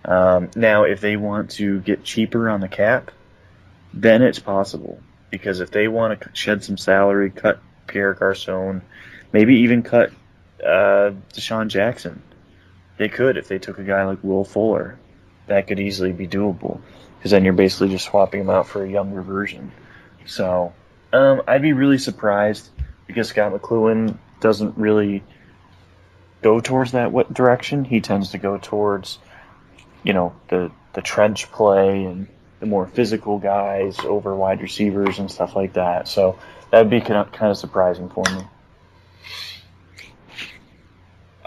Um, 0.07 0.51
now, 0.57 0.85
if 0.85 1.03
they 1.03 1.19
want 1.19 1.51
to 1.51 1.81
get 1.81 2.05
cheaper 2.05 2.49
on 2.49 2.61
the 2.61 2.69
cap, 2.69 3.11
then 3.93 4.23
it's 4.23 4.39
possible. 4.39 4.99
Because 5.29 5.61
if 5.61 5.73
they 5.73 5.89
want 5.89 6.23
to 6.23 6.31
shed 6.33 6.65
some 6.65 6.79
salary, 6.79 7.29
cut 7.29 7.61
Pierre 7.87 8.15
Garcon, 8.15 8.81
maybe 9.31 9.57
even 9.57 9.83
cut 9.83 10.13
uh, 10.65 11.13
DeSean 11.33 11.69
Jackson, 11.69 12.23
they 12.99 13.09
could 13.09 13.37
if 13.37 13.49
they 13.49 13.59
took 13.59 13.79
a 13.79 13.85
guy 13.85 14.05
like 14.05 14.23
Will 14.23 14.45
Fuller. 14.45 14.99
That 15.47 15.67
could 15.67 15.81
easily 15.81 16.13
be 16.13 16.29
doable. 16.29 16.81
Because 17.19 17.33
then 17.33 17.45
you're 17.45 17.53
basically 17.53 17.89
just 17.89 18.07
swapping 18.07 18.43
him 18.43 18.51
out 18.51 18.69
for 18.69 18.85
a 18.85 18.91
younger 18.91 19.21
version. 19.21 19.73
So, 20.27 20.73
um, 21.13 21.43
I'd 21.47 21.63
be 21.63 21.73
really 21.73 21.99
surprised 21.99 22.69
because 23.07 23.29
Scott 23.29 23.53
McCloughan 23.53 24.17
doesn't 24.41 24.79
really 24.79 25.23
go 26.41 26.61
towards 26.61 26.93
that 26.93 27.13
what 27.13 27.33
direction. 27.35 27.85
He 27.85 28.01
tends 28.01 28.31
to 28.31 28.39
go 28.39 28.59
towards 28.59 29.19
you 30.03 30.13
know, 30.13 30.35
the 30.49 30.71
the 30.93 31.03
trench 31.03 31.51
play 31.53 32.05
and 32.05 32.27
the 32.59 32.67
more 32.67 32.87
physical 32.87 33.39
guys 33.39 33.99
over 34.01 34.35
wide 34.35 34.61
receivers 34.61 35.19
and 35.19 35.31
stuff 35.31 35.55
like 35.55 35.75
that. 35.75 36.09
So 36.09 36.39
that'd 36.71 36.91
be 36.91 37.01
kind 37.01 37.15
of, 37.15 37.33
kind 37.33 37.51
of 37.51 37.57
surprising 37.57 38.11
for 38.11 38.25
me. 38.35 38.43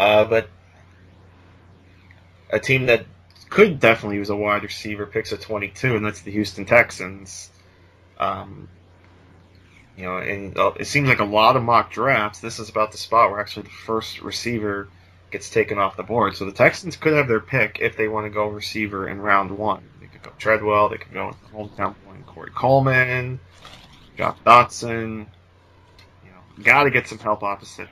Uh, 0.04 0.26
but 0.26 0.50
a 2.50 2.60
team 2.60 2.88
that 2.88 3.06
could 3.50 3.80
definitely 3.80 4.18
use 4.18 4.30
a 4.30 4.36
wide 4.36 4.64
receiver 4.64 5.06
picks 5.06 5.32
a 5.32 5.38
22, 5.38 5.96
and 5.96 6.06
that's 6.06 6.22
the 6.24 6.32
Houston 6.32 6.66
Texans. 6.66 7.50
Um, 8.20 8.68
you 9.96 10.04
know, 10.04 10.18
and 10.18 10.58
uh, 10.58 10.74
it 10.78 10.88
seems 10.88 11.08
like 11.08 11.20
a 11.20 11.24
lot 11.24 11.56
of 11.56 11.64
mock 11.64 11.90
drafts. 11.90 12.42
This 12.42 12.60
is 12.60 12.68
about 12.68 12.92
the 12.92 12.98
spot 12.98 13.32
where 13.32 13.40
actually 13.40 13.64
the 13.64 13.70
first 13.70 14.22
receiver 14.22 14.90
gets 15.32 15.50
taken 15.50 15.78
off 15.78 15.96
the 15.96 16.04
board. 16.04 16.36
So 16.36 16.44
the 16.44 16.52
Texans 16.52 16.98
could 16.98 17.14
have 17.14 17.30
their 17.30 17.40
pick 17.40 17.78
if 17.80 17.96
they 17.96 18.10
want 18.10 18.26
to 18.26 18.30
go 18.30 18.48
receiver 18.48 19.08
in 19.08 19.22
round 19.22 19.58
one. 19.58 19.88
They 20.02 20.08
could 20.08 20.22
go 20.22 20.32
Treadwell. 20.38 20.90
They 20.90 20.98
could 20.98 21.14
go 21.14 21.28
with 21.28 21.38
the 21.40 21.58
hometown 21.58 21.96
boy 22.06 22.18
Corey 22.26 22.52
Coleman, 22.54 23.40
Josh 24.18 24.38
Doctson. 24.46 25.28
You 26.26 26.30
know, 26.30 26.64
got 26.64 26.84
to 26.84 26.92
get 26.92 27.08
some 27.08 27.20
help 27.20 27.42
opposite 27.42 27.88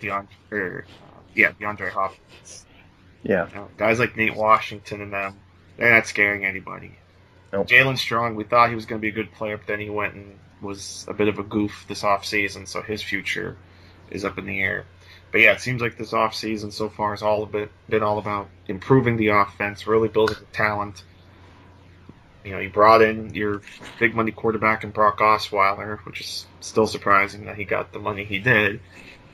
DeAndre. 0.00 0.84
Yeah, 1.34 1.52
DeAndre 1.52 1.90
Hopkins. 1.90 2.64
Yeah. 3.22 3.48
You 3.48 3.54
know, 3.54 3.68
guys 3.76 3.98
like 3.98 4.16
Nate 4.16 4.36
Washington 4.36 5.00
and 5.00 5.12
them, 5.12 5.36
they're 5.76 5.92
not 5.92 6.06
scaring 6.06 6.44
anybody. 6.44 6.96
Nope. 7.52 7.68
Jaelen 7.68 7.98
Strong, 7.98 8.36
we 8.36 8.44
thought 8.44 8.68
he 8.68 8.74
was 8.74 8.86
going 8.86 9.00
to 9.00 9.02
be 9.02 9.08
a 9.08 9.12
good 9.12 9.32
player, 9.32 9.56
but 9.56 9.66
then 9.66 9.80
he 9.80 9.90
went 9.90 10.14
and 10.14 10.38
was 10.60 11.04
a 11.08 11.14
bit 11.14 11.28
of 11.28 11.38
a 11.38 11.42
goof 11.42 11.84
this 11.88 12.02
offseason, 12.02 12.66
so 12.66 12.82
his 12.82 13.02
future 13.02 13.56
is 14.10 14.24
up 14.24 14.38
in 14.38 14.46
the 14.46 14.60
air. 14.60 14.84
But 15.30 15.40
yeah, 15.40 15.52
it 15.52 15.60
seems 15.60 15.80
like 15.80 15.96
this 15.96 16.12
offseason 16.12 16.72
so 16.72 16.88
far 16.88 17.10
has 17.10 17.22
all 17.22 17.44
been, 17.46 17.68
been 17.88 18.02
all 18.02 18.18
about 18.18 18.48
improving 18.68 19.16
the 19.16 19.28
offense, 19.28 19.86
really 19.86 20.08
building 20.08 20.36
the 20.38 20.46
talent. 20.46 21.02
You 22.44 22.52
know, 22.52 22.58
you 22.58 22.70
brought 22.70 23.02
in 23.02 23.34
your 23.34 23.62
big 23.98 24.14
money 24.14 24.30
quarterback 24.30 24.84
in 24.84 24.90
Brock 24.90 25.18
Osweiler, 25.18 25.98
which 26.04 26.20
is 26.20 26.46
still 26.60 26.86
surprising 26.86 27.46
that 27.46 27.56
he 27.56 27.64
got 27.64 27.92
the 27.92 27.98
money 27.98 28.24
he 28.24 28.38
did. 28.38 28.80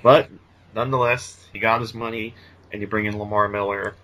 But 0.02 0.30
nonetheless, 0.74 1.44
he 1.52 1.58
got 1.58 1.80
his 1.80 1.94
money, 1.94 2.34
and 2.72 2.80
you 2.80 2.88
bring 2.88 3.06
in 3.06 3.18
Lamar 3.18 3.48
Miller. 3.48 3.94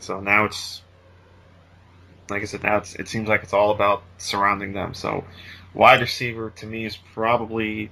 So 0.00 0.20
now 0.20 0.44
it's, 0.44 0.82
like 2.30 2.42
I 2.42 2.44
said, 2.46 2.62
now 2.62 2.78
it 2.78 3.08
seems 3.08 3.28
like 3.28 3.42
it's 3.42 3.52
all 3.52 3.70
about 3.70 4.02
surrounding 4.18 4.72
them. 4.72 4.94
So 4.94 5.24
wide 5.74 6.00
receiver 6.00 6.50
to 6.56 6.66
me 6.66 6.84
is 6.84 6.96
probably 6.96 7.90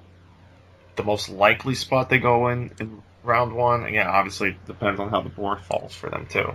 the 0.96 1.04
most 1.04 1.28
likely 1.28 1.74
spot 1.74 2.08
they 2.08 2.18
go 2.18 2.48
in 2.48 2.70
in 2.80 3.02
round 3.22 3.54
one. 3.54 3.84
Again, 3.84 4.06
obviously 4.06 4.50
it 4.50 4.66
depends 4.66 5.00
on 5.00 5.10
how 5.10 5.20
the 5.20 5.28
board 5.28 5.60
falls 5.60 5.94
for 5.94 6.08
them 6.08 6.26
too. 6.28 6.54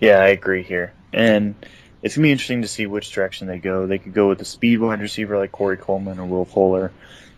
Yeah, 0.00 0.18
I 0.18 0.28
agree 0.28 0.62
here. 0.62 0.92
And 1.12 1.54
it's 2.02 2.16
gonna 2.16 2.26
be 2.26 2.32
interesting 2.32 2.62
to 2.62 2.68
see 2.68 2.86
which 2.86 3.10
direction 3.12 3.46
they 3.46 3.58
go. 3.58 3.86
They 3.86 3.98
could 3.98 4.14
go 4.14 4.28
with 4.28 4.38
the 4.38 4.44
speed 4.44 4.78
wide 4.80 5.00
receiver 5.00 5.38
like 5.38 5.52
Corey 5.52 5.76
Coleman 5.76 6.18
or 6.18 6.26
Will 6.26 6.44
Fuller. 6.44 6.92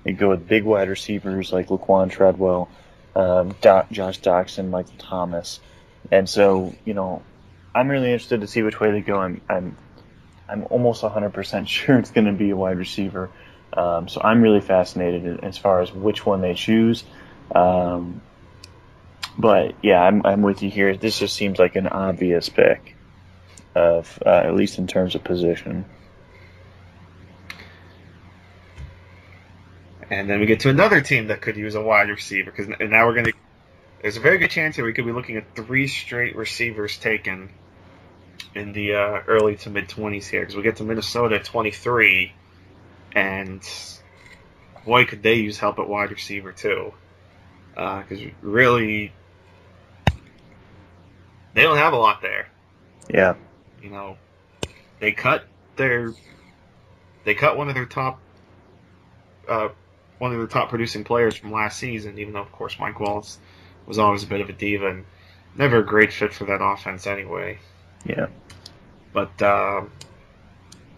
They 0.04 0.12
go 0.12 0.30
with 0.30 0.46
big 0.48 0.64
wide 0.64 0.88
receivers 0.88 1.52
like 1.52 1.68
Laquan 1.68 2.10
Treadwell, 2.10 2.68
um, 3.14 3.54
Josh 3.60 4.20
Doctson, 4.20 4.70
Michael 4.70 4.94
Thomas. 4.98 5.60
And 6.10 6.28
so, 6.28 6.74
you 6.84 6.94
know, 6.94 7.22
I'm 7.74 7.88
really 7.88 8.12
interested 8.12 8.40
to 8.40 8.46
see 8.46 8.62
which 8.62 8.80
way 8.80 8.90
they 8.90 9.00
go. 9.00 9.18
I'm 9.18 9.40
I'm 9.48 9.76
I'm 10.48 10.66
almost 10.70 11.02
100% 11.02 11.68
sure 11.68 11.98
it's 11.98 12.10
going 12.10 12.26
to 12.26 12.32
be 12.32 12.50
a 12.50 12.56
wide 12.56 12.78
receiver. 12.78 13.30
Um, 13.72 14.08
so 14.08 14.20
I'm 14.22 14.42
really 14.42 14.60
fascinated 14.60 15.44
as 15.44 15.56
far 15.56 15.80
as 15.80 15.92
which 15.92 16.26
one 16.26 16.40
they 16.40 16.54
choose. 16.54 17.04
Um, 17.54 18.20
but 19.38 19.74
yeah, 19.82 20.02
I'm, 20.02 20.26
I'm 20.26 20.42
with 20.42 20.62
you 20.62 20.70
here. 20.70 20.96
This 20.96 21.18
just 21.18 21.36
seems 21.36 21.58
like 21.58 21.76
an 21.76 21.86
obvious 21.86 22.48
pick, 22.48 22.96
of 23.74 24.20
uh, 24.26 24.28
at 24.28 24.54
least 24.54 24.78
in 24.78 24.86
terms 24.86 25.14
of 25.14 25.22
position. 25.22 25.84
And 30.10 30.28
then 30.28 30.40
we 30.40 30.46
get 30.46 30.60
to 30.60 30.70
another 30.70 31.00
team 31.00 31.28
that 31.28 31.40
could 31.40 31.56
use 31.56 31.76
a 31.76 31.80
wide 31.80 32.08
receiver 32.08 32.50
because 32.50 32.68
now 32.68 33.06
we're 33.06 33.14
going 33.14 33.26
to. 33.26 33.32
There's 34.02 34.16
a 34.16 34.20
very 34.20 34.38
good 34.38 34.50
chance 34.50 34.76
here 34.76 34.84
we 34.84 34.92
could 34.92 35.06
be 35.06 35.12
looking 35.12 35.36
at 35.36 35.54
three 35.54 35.86
straight 35.86 36.34
receivers 36.34 36.98
taken 36.98 37.50
in 38.54 38.72
the 38.72 38.94
uh, 38.94 39.20
early 39.28 39.56
to 39.56 39.70
mid 39.70 39.88
20s 39.88 40.26
here 40.26 40.40
because 40.40 40.56
we 40.56 40.62
get 40.62 40.76
to 40.76 40.84
Minnesota 40.84 41.36
at 41.36 41.44
23, 41.44 42.32
and 43.14 43.62
boy, 44.84 45.04
could 45.04 45.22
they 45.22 45.34
use 45.34 45.58
help 45.58 45.78
at 45.78 45.88
wide 45.88 46.10
receiver 46.10 46.52
too. 46.52 46.92
Because 47.74 48.20
uh, 48.20 48.30
really, 48.42 49.12
they 51.54 51.62
don't 51.62 51.76
have 51.76 51.92
a 51.92 51.98
lot 51.98 52.20
there. 52.20 52.48
Yeah. 53.08 53.34
You 53.80 53.90
know, 53.90 54.16
they 54.98 55.12
cut 55.12 55.44
their 55.76 56.12
they 57.24 57.34
cut 57.34 57.56
one 57.56 57.68
of 57.68 57.74
their 57.74 57.86
top 57.86 58.20
uh, 59.48 59.68
one 60.20 60.34
of 60.34 60.40
the 60.40 60.46
top 60.46 60.68
producing 60.68 61.02
players 61.02 61.34
from 61.34 61.50
last 61.50 61.78
season, 61.78 62.18
even 62.18 62.34
though 62.34 62.42
of 62.42 62.52
course 62.52 62.78
Mike 62.78 63.00
Wallace 63.00 63.38
was 63.86 63.98
always 63.98 64.22
a 64.22 64.26
bit 64.26 64.42
of 64.42 64.50
a 64.50 64.52
diva 64.52 64.88
and 64.88 65.06
never 65.56 65.78
a 65.78 65.84
great 65.84 66.12
fit 66.12 66.34
for 66.34 66.44
that 66.44 66.62
offense 66.62 67.06
anyway. 67.06 67.58
Yeah. 68.04 68.26
But 69.14 69.40
um, 69.40 69.90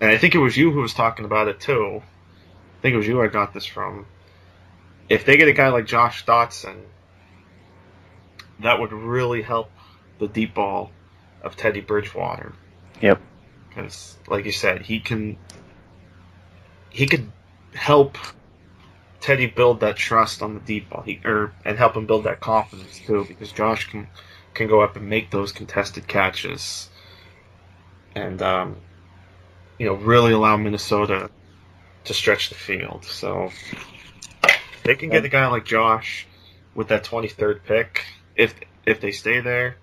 and 0.00 0.10
I 0.10 0.18
think 0.18 0.34
it 0.34 0.38
was 0.38 0.56
you 0.56 0.72
who 0.72 0.80
was 0.80 0.92
talking 0.92 1.24
about 1.24 1.46
it 1.46 1.60
too. 1.60 2.02
I 2.02 2.82
think 2.82 2.94
it 2.94 2.96
was 2.96 3.06
you 3.06 3.22
I 3.22 3.28
got 3.28 3.54
this 3.54 3.64
from. 3.64 4.06
If 5.08 5.24
they 5.24 5.36
get 5.36 5.46
a 5.46 5.52
guy 5.52 5.68
like 5.68 5.86
Josh 5.86 6.26
Doctson, 6.26 6.80
that 8.60 8.80
would 8.80 8.92
really 8.92 9.42
help 9.42 9.70
the 10.18 10.26
deep 10.26 10.52
ball 10.54 10.90
of 11.42 11.56
Teddy 11.56 11.80
Bridgewater. 11.80 12.54
Yep. 13.00 13.20
Because, 13.68 14.16
like 14.26 14.46
you 14.46 14.52
said, 14.52 14.82
he 14.82 14.98
can 14.98 15.38
he 16.90 17.06
could 17.06 17.30
help 17.72 18.18
Teddy 19.22 19.46
build 19.46 19.80
that 19.80 19.96
trust 19.96 20.42
on 20.42 20.54
the 20.54 20.60
deep 20.60 20.90
ball, 20.90 21.02
he, 21.02 21.20
or 21.24 21.52
and 21.64 21.78
help 21.78 21.96
him 21.96 22.06
build 22.06 22.24
that 22.24 22.40
confidence 22.40 22.98
too. 22.98 23.24
Because 23.26 23.52
Josh 23.52 23.88
can 23.88 24.08
can 24.52 24.66
go 24.66 24.80
up 24.80 24.96
and 24.96 25.08
make 25.08 25.30
those 25.30 25.52
contested 25.52 26.08
catches, 26.08 26.90
and 28.16 28.42
um, 28.42 28.76
you 29.78 29.86
know 29.86 29.94
really 29.94 30.32
allow 30.32 30.56
Minnesota 30.56 31.30
to 32.04 32.14
stretch 32.14 32.48
the 32.48 32.56
field. 32.56 33.04
So 33.04 33.52
they 34.82 34.96
can 34.96 35.08
get 35.08 35.24
a 35.24 35.28
guy 35.28 35.46
like 35.46 35.64
Josh 35.64 36.26
with 36.74 36.88
that 36.88 37.04
23rd 37.04 37.62
pick 37.64 38.04
if 38.34 38.54
if 38.84 39.00
they 39.00 39.12
stay 39.12 39.38
there. 39.38 39.76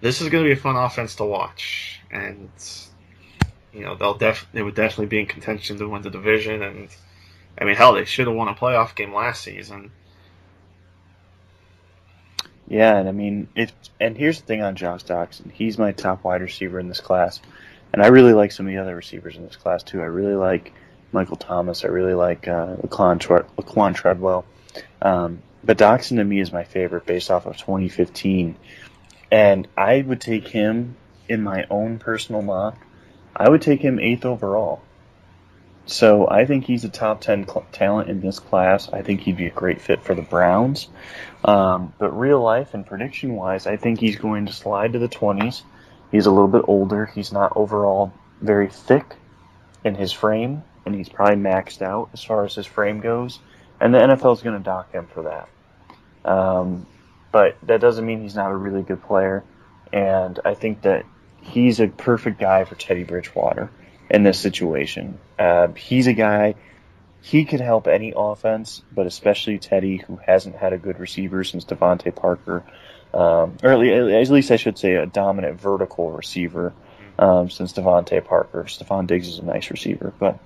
This 0.00 0.20
is 0.20 0.28
going 0.28 0.44
to 0.44 0.48
be 0.48 0.52
a 0.52 0.62
fun 0.62 0.76
offense 0.76 1.16
to 1.16 1.24
watch, 1.24 2.00
and 2.12 2.50
you 3.72 3.80
know 3.80 3.96
they'll 3.96 4.14
def 4.14 4.46
they 4.52 4.62
would 4.62 4.76
definitely 4.76 5.06
be 5.06 5.18
in 5.18 5.26
contention 5.26 5.76
to 5.78 5.88
win 5.88 6.02
the 6.02 6.10
division. 6.10 6.62
And 6.62 6.88
I 7.58 7.64
mean, 7.64 7.76
hell, 7.76 7.94
they 7.94 8.04
should 8.04 8.26
have 8.26 8.36
won 8.36 8.48
a 8.48 8.54
playoff 8.54 8.94
game 8.94 9.14
last 9.14 9.42
season. 9.42 9.90
Yeah, 12.68 12.96
and 12.96 13.08
I 13.08 13.12
mean, 13.12 13.48
if 13.54 13.72
and 14.00 14.16
here's 14.16 14.40
the 14.40 14.46
thing 14.46 14.62
on 14.62 14.74
Josh 14.74 15.04
Doctson, 15.04 15.52
he's 15.52 15.78
my 15.78 15.92
top 15.92 16.24
wide 16.24 16.42
receiver 16.42 16.80
in 16.80 16.88
this 16.88 17.00
class, 17.00 17.40
and 17.92 18.02
I 18.02 18.08
really 18.08 18.32
like 18.32 18.52
some 18.52 18.66
of 18.66 18.72
the 18.72 18.78
other 18.78 18.96
receivers 18.96 19.36
in 19.36 19.44
this 19.44 19.56
class 19.56 19.82
too. 19.82 20.00
I 20.00 20.06
really 20.06 20.34
like 20.34 20.72
Michael 21.12 21.36
Thomas. 21.36 21.84
I 21.84 21.88
really 21.88 22.14
like 22.14 22.48
uh, 22.48 22.76
Laquan, 22.76 23.20
Tre- 23.20 23.46
Laquan 23.56 23.94
Treadwell. 23.94 24.44
Um, 25.00 25.42
but 25.62 25.78
Doctson 25.78 26.16
to 26.16 26.24
me 26.24 26.40
is 26.40 26.52
my 26.52 26.64
favorite 26.64 27.06
based 27.06 27.30
off 27.30 27.46
of 27.46 27.56
2015, 27.56 28.56
and 29.30 29.68
I 29.76 30.02
would 30.02 30.20
take 30.20 30.48
him 30.48 30.96
in 31.28 31.42
my 31.42 31.66
own 31.70 31.98
personal 31.98 32.42
mock. 32.42 32.76
I 33.34 33.48
would 33.48 33.62
take 33.62 33.80
him 33.80 34.00
eighth 34.00 34.24
overall. 34.24 34.82
So 35.86 36.28
I 36.28 36.46
think 36.46 36.64
he's 36.64 36.84
a 36.84 36.88
top 36.88 37.20
10 37.20 37.46
cl- 37.46 37.66
talent 37.70 38.10
in 38.10 38.20
this 38.20 38.40
class. 38.40 38.88
I 38.92 39.02
think 39.02 39.20
he'd 39.20 39.36
be 39.36 39.46
a 39.46 39.50
great 39.50 39.80
fit 39.80 40.02
for 40.02 40.14
the 40.14 40.22
Browns. 40.22 40.88
Um, 41.44 41.94
but 41.98 42.10
real 42.18 42.40
life 42.40 42.74
and 42.74 42.84
prediction 42.84 43.34
wise, 43.34 43.68
I 43.68 43.76
think 43.76 44.00
he's 44.00 44.16
going 44.16 44.46
to 44.46 44.52
slide 44.52 44.94
to 44.94 44.98
the 44.98 45.08
20s. 45.08 45.62
He's 46.10 46.26
a 46.26 46.30
little 46.30 46.48
bit 46.48 46.64
older. 46.66 47.06
He's 47.06 47.32
not 47.32 47.52
overall 47.54 48.12
very 48.40 48.68
thick 48.68 49.14
in 49.84 49.94
his 49.94 50.12
frame, 50.12 50.64
and 50.84 50.94
he's 50.94 51.08
probably 51.08 51.36
maxed 51.36 51.82
out 51.82 52.10
as 52.12 52.22
far 52.22 52.44
as 52.44 52.54
his 52.56 52.66
frame 52.66 53.00
goes. 53.00 53.38
And 53.80 53.94
the 53.94 53.98
NFL 53.98 54.34
is 54.34 54.42
going 54.42 54.58
to 54.58 54.64
dock 54.64 54.92
him 54.92 55.06
for 55.06 55.22
that. 55.22 56.28
Um, 56.28 56.86
but 57.30 57.56
that 57.62 57.80
doesn't 57.80 58.04
mean 58.04 58.22
he's 58.22 58.34
not 58.34 58.50
a 58.50 58.56
really 58.56 58.82
good 58.82 59.02
player. 59.02 59.44
And 59.92 60.40
I 60.44 60.54
think 60.54 60.82
that 60.82 61.06
he's 61.42 61.78
a 61.78 61.86
perfect 61.86 62.40
guy 62.40 62.64
for 62.64 62.74
Teddy 62.74 63.04
Bridgewater 63.04 63.70
in 64.10 64.22
this 64.22 64.38
situation. 64.38 65.18
Uh, 65.38 65.68
he's 65.68 66.06
a 66.06 66.12
guy, 66.12 66.54
he 67.22 67.44
could 67.44 67.60
help 67.60 67.86
any 67.88 68.12
offense, 68.16 68.82
but 68.92 69.06
especially 69.06 69.58
Teddy, 69.58 69.96
who 69.96 70.16
hasn't 70.16 70.56
had 70.56 70.72
a 70.72 70.78
good 70.78 71.00
receiver 71.00 71.42
since 71.44 71.64
DeVante 71.64 72.14
Parker, 72.14 72.64
um, 73.12 73.56
or 73.62 73.70
at 73.70 74.30
least 74.30 74.50
I 74.50 74.56
should 74.56 74.78
say 74.78 74.94
a 74.94 75.06
dominant 75.06 75.60
vertical 75.60 76.12
receiver 76.12 76.72
um, 77.18 77.50
since 77.50 77.72
DeVante 77.72 78.24
Parker. 78.24 78.64
Stefon 78.64 79.06
Diggs 79.06 79.28
is 79.28 79.38
a 79.38 79.44
nice 79.44 79.70
receiver, 79.70 80.12
but 80.18 80.38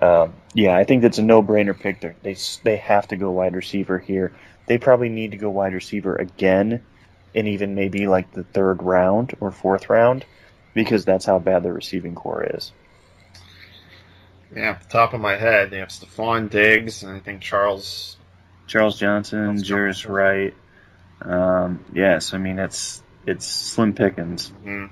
um, 0.00 0.34
yeah, 0.54 0.76
I 0.76 0.84
think 0.84 1.02
that's 1.02 1.18
a 1.18 1.22
no-brainer 1.22 1.78
pick. 1.78 2.00
They're, 2.00 2.16
they 2.22 2.36
they 2.62 2.76
have 2.76 3.08
to 3.08 3.16
go 3.16 3.30
wide 3.30 3.54
receiver 3.54 3.98
here. 3.98 4.32
They 4.66 4.78
probably 4.78 5.08
need 5.10 5.32
to 5.32 5.36
go 5.36 5.50
wide 5.50 5.74
receiver 5.74 6.16
again 6.16 6.82
in 7.34 7.46
even 7.46 7.74
maybe 7.74 8.06
like 8.06 8.32
the 8.32 8.44
third 8.44 8.82
round 8.82 9.34
or 9.40 9.50
fourth 9.50 9.90
round 9.90 10.24
because 10.74 11.04
that's 11.04 11.26
how 11.26 11.38
bad 11.38 11.62
the 11.62 11.72
receiving 11.72 12.14
core 12.14 12.46
is. 12.54 12.72
Yeah, 14.54 14.70
off 14.72 14.82
the 14.82 14.88
top 14.88 15.14
of 15.14 15.20
my 15.20 15.36
head, 15.36 15.70
they 15.70 15.78
have 15.78 15.88
Stefon 15.88 16.50
Diggs 16.50 17.02
and 17.02 17.12
I 17.12 17.20
think 17.20 17.40
Charles 17.40 18.16
Charles 18.66 18.98
Johnson, 18.98 19.56
Jarius 19.56 20.08
Wright. 20.08 20.54
Um, 21.22 21.84
yes, 21.92 22.34
I 22.34 22.38
mean 22.38 22.58
it's 22.58 23.02
it's 23.26 23.46
slim 23.46 23.94
pickings. 23.94 24.50
Mm-hmm. 24.50 24.86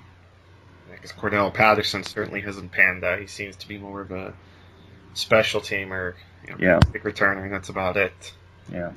Because 0.93 1.13
Cordarrelle 1.13 1.53
Patterson 1.55 2.05
certainly 2.05 2.43
hasn't 2.43 2.73
panned 2.73 3.05
out. 3.05 3.19
He 3.21 3.27
seems 3.27 3.57
to 3.57 3.69
be 3.69 3.79
more 3.79 4.03
of 4.03 4.11
a 4.13 4.35
special 5.15 5.61
teamer, 5.61 6.15
you 6.47 6.51
know, 6.53 6.57
Yeah. 6.61 6.79
big 6.93 7.03
returner, 7.05 7.43
and 7.43 7.53
that's 7.53 7.71
about 7.71 7.97
it. 7.97 8.33
Yeah. 8.71 8.93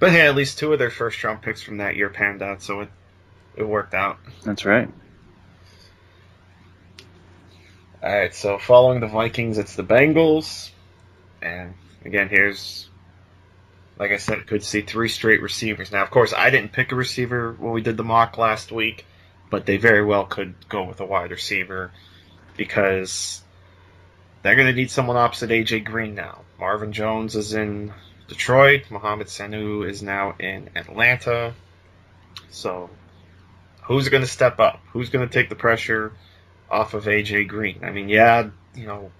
But 0.00 0.10
hey, 0.10 0.22
at 0.26 0.34
least 0.34 0.58
two 0.58 0.72
of 0.72 0.78
their 0.78 0.90
first 0.90 1.22
round 1.22 1.42
picks 1.42 1.62
from 1.62 1.78
that 1.78 1.96
year 1.96 2.08
panned 2.10 2.42
out, 2.42 2.62
so 2.62 2.80
it 2.80 2.88
it 3.56 3.64
worked 3.66 3.94
out. 3.94 4.18
That's 4.44 4.64
right. 4.64 4.88
All 8.02 8.10
right, 8.10 8.34
so 8.34 8.58
following 8.58 9.00
the 9.00 9.08
Vikings, 9.08 9.58
it's 9.58 9.76
the 9.76 9.84
Bengals, 9.84 10.70
and 11.42 11.74
again, 12.02 12.30
here's 12.30 12.88
like 13.98 14.12
I 14.12 14.16
said, 14.16 14.46
could 14.46 14.62
see 14.62 14.80
three 14.80 15.10
straight 15.10 15.42
receivers. 15.42 15.92
Now, 15.92 16.02
of 16.02 16.10
course, 16.10 16.32
I 16.32 16.48
didn't 16.48 16.72
pick 16.72 16.90
a 16.90 16.94
receiver 16.94 17.54
when 17.58 17.72
we 17.72 17.82
did 17.82 17.98
the 17.98 18.02
mock 18.02 18.38
last 18.38 18.72
week, 18.72 19.04
but 19.50 19.66
they 19.66 19.76
very 19.76 20.02
well 20.02 20.24
could 20.24 20.54
go 20.70 20.84
with 20.84 21.00
a 21.00 21.04
wide 21.04 21.30
receiver 21.30 21.92
because 22.56 23.42
they're 24.42 24.56
going 24.56 24.68
to 24.68 24.72
need 24.72 24.90
someone 24.90 25.18
opposite 25.18 25.50
AJ 25.50 25.84
Green 25.84 26.14
now. 26.14 26.40
Marvin 26.58 26.94
Jones 26.94 27.36
is 27.36 27.52
in 27.52 27.92
Detroit. 28.26 28.84
Mohamed 28.90 29.26
Sanu 29.26 29.86
is 29.86 30.02
now 30.02 30.34
in 30.38 30.70
Atlanta. 30.74 31.52
So, 32.48 32.88
who's 33.82 34.08
going 34.08 34.22
to 34.22 34.26
step 34.26 34.60
up? 34.60 34.80
Who's 34.94 35.10
going 35.10 35.28
to 35.28 35.32
take 35.32 35.50
the 35.50 35.56
pressure 35.56 36.14
off 36.70 36.94
of 36.94 37.04
AJ 37.04 37.48
Green? 37.48 37.80
I 37.82 37.90
mean, 37.90 38.08
yeah, 38.08 38.50
you 38.74 38.86
know, 38.86 39.10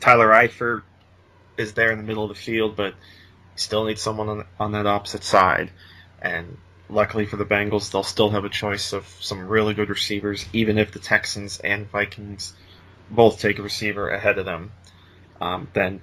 Tyler 0.00 0.28
Eifert 0.28 0.82
is 1.56 1.74
there 1.74 1.92
in 1.92 1.98
the 1.98 2.04
middle 2.04 2.24
of 2.24 2.28
the 2.28 2.34
field, 2.34 2.76
but 2.76 2.94
still 3.56 3.84
need 3.84 3.98
someone 3.98 4.28
on, 4.28 4.44
on 4.58 4.72
that 4.72 4.86
opposite 4.86 5.24
side. 5.24 5.70
And 6.20 6.56
luckily 6.88 7.26
for 7.26 7.36
the 7.36 7.44
Bengals, 7.44 7.90
they'll 7.90 8.02
still 8.02 8.30
have 8.30 8.44
a 8.44 8.48
choice 8.48 8.92
of 8.92 9.06
some 9.20 9.48
really 9.48 9.74
good 9.74 9.88
receivers, 9.88 10.46
even 10.52 10.78
if 10.78 10.92
the 10.92 10.98
Texans 10.98 11.58
and 11.60 11.90
Vikings 11.90 12.54
both 13.10 13.40
take 13.40 13.58
a 13.58 13.62
receiver 13.62 14.08
ahead 14.08 14.38
of 14.38 14.44
them. 14.44 14.72
Um, 15.40 15.68
then 15.72 16.00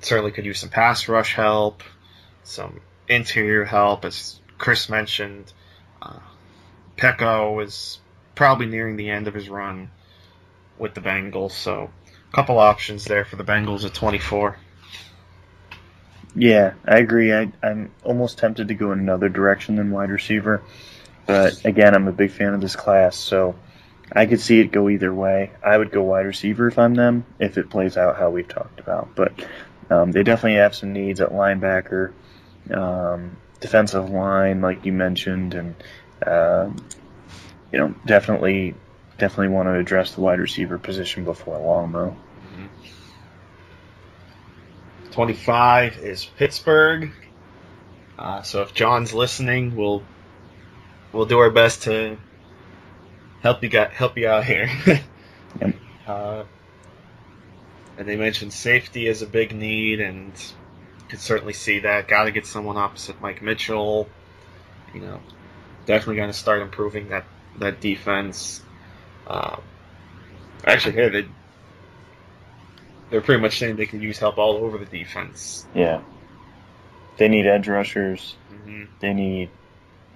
certainly 0.00 0.32
could 0.32 0.44
use 0.44 0.58
some 0.60 0.70
pass 0.70 1.08
rush 1.08 1.34
help, 1.34 1.82
some 2.42 2.80
interior 3.08 3.64
help, 3.64 4.04
as 4.04 4.40
Chris 4.58 4.88
mentioned. 4.88 5.52
Uh, 6.02 6.18
Peko 6.96 7.62
is 7.62 7.98
probably 8.34 8.66
nearing 8.66 8.96
the 8.96 9.10
end 9.10 9.28
of 9.28 9.34
his 9.34 9.48
run 9.48 9.90
with 10.78 10.94
the 10.94 11.00
Bengals, 11.00 11.52
so 11.52 11.90
a 12.32 12.34
couple 12.34 12.58
options 12.58 13.04
there 13.04 13.24
for 13.24 13.36
the 13.36 13.44
Bengals 13.44 13.84
at 13.84 13.94
24. 13.94 14.56
Yeah, 16.36 16.74
I 16.84 16.98
agree. 16.98 17.32
I, 17.32 17.52
I'm 17.62 17.92
almost 18.02 18.38
tempted 18.38 18.68
to 18.68 18.74
go 18.74 18.92
in 18.92 18.98
another 18.98 19.28
direction 19.28 19.76
than 19.76 19.90
wide 19.90 20.10
receiver, 20.10 20.62
but 21.26 21.64
again, 21.64 21.94
I'm 21.94 22.08
a 22.08 22.12
big 22.12 22.32
fan 22.32 22.54
of 22.54 22.60
this 22.60 22.74
class, 22.74 23.16
so 23.16 23.54
I 24.12 24.26
could 24.26 24.40
see 24.40 24.60
it 24.60 24.72
go 24.72 24.88
either 24.88 25.14
way. 25.14 25.52
I 25.62 25.78
would 25.78 25.90
go 25.90 26.02
wide 26.02 26.26
receiver 26.26 26.66
if 26.66 26.78
I'm 26.78 26.94
them, 26.94 27.24
if 27.38 27.56
it 27.56 27.70
plays 27.70 27.96
out 27.96 28.16
how 28.16 28.30
we've 28.30 28.48
talked 28.48 28.80
about. 28.80 29.14
But 29.14 29.32
um, 29.90 30.12
they 30.12 30.22
definitely 30.22 30.58
have 30.58 30.74
some 30.74 30.92
needs 30.92 31.20
at 31.20 31.30
linebacker, 31.30 32.12
um, 32.72 33.36
defensive 33.60 34.10
line, 34.10 34.60
like 34.60 34.84
you 34.84 34.92
mentioned, 34.92 35.54
and 35.54 35.74
um, 36.26 36.76
you 37.74 37.80
know, 37.80 37.94
definitely, 38.06 38.72
definitely 39.18 39.48
want 39.48 39.66
to 39.66 39.74
address 39.74 40.14
the 40.14 40.20
wide 40.20 40.38
receiver 40.38 40.78
position 40.78 41.24
before 41.24 41.58
long, 41.58 41.90
though. 41.90 42.16
25 45.10 45.98
is 45.98 46.24
Pittsburgh. 46.24 47.10
Uh, 48.16 48.42
so 48.42 48.62
if 48.62 48.74
John's 48.74 49.12
listening, 49.12 49.74
we'll 49.74 50.04
we'll 51.12 51.26
do 51.26 51.40
our 51.40 51.50
best 51.50 51.82
to 51.82 52.16
help 53.40 53.64
you 53.64 53.68
got 53.68 53.90
help 53.90 54.16
you 54.16 54.28
out 54.28 54.44
here. 54.44 54.70
Yep. 55.60 55.74
uh, 56.08 56.42
and 57.96 58.08
they 58.08 58.16
mentioned 58.16 58.52
safety 58.52 59.06
is 59.06 59.22
a 59.22 59.26
big 59.26 59.54
need, 59.54 60.00
and 60.00 60.32
could 61.08 61.20
certainly 61.20 61.52
see 61.52 61.78
that. 61.80 62.08
Got 62.08 62.24
to 62.24 62.32
get 62.32 62.44
someone 62.44 62.76
opposite 62.76 63.20
Mike 63.20 63.40
Mitchell. 63.40 64.08
You 64.92 65.00
know, 65.00 65.20
definitely 65.86 66.16
going 66.16 66.30
to 66.30 66.36
start 66.36 66.60
improving 66.60 67.10
that 67.10 67.24
that 67.58 67.80
defense. 67.80 68.62
Um, 69.26 69.60
actually, 70.66 70.92
here 70.94 71.10
they 71.10 71.26
they're 73.10 73.20
pretty 73.20 73.40
much 73.40 73.58
saying 73.58 73.76
they 73.76 73.86
can 73.86 74.00
use 74.02 74.18
help 74.18 74.38
all 74.38 74.56
over 74.56 74.78
the 74.78 74.86
defense. 74.86 75.66
Yeah. 75.74 76.02
They 77.16 77.28
need 77.28 77.46
edge 77.46 77.68
rushers. 77.68 78.34
hmm 78.50 78.84
They 79.00 79.12
need 79.14 79.50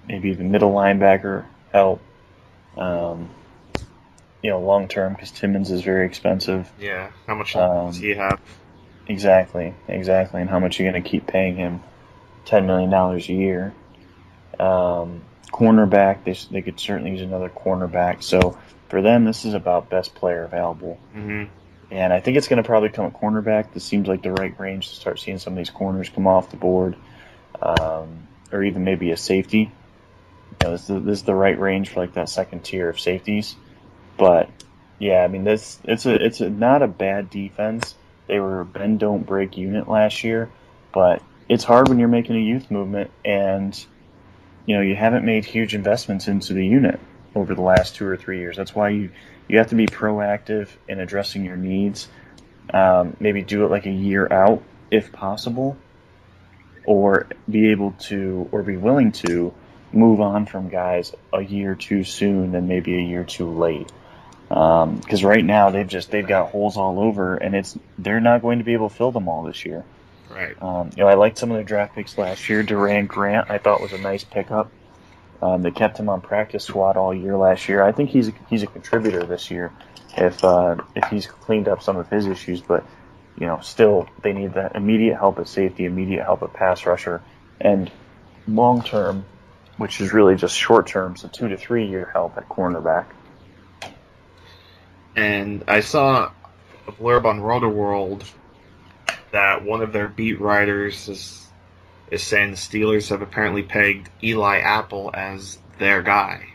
maybe 0.07 0.29
even 0.29 0.51
middle 0.51 0.73
linebacker 0.73 1.45
help. 1.71 2.01
Um, 2.77 3.29
you 4.43 4.49
know, 4.49 4.59
long 4.59 4.87
term 4.87 5.13
because 5.13 5.31
Timmons 5.31 5.71
is 5.71 5.81
very 5.81 6.05
expensive. 6.05 6.69
Yeah, 6.79 7.11
how 7.27 7.35
much 7.35 7.55
Um, 7.55 7.87
does 7.87 7.97
he 7.97 8.11
have? 8.15 8.39
Exactly, 9.07 9.73
exactly. 9.87 10.39
And 10.41 10.49
how 10.49 10.59
much 10.59 10.79
you're 10.79 10.89
going 10.91 11.01
to 11.01 11.09
keep 11.09 11.25
paying 11.27 11.55
him? 11.55 11.81
Ten 12.45 12.65
million 12.67 12.89
dollars 12.89 13.27
a 13.29 13.33
year. 13.33 13.73
Um, 14.59 15.21
cornerback, 15.51 16.23
they 16.23 16.37
they 16.51 16.61
could 16.61 16.79
certainly 16.79 17.11
use 17.11 17.21
another 17.21 17.49
cornerback. 17.49 18.23
So 18.23 18.57
for 18.89 19.01
them, 19.01 19.25
this 19.25 19.45
is 19.45 19.53
about 19.53 19.89
best 19.89 20.15
player 20.15 20.43
available. 20.43 20.97
hmm 21.13 21.45
And 21.91 22.13
I 22.13 22.19
think 22.19 22.37
it's 22.37 22.47
going 22.47 22.61
to 22.61 22.67
probably 22.67 22.89
come 22.89 23.05
at 23.05 23.13
cornerback. 23.13 23.73
This 23.73 23.83
seems 23.83 24.07
like 24.07 24.23
the 24.23 24.31
right 24.31 24.57
range 24.59 24.89
to 24.89 24.95
start 24.95 25.19
seeing 25.19 25.39
some 25.39 25.53
of 25.53 25.57
these 25.57 25.69
corners 25.69 26.09
come 26.09 26.27
off 26.27 26.51
the 26.51 26.57
board, 26.57 26.95
um, 27.61 28.27
or 28.51 28.63
even 28.63 28.83
maybe 28.83 29.11
a 29.11 29.17
safety. 29.17 29.71
You 30.61 30.67
know, 30.67 30.71
this, 30.71 30.89
is, 30.89 31.05
this 31.05 31.19
is 31.19 31.23
the 31.23 31.35
right 31.35 31.59
range 31.59 31.89
for 31.89 31.99
like 32.01 32.13
that 32.13 32.29
second 32.29 32.63
tier 32.63 32.89
of 32.89 32.99
safeties. 32.99 33.55
But 34.17 34.49
yeah, 34.97 35.23
I 35.23 35.27
mean, 35.27 35.43
this 35.43 35.79
it's 35.83 36.05
a 36.05 36.13
it's 36.13 36.41
a, 36.41 36.49
not 36.49 36.81
a 36.81 36.87
bad 36.87 37.29
defense. 37.29 37.95
They 38.27 38.39
were 38.39 38.61
a 38.61 38.65
bend 38.65 38.99
don't 38.99 39.25
break 39.25 39.57
unit 39.57 39.87
last 39.87 40.23
year, 40.23 40.51
but 40.93 41.23
it's 41.47 41.63
hard 41.63 41.87
when 41.87 41.97
you're 41.97 42.07
making 42.07 42.35
a 42.35 42.39
youth 42.39 42.69
movement 42.69 43.09
and 43.25 43.73
you 44.69 44.75
know 44.75 44.81
you 44.81 44.95
haven't 44.95 45.25
made 45.25 45.45
huge 45.45 45.73
investments 45.73 46.27
into 46.27 46.53
the 46.53 46.63
unit 46.63 46.99
over 47.33 47.55
the 47.55 47.61
last 47.61 47.95
two 47.95 48.05
or 48.05 48.15
three 48.15 48.37
years. 48.37 48.55
That's 48.55 48.75
why 48.75 48.89
you 48.89 49.09
you 49.47 49.57
have 49.57 49.69
to 49.69 49.75
be 49.75 49.87
proactive 49.87 50.69
in 50.87 50.99
addressing 50.99 51.43
your 51.43 51.57
needs. 51.57 52.07
Um, 52.71 53.17
maybe 53.19 53.41
do 53.41 53.65
it 53.65 53.71
like 53.71 53.87
a 53.87 53.91
year 53.91 54.31
out 54.31 54.61
if 54.91 55.11
possible, 55.11 55.75
or 56.85 57.25
be 57.49 57.71
able 57.71 57.93
to 58.09 58.47
or 58.51 58.61
be 58.61 58.77
willing 58.77 59.11
to 59.23 59.55
move 59.91 60.21
on 60.21 60.45
from 60.45 60.69
guys 60.69 61.15
a 61.33 61.41
year 61.41 61.73
too 61.73 62.03
soon 62.03 62.53
and 62.53 62.67
maybe 62.67 62.95
a 62.95 63.01
year 63.01 63.23
too 63.23 63.49
late. 63.49 63.91
Because 64.49 65.23
right 65.23 65.43
now 65.43 65.71
they've 65.71 65.87
just 65.87 66.11
they've 66.11 66.27
got 66.27 66.51
holes 66.51 66.77
all 66.77 66.99
over, 66.99 67.37
and 67.37 67.55
it's 67.55 67.75
they're 67.97 68.19
not 68.19 68.43
going 68.43 68.59
to 68.59 68.63
be 68.63 68.73
able 68.73 68.89
to 68.89 68.95
fill 68.95 69.11
them 69.11 69.29
all 69.29 69.41
this 69.41 69.65
year. 69.65 69.83
Right. 70.29 70.61
Um, 70.61 70.91
you 70.95 71.03
know, 71.03 71.09
I 71.09 71.15
liked 71.15 71.37
some 71.37 71.49
of 71.51 71.57
their 71.57 71.63
draft 71.63 71.95
picks 71.95 72.17
last 72.17 72.49
year. 72.49 72.63
Doran 72.63 73.07
Grant, 73.07 73.49
I 73.49 73.57
thought 73.57 73.81
was 73.81 73.93
a 73.93 73.97
nice 73.97 74.23
pickup. 74.23 74.71
Um, 75.41 75.61
they 75.61 75.71
kept 75.71 75.97
him 75.97 76.09
on 76.09 76.21
practice 76.21 76.65
squad 76.65 76.97
all 76.97 77.13
year 77.13 77.37
last 77.37 77.69
year. 77.69 77.81
I 77.81 77.91
think 77.91 78.09
he's 78.09 78.27
a, 78.27 78.33
he's 78.49 78.63
a 78.63 78.67
contributor 78.67 79.23
this 79.23 79.49
year 79.49 79.71
if 80.17 80.43
uh, 80.43 80.75
if 80.95 81.05
he's 81.09 81.27
cleaned 81.27 81.67
up 81.67 81.81
some 81.81 81.97
of 81.97 82.09
his 82.09 82.27
issues. 82.27 82.61
But 82.61 82.85
you 83.37 83.47
know, 83.47 83.59
still 83.61 84.09
they 84.21 84.33
need 84.33 84.53
that 84.55 84.75
immediate 84.75 85.17
help 85.17 85.39
at 85.39 85.47
safety, 85.47 85.85
immediate 85.85 86.23
help 86.23 86.43
at 86.43 86.53
pass 86.53 86.85
rusher, 86.85 87.21
and 87.59 87.89
long 88.47 88.83
term, 88.83 89.25
which 89.77 90.01
is 90.01 90.11
really 90.11 90.35
just 90.35 90.55
short 90.55 90.87
term, 90.87 91.15
so 91.15 91.29
two 91.29 91.47
to 91.47 91.57
three 91.57 91.87
year 91.87 92.09
help 92.11 92.37
at 92.37 92.49
cornerback. 92.49 93.05
And 95.15 95.63
I 95.67 95.79
saw 95.79 96.31
a 96.87 96.91
blurb 96.91 97.25
on 97.25 97.39
Rotoworld 97.39 98.23
that 99.31 99.63
one 99.63 99.81
of 99.81 99.93
their 99.93 100.07
beat 100.07 100.39
writers 100.39 101.07
is 101.07 101.45
is 102.11 102.23
saying 102.23 102.51
the 102.51 102.57
Steelers 102.57 103.09
have 103.09 103.21
apparently 103.21 103.63
pegged 103.63 104.09
Eli 104.23 104.59
Apple 104.59 105.11
as 105.13 105.59
their 105.77 106.01
guy. 106.01 106.45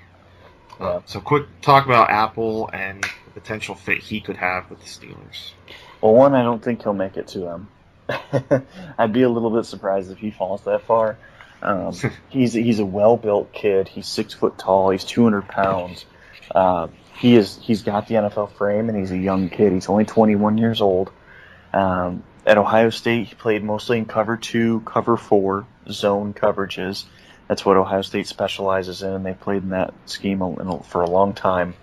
Uh, 0.80 1.00
so, 1.06 1.20
quick 1.20 1.46
talk 1.62 1.86
about 1.86 2.10
Apple 2.10 2.68
and 2.72 3.02
the 3.02 3.40
potential 3.40 3.74
fit 3.74 3.98
he 3.98 4.20
could 4.20 4.36
have 4.36 4.68
with 4.68 4.80
the 4.80 4.86
Steelers. 4.86 5.52
Well, 6.00 6.14
one, 6.14 6.34
I 6.34 6.42
don't 6.42 6.62
think 6.62 6.82
he'll 6.82 6.92
make 6.92 7.16
it 7.16 7.28
to 7.28 7.38
them. 7.38 7.68
I'd 8.98 9.12
be 9.12 9.22
a 9.22 9.28
little 9.28 9.50
bit 9.50 9.64
surprised 9.64 10.10
if 10.10 10.18
he 10.18 10.30
falls 10.30 10.62
that 10.64 10.82
far. 10.82 11.16
Um, 11.62 11.94
he's 12.28 12.52
he's 12.52 12.80
a 12.80 12.84
well 12.84 13.16
built 13.16 13.52
kid. 13.52 13.88
He's 13.88 14.06
six 14.06 14.34
foot 14.34 14.58
tall. 14.58 14.90
He's 14.90 15.04
two 15.04 15.22
hundred 15.22 15.48
pounds. 15.48 16.04
Uh, 16.54 16.88
he 17.18 17.36
is 17.36 17.58
he's 17.62 17.82
got 17.82 18.08
the 18.08 18.16
NFL 18.16 18.52
frame, 18.52 18.88
and 18.88 18.98
he's 18.98 19.12
a 19.12 19.16
young 19.16 19.48
kid. 19.48 19.72
He's 19.72 19.88
only 19.88 20.04
twenty 20.04 20.34
one 20.34 20.58
years 20.58 20.80
old. 20.80 21.10
Um, 21.72 22.22
at 22.47 22.59
Ohio 22.59 22.90
State, 22.90 23.28
he 23.28 23.34
played 23.34 23.64
mostly 23.64 23.99
in 23.99 24.05
cover 24.05 24.36
two, 24.36 24.80
cover 24.80 25.16
four, 25.16 25.66
zone 25.90 26.34
coverages. 26.34 27.05
That's 27.49 27.64
what 27.64 27.76
Ohio 27.76 28.03
State 28.03 28.26
specializes 28.26 29.03
in, 29.03 29.12
and 29.12 29.24
they 29.26 29.34
played 29.34 29.62
in 29.62 29.70
that 29.70 29.95
scheme 30.07 30.38
for 30.84 31.03
a 31.03 31.11
long 31.11 31.34
time. 31.34 31.74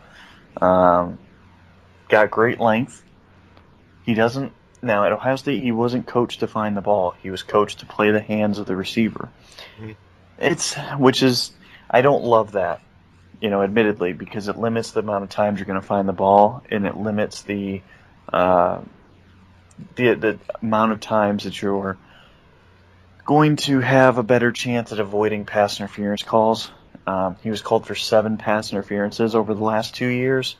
Um, 0.59 1.20
got 2.09 2.32
great 2.32 2.59
length. 2.59 3.03
He 4.03 4.14
doesn't 4.14 4.53
now 4.82 5.05
at 5.05 5.12
Ohio 5.12 5.36
State. 5.36 5.62
He 5.62 5.72
wasn't 5.72 6.07
coached 6.07 6.39
to 6.39 6.47
find 6.47 6.76
the 6.76 6.82
ball. 6.82 7.14
He 7.22 7.30
was 7.30 7.43
coached 7.43 7.80
to 7.80 7.86
play 7.86 8.12
the 8.12 8.20
hands 8.20 8.57
of 8.57 8.66
the 8.66 8.76
receiver. 8.76 9.30
Mm-hmm. 9.80 9.91
It's 10.39 10.76
which 10.97 11.22
is 11.22 11.51
I 11.89 12.01
don't 12.01 12.24
love 12.24 12.53
that, 12.53 12.82
you 13.39 13.49
know, 13.49 13.62
admittedly, 13.62 14.14
because 14.14 14.47
it 14.47 14.57
limits 14.57 14.91
the 14.91 15.01
amount 15.01 15.24
of 15.24 15.30
times 15.30 15.59
you're 15.59 15.68
going 15.68 15.80
to 15.80 15.86
find 15.86 16.07
the 16.07 16.14
ball, 16.14 16.64
and 16.72 16.88
it 16.88 16.97
limits 16.97 17.43
the 17.43 17.82
uh, 18.34 18.82
the 19.95 20.13
the 20.15 20.39
amount 20.61 20.91
of 20.91 20.99
times 20.99 21.43
that 21.43 21.61
you're 21.61 21.97
going 23.25 23.55
to 23.55 23.79
have 23.79 24.17
a 24.17 24.23
better 24.23 24.51
chance 24.51 24.91
at 24.91 24.99
avoiding 24.99 25.45
pass 25.45 25.79
interference 25.79 26.23
calls. 26.23 26.71
Um, 27.07 27.36
he 27.43 27.49
was 27.49 27.61
called 27.61 27.86
for 27.88 27.95
seven 27.95 28.38
pass 28.38 28.71
interferences 28.71 29.36
over 29.36 29.53
the 29.53 29.63
last 29.63 29.95
two 29.95 30.07
years, 30.07 30.55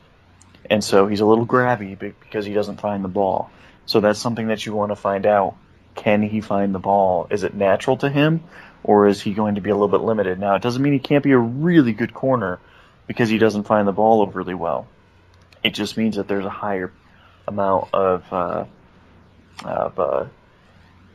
and 0.70 0.84
so 0.84 1.08
he's 1.08 1.22
a 1.22 1.26
little 1.26 1.46
grabby 1.46 1.98
because 1.98 2.46
he 2.46 2.54
doesn't 2.54 2.82
find 2.82 3.04
the 3.04 3.10
ball. 3.10 3.52
So 3.86 4.00
that's 4.00 4.20
something 4.20 4.48
that 4.48 4.66
you 4.66 4.74
want 4.74 4.92
to 4.92 4.96
find 4.96 5.26
out. 5.26 5.56
Can 5.96 6.22
he 6.22 6.42
find 6.42 6.74
the 6.74 6.80
ball? 6.80 7.28
Is 7.30 7.44
it 7.44 7.54
natural 7.54 7.98
to 7.98 8.10
him, 8.10 8.44
or 8.84 9.08
is 9.08 9.22
he 9.22 9.34
going 9.34 9.56
to 9.56 9.62
be 9.62 9.70
a 9.70 9.76
little 9.76 9.90
bit 9.90 10.02
limited? 10.02 10.40
Now, 10.40 10.56
it 10.56 10.62
doesn't 10.62 10.82
mean 10.82 10.94
he 10.94 11.00
can't 11.00 11.24
be 11.24 11.34
a 11.34 11.38
really 11.38 11.94
good 11.94 12.14
corner 12.14 12.60
because 13.08 13.30
he 13.30 13.38
doesn't 13.38 13.64
find 13.64 13.88
the 13.88 13.92
ball 13.92 14.22
overly 14.22 14.54
well. 14.54 14.88
It 15.64 15.74
just 15.74 15.98
means 15.98 16.16
that 16.16 16.28
there's 16.28 16.46
a 16.46 16.50
higher 16.50 16.92
amount 17.48 17.94
of, 17.94 18.34
uh, 18.34 18.66
of 19.64 20.00
uh, 20.00 20.26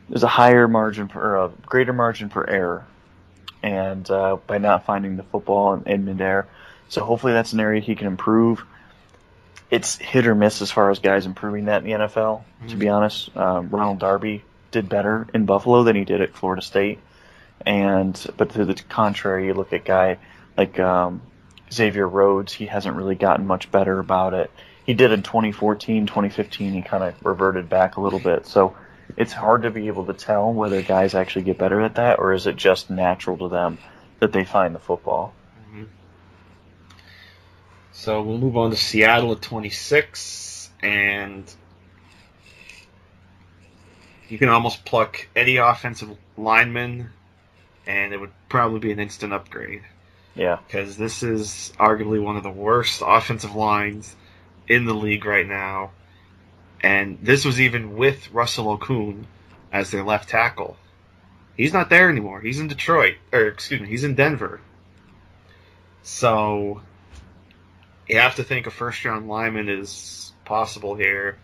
there's 0.09 0.23
a 0.23 0.27
higher 0.27 0.67
margin 0.67 1.07
for 1.07 1.37
a 1.37 1.51
greater 1.65 1.93
margin 1.93 2.29
for 2.29 2.49
error, 2.49 2.85
and 3.61 4.09
uh, 4.09 4.37
by 4.47 4.57
not 4.57 4.85
finding 4.85 5.17
the 5.17 5.23
football 5.23 5.73
in, 5.73 5.83
in 5.83 6.05
midair. 6.05 6.47
So 6.89 7.03
hopefully 7.03 7.33
that's 7.33 7.53
an 7.53 7.59
area 7.59 7.81
he 7.81 7.95
can 7.95 8.07
improve. 8.07 8.63
It's 9.69 9.97
hit 9.97 10.27
or 10.27 10.35
miss 10.35 10.61
as 10.61 10.71
far 10.71 10.89
as 10.91 10.99
guys 10.99 11.25
improving 11.25 11.65
that 11.65 11.83
in 11.83 11.89
the 11.89 12.05
NFL. 12.05 12.39
Mm-hmm. 12.39 12.67
To 12.69 12.75
be 12.77 12.87
honest, 12.87 13.35
um, 13.35 13.69
Ronald 13.69 13.99
Darby 13.99 14.43
did 14.71 14.87
better 14.87 15.27
in 15.33 15.45
Buffalo 15.45 15.83
than 15.83 15.95
he 15.95 16.05
did 16.05 16.21
at 16.21 16.33
Florida 16.33 16.61
State, 16.61 16.99
and 17.65 18.25
but 18.37 18.51
to 18.51 18.65
the 18.65 18.75
contrary, 18.75 19.47
you 19.47 19.53
look 19.53 19.73
at 19.73 19.83
guy 19.83 20.19
like 20.57 20.79
um, 20.79 21.21
Xavier 21.71 22.07
Rhodes, 22.07 22.53
he 22.53 22.65
hasn't 22.65 22.95
really 22.95 23.15
gotten 23.15 23.45
much 23.45 23.71
better 23.71 23.99
about 23.99 24.33
it. 24.33 24.51
He 24.87 24.93
did 24.93 25.11
in 25.11 25.21
2014, 25.21 26.07
2015, 26.07 26.73
he 26.73 26.81
kind 26.81 27.03
of 27.03 27.13
reverted 27.23 27.67
back 27.67 27.97
a 27.97 28.01
little 28.01 28.19
bit. 28.19 28.47
So 28.47 28.77
it's 29.17 29.33
hard 29.33 29.63
to 29.63 29.69
be 29.69 29.87
able 29.87 30.05
to 30.05 30.13
tell 30.13 30.53
whether 30.53 30.81
guys 30.81 31.13
actually 31.13 31.43
get 31.43 31.57
better 31.57 31.81
at 31.81 31.95
that 31.95 32.19
or 32.19 32.33
is 32.33 32.47
it 32.47 32.55
just 32.55 32.89
natural 32.89 33.37
to 33.37 33.49
them 33.49 33.77
that 34.19 34.31
they 34.31 34.45
find 34.45 34.73
the 34.73 34.79
football. 34.79 35.33
Mm-hmm. 35.61 35.83
So 37.91 38.21
we'll 38.21 38.37
move 38.37 38.55
on 38.55 38.71
to 38.71 38.77
Seattle 38.77 39.33
at 39.33 39.41
26, 39.41 40.69
and 40.81 41.53
you 44.29 44.37
can 44.37 44.47
almost 44.47 44.85
pluck 44.85 45.27
any 45.35 45.57
offensive 45.57 46.15
lineman, 46.37 47.09
and 47.85 48.13
it 48.13 48.19
would 48.19 48.31
probably 48.47 48.79
be 48.79 48.91
an 48.93 48.99
instant 48.99 49.33
upgrade. 49.33 49.81
Yeah. 50.33 50.59
Because 50.65 50.95
this 50.95 51.23
is 51.23 51.73
arguably 51.77 52.23
one 52.23 52.37
of 52.37 52.43
the 52.43 52.49
worst 52.49 53.03
offensive 53.05 53.53
lines 53.53 54.15
in 54.67 54.85
the 54.85 54.93
league 54.93 55.25
right 55.25 55.47
now. 55.47 55.91
And 56.81 57.19
this 57.21 57.45
was 57.45 57.59
even 57.59 57.97
with 57.97 58.31
Russell 58.31 58.77
Okung 58.77 59.25
as 59.71 59.91
their 59.91 60.03
left 60.03 60.29
tackle. 60.29 60.77
He's 61.55 61.73
not 61.73 61.89
there 61.89 62.09
anymore. 62.09 62.39
He's 62.39 62.59
in 62.59 62.67
Detroit. 62.67 63.15
Or, 63.33 63.47
excuse 63.47 63.81
me, 63.81 63.87
he's 63.87 64.03
in 64.03 64.15
Denver. 64.15 64.61
So, 66.03 66.81
you 68.07 68.19
have 68.19 68.35
to 68.35 68.43
think 68.43 68.67
a 68.67 68.71
first 68.71 69.03
round 69.03 69.27
lineman 69.27 69.67
is 69.67 70.31
possible 70.45 70.95
here. 70.95 71.37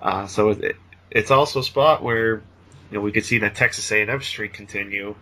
Uh, 0.00 0.26
so, 0.26 0.50
it, 0.50 0.76
it's 1.10 1.30
also 1.30 1.60
a 1.60 1.64
spot 1.64 2.02
where 2.02 2.36
you 2.36 2.42
know 2.92 3.00
we 3.00 3.12
could 3.12 3.24
see 3.24 3.38
that 3.38 3.54
Texas 3.54 3.90
A&M 3.90 4.22
streak 4.22 4.52
continue. 4.52 5.14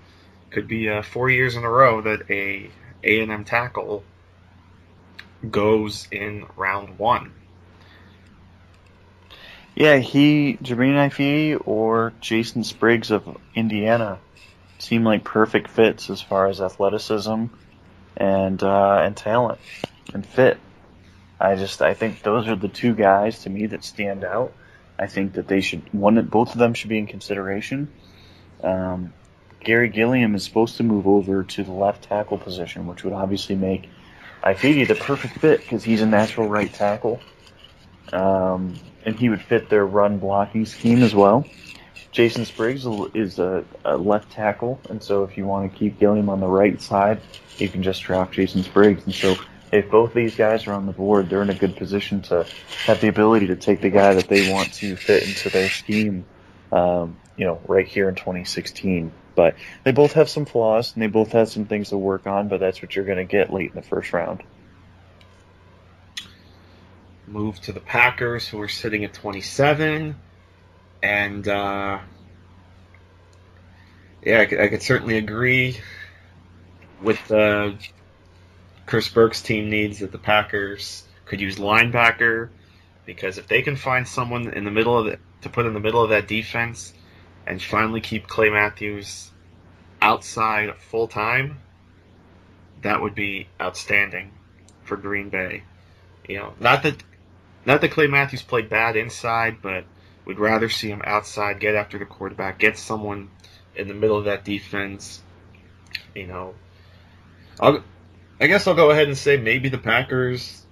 Could 0.51 0.69
be 0.69 0.89
uh, 0.89 1.03
four 1.03 1.31
years 1.31 1.57
in 1.57 1.65
a 1.65 1.71
row 1.71 2.01
that 2.03 2.31
a 2.31 2.71
A&M 3.03 3.45
tackle 3.45 4.05
goes 5.51 6.09
in 6.11 6.47
round 6.57 6.99
one. 6.99 7.33
Yeah, 9.75 9.97
he, 9.97 10.57
Germain 10.63 10.95
Ifedi 10.95 11.61
or 11.65 12.13
Jason 12.21 12.63
Spriggs 12.63 13.11
of 13.11 13.37
Indiana 13.55 14.19
seem 14.79 15.05
like 15.05 15.25
perfect 15.25 15.69
fits 15.69 16.11
as 16.11 16.21
far 16.21 16.47
as 16.47 16.61
athleticism 16.61 17.47
and 18.17 18.63
uh, 18.63 19.01
and 19.03 19.17
talent 19.17 19.59
and 20.13 20.25
fit. 20.25 20.59
I 21.41 21.57
just 21.57 21.83
I 21.83 21.95
think 21.95 22.23
those 22.23 22.47
are 22.49 22.57
the 22.57 22.69
two 22.69 22.95
guys 22.95 23.41
to 23.41 23.51
me 23.51 23.67
that 23.67 23.85
stand 23.85 24.25
out. 24.25 24.53
I 24.97 25.07
think 25.07 25.33
that 25.35 25.49
they 25.49 25.61
should 25.61 25.93
one 25.93 26.23
both 26.27 26.53
of 26.53 26.59
them 26.59 26.75
should 26.75 26.91
be 26.91 26.99
in 26.99 27.07
consideration. 27.07 27.93
Um, 28.63 29.13
Garry 29.61 29.89
Gilliam 29.89 30.35
is 30.35 30.45
supposed 30.45 30.77
to 30.77 30.83
move 30.83 31.07
over 31.07 31.43
to 31.43 31.65
the 31.65 31.73
left 31.73 32.05
tackle 32.05 32.39
position, 32.39 32.87
which 32.87 33.03
would 33.03 33.13
obviously 33.13 33.57
make 33.57 33.89
Ifedi 34.45 34.87
the 34.87 34.95
perfect 34.95 35.39
fit 35.39 35.61
because 35.61 35.83
he's 35.83 36.03
a 36.03 36.07
natural 36.07 36.49
right 36.49 36.73
tackle. 36.73 37.21
Um, 38.13 38.75
and 39.05 39.19
he 39.19 39.29
would 39.29 39.43
fit 39.43 39.69
their 39.69 39.87
run 39.87 40.19
blocking 40.19 40.67
scheme 40.67 41.03
as 41.03 41.15
well. 41.15 41.47
Jason 42.13 42.45
Spriggs 42.45 42.87
is 43.15 43.39
a, 43.39 43.65
a, 43.85 43.97
left 43.97 44.31
tackle, 44.31 44.81
and 44.89 45.03
so 45.03 45.25
if 45.25 45.37
you 45.37 45.47
want 45.47 45.71
to 45.71 45.79
keep 45.79 45.99
Gilliam 45.99 46.29
on 46.29 46.39
the 46.39 46.47
right 46.47 46.81
side, 46.81 47.21
you 47.59 47.69
can 47.69 47.83
just 47.83 48.03
draft 48.03 48.33
Jason 48.33 48.63
Spriggs. 48.63 49.05
And 49.05 49.13
so 49.13 49.35
if 49.73 49.91
both 49.91 50.15
these 50.15 50.37
guys 50.37 50.67
are 50.69 50.73
on 50.75 50.87
the 50.87 50.93
board, 50.93 51.29
they're 51.29 51.43
in 51.43 51.51
a 51.51 51.55
good 51.55 51.77
position 51.77 52.23
to 52.23 52.47
have 52.87 53.01
the 53.01 53.09
ability 53.09 53.49
to 53.49 53.57
take 53.57 53.81
the 53.81 53.91
guy 53.91 54.15
that 54.15 54.29
they 54.29 54.53
want 54.53 54.73
to 54.75 54.95
fit 54.95 55.25
into 55.25 55.51
their 55.51 55.69
scheme, 55.69 56.25
um, 56.71 57.17
you 57.37 57.47
know, 57.47 57.61
right 57.67 57.87
here 57.87 58.09
in 58.09 58.15
2016. 58.15 59.11
But 59.35 59.57
they 59.83 59.93
both 59.93 60.13
have 60.13 60.29
some 60.29 60.45
flaws, 60.45 60.95
and 60.95 61.03
they 61.03 61.09
both 61.09 61.33
have 61.33 61.49
some 61.49 61.65
things 61.65 61.89
to 61.91 61.99
work 61.99 62.27
on, 62.27 62.49
but 62.49 62.61
that's 62.61 62.81
what 62.81 62.95
you're 62.95 63.05
going 63.05 63.19
to 63.19 63.25
get 63.25 63.53
late 63.53 63.71
in 63.71 63.77
the 63.77 63.83
first 63.83 64.13
round 64.13 64.43
move 67.27 67.61
to 67.63 67.73
the 67.73 67.81
Packers, 67.81 68.47
who 68.47 68.61
are 68.61 68.69
sitting 68.69 69.05
at 69.05 69.13
27. 69.13 70.15
And, 71.03 71.49
uh, 71.49 71.99
yeah, 74.25 74.41
I 74.41 74.47
could, 74.47 74.61
I 74.61 74.69
could, 74.69 74.83
certainly 74.83 75.19
agree 75.19 75.81
with 77.03 77.31
uh, 77.31 77.73
Chris 78.87 79.09
Burke's 79.09 79.43
team 79.43 79.69
needs 79.69 79.99
that 79.99 80.13
the 80.13 80.19
Packers 80.19 81.05
could 81.27 81.41
use 81.41 81.57
linebacker 81.57 82.49
because 83.05 83.37
if 83.37 83.49
they 83.49 83.63
can 83.63 83.77
find 83.77 84.09
someone 84.09 84.53
in 84.53 84.65
the 84.65 84.71
middle 84.71 84.97
of 84.97 85.19
to 85.43 85.49
put 85.51 85.67
in 85.67 85.75
the 85.75 85.81
middle 85.81 86.03
of 86.03 86.11
that 86.11 86.27
defense 86.27 86.95
and 87.47 87.63
finally 87.63 88.01
keep 88.01 88.27
Clay 88.27 88.51
Matthews 88.51 89.31
outside 90.01 90.75
full 90.77 91.09
time, 91.09 91.59
that 92.83 93.01
would 93.01 93.15
be 93.15 93.49
outstanding 93.61 94.31
for 94.85 94.97
Green 94.97 95.31
Bay. 95.31 95.63
You 96.29 96.39
know, 96.39 96.55
not 96.61 96.83
that 96.83 97.03
not 97.67 97.81
that 97.81 97.91
Clay 97.91 98.07
Matthews 98.07 98.43
played 98.43 98.69
bad 98.69 98.97
inside, 98.97 99.63
but 99.63 99.85
we'd 100.25 100.39
rather 100.39 100.69
see 100.69 100.89
him 100.89 101.03
outside, 101.05 101.61
get 101.61 101.75
after 101.75 101.99
the 101.99 102.05
quarterback, 102.05 102.59
get 102.59 102.77
someone 102.79 103.31
in 103.75 103.89
the 103.89 103.95
middle 103.95 104.19
of 104.19 104.27
that 104.27 104.45
defense. 104.45 105.23
You 106.15 106.27
know, 106.27 106.55
I'll, 107.59 107.83
I 108.41 108.47
guess 108.47 108.67
I'll 108.67 108.75
go 108.75 108.91
ahead 108.91 109.09
and 109.09 109.17
say 109.17 109.37
maybe 109.37 109.69
the 109.69 109.79
Packers. 109.79 110.65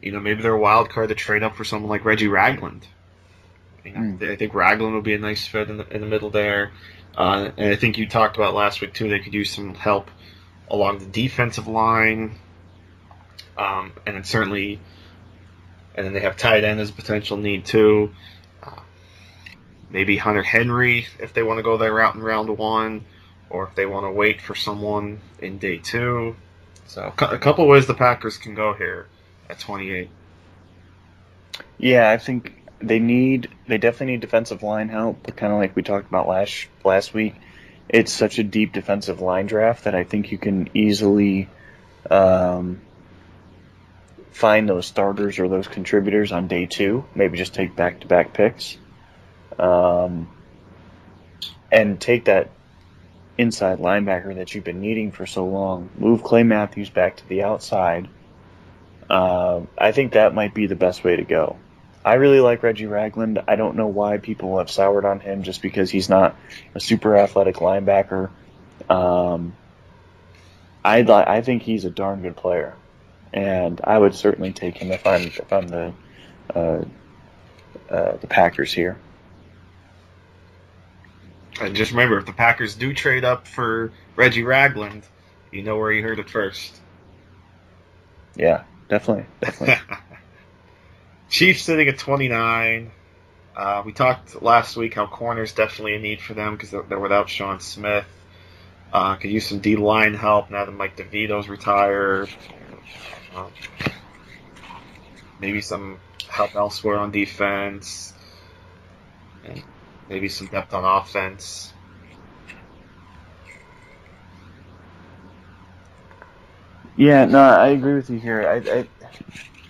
You 0.00 0.12
know, 0.12 0.20
maybe 0.20 0.42
they're 0.42 0.54
a 0.54 0.58
wild 0.58 0.90
card 0.90 1.10
to 1.10 1.14
trade 1.14 1.42
up 1.42 1.56
for 1.56 1.64
someone 1.64 1.88
like 1.90 2.04
Reggie 2.04 2.28
Ragland. 2.28 2.86
Mm. 3.84 4.30
I 4.30 4.36
think 4.36 4.54
Ragland 4.54 4.94
would 4.94 5.04
be 5.04 5.14
a 5.14 5.18
nice 5.18 5.46
fit 5.46 5.68
in 5.68 5.78
the, 5.78 5.88
in 5.94 6.00
the 6.00 6.06
middle 6.06 6.30
there. 6.30 6.72
Uh, 7.16 7.50
and 7.56 7.72
I 7.72 7.76
think 7.76 7.98
you 7.98 8.08
talked 8.08 8.36
about 8.36 8.54
last 8.54 8.80
week 8.80 8.94
too. 8.94 9.08
They 9.08 9.18
could 9.18 9.34
use 9.34 9.50
some 9.50 9.74
help 9.74 10.10
along 10.70 10.98
the 10.98 11.06
defensive 11.06 11.66
line. 11.66 12.38
Um, 13.56 13.92
and 14.06 14.16
then 14.16 14.24
certainly, 14.24 14.80
and 15.94 16.06
then 16.06 16.14
they 16.14 16.20
have 16.20 16.36
tight 16.36 16.64
end 16.64 16.80
as 16.80 16.90
a 16.90 16.92
potential 16.92 17.36
need 17.36 17.66
too. 17.66 18.14
Uh, 18.62 18.80
maybe 19.90 20.16
Hunter 20.16 20.42
Henry 20.42 21.06
if 21.18 21.34
they 21.34 21.42
want 21.42 21.58
to 21.58 21.62
go 21.62 21.76
that 21.76 21.92
route 21.92 22.14
in 22.14 22.22
round 22.22 22.56
one, 22.56 23.04
or 23.50 23.68
if 23.68 23.74
they 23.74 23.84
want 23.84 24.06
to 24.06 24.10
wait 24.10 24.40
for 24.40 24.54
someone 24.54 25.20
in 25.40 25.58
day 25.58 25.78
two. 25.78 26.34
So 26.86 27.12
a 27.18 27.38
couple 27.38 27.66
ways 27.68 27.86
the 27.86 27.94
Packers 27.94 28.38
can 28.38 28.54
go 28.54 28.72
here 28.74 29.06
at 29.48 29.58
28. 29.58 30.10
Yeah, 31.78 32.10
I 32.10 32.18
think 32.18 32.61
they 32.82 32.98
need 32.98 33.48
they 33.66 33.78
definitely 33.78 34.14
need 34.14 34.20
defensive 34.20 34.62
line 34.62 34.88
help, 34.88 35.22
but 35.22 35.36
kind 35.36 35.52
of 35.52 35.58
like 35.58 35.74
we 35.76 35.82
talked 35.82 36.08
about 36.08 36.28
last 36.28 36.66
last 36.84 37.14
week, 37.14 37.34
it's 37.88 38.12
such 38.12 38.38
a 38.38 38.44
deep 38.44 38.72
defensive 38.72 39.20
line 39.20 39.46
draft 39.46 39.84
that 39.84 39.94
I 39.94 40.04
think 40.04 40.32
you 40.32 40.38
can 40.38 40.68
easily 40.74 41.48
um, 42.10 42.80
find 44.30 44.68
those 44.68 44.86
starters 44.86 45.38
or 45.38 45.48
those 45.48 45.68
contributors 45.68 46.32
on 46.32 46.48
day 46.48 46.66
two. 46.66 47.04
Maybe 47.14 47.38
just 47.38 47.54
take 47.54 47.76
back 47.76 48.00
to 48.00 48.06
back 48.06 48.32
picks. 48.32 48.76
Um, 49.58 50.28
and 51.70 51.98
take 52.00 52.26
that 52.26 52.50
inside 53.38 53.78
linebacker 53.78 54.36
that 54.36 54.54
you've 54.54 54.64
been 54.64 54.80
needing 54.80 55.10
for 55.10 55.26
so 55.26 55.46
long. 55.46 55.90
Move 55.96 56.22
Clay 56.22 56.42
Matthews 56.42 56.90
back 56.90 57.16
to 57.16 57.28
the 57.28 57.42
outside. 57.42 58.08
Uh, 59.08 59.62
I 59.76 59.92
think 59.92 60.12
that 60.12 60.34
might 60.34 60.54
be 60.54 60.66
the 60.66 60.76
best 60.76 61.02
way 61.02 61.16
to 61.16 61.24
go. 61.24 61.56
I 62.04 62.14
really 62.14 62.40
like 62.40 62.62
Reggie 62.62 62.86
Ragland. 62.86 63.42
I 63.46 63.56
don't 63.56 63.76
know 63.76 63.86
why 63.86 64.18
people 64.18 64.58
have 64.58 64.70
soured 64.70 65.04
on 65.04 65.20
him 65.20 65.42
just 65.42 65.62
because 65.62 65.90
he's 65.90 66.08
not 66.08 66.36
a 66.74 66.80
super 66.80 67.16
athletic 67.16 67.56
linebacker. 67.56 68.30
Um, 68.90 69.54
I 70.84 71.00
I 71.00 71.42
think 71.42 71.62
he's 71.62 71.84
a 71.84 71.90
darn 71.90 72.22
good 72.22 72.36
player, 72.36 72.74
and 73.32 73.80
I 73.84 73.96
would 73.96 74.14
certainly 74.14 74.52
take 74.52 74.76
him 74.76 74.90
if 74.90 75.06
I'm 75.06 75.22
if 75.22 75.52
I'm 75.52 75.68
the 75.68 75.92
uh, 76.54 76.84
uh, 77.88 78.16
the 78.16 78.26
Packers 78.26 78.72
here. 78.72 78.98
And 81.60 81.76
just 81.76 81.92
remember, 81.92 82.18
if 82.18 82.26
the 82.26 82.32
Packers 82.32 82.74
do 82.74 82.92
trade 82.94 83.24
up 83.24 83.46
for 83.46 83.92
Reggie 84.16 84.42
Ragland, 84.42 85.04
you 85.52 85.62
know 85.62 85.76
where 85.76 85.92
you 85.92 86.02
heard 86.02 86.18
it 86.18 86.28
first. 86.28 86.80
Yeah, 88.34 88.64
definitely, 88.88 89.26
definitely. 89.40 89.76
Chiefs 91.32 91.62
sitting 91.62 91.88
at 91.88 91.96
29. 91.98 92.90
Uh, 93.56 93.82
we 93.86 93.92
talked 93.92 94.42
last 94.42 94.76
week 94.76 94.92
how 94.92 95.06
corners 95.06 95.52
definitely 95.52 95.94
a 95.94 95.98
need 95.98 96.20
for 96.20 96.34
them 96.34 96.54
because 96.54 96.70
they're, 96.70 96.82
they're, 96.82 97.00
without 97.00 97.30
Sean 97.30 97.58
Smith. 97.58 98.04
Uh, 98.92 99.16
could 99.16 99.30
use 99.30 99.46
some 99.46 99.60
D 99.60 99.76
line 99.76 100.12
help 100.12 100.50
now 100.50 100.66
that 100.66 100.72
Mike 100.72 100.94
DeVito's 100.94 101.48
retired. 101.48 102.28
Um, 103.34 103.50
maybe 105.40 105.62
some 105.62 105.98
help 106.28 106.54
elsewhere 106.54 106.98
on 106.98 107.10
defense. 107.10 108.12
And 109.46 109.62
maybe 110.10 110.28
some 110.28 110.48
depth 110.48 110.74
on 110.74 110.84
offense. 110.84 111.72
Yeah, 116.94 117.24
no, 117.24 117.40
I 117.40 117.68
agree 117.68 117.94
with 117.94 118.10
you 118.10 118.18
here. 118.18 118.46
I, 118.46 118.80
I, 118.80 118.86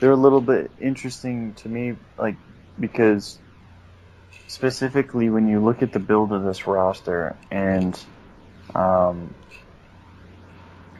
they're 0.03 0.11
a 0.11 0.17
little 0.17 0.41
bit 0.41 0.73
interesting 0.81 1.55
to 1.55 1.69
me, 1.69 1.95
like 2.19 2.35
because 2.79 3.39
specifically 4.49 5.31
when 5.31 5.47
you 5.47 5.61
look 5.61 5.81
at 5.81 5.93
the 5.93 6.01
build 6.01 6.33
of 6.33 6.43
this 6.43 6.67
roster 6.67 7.37
and 7.53 7.97
um, 8.75 9.33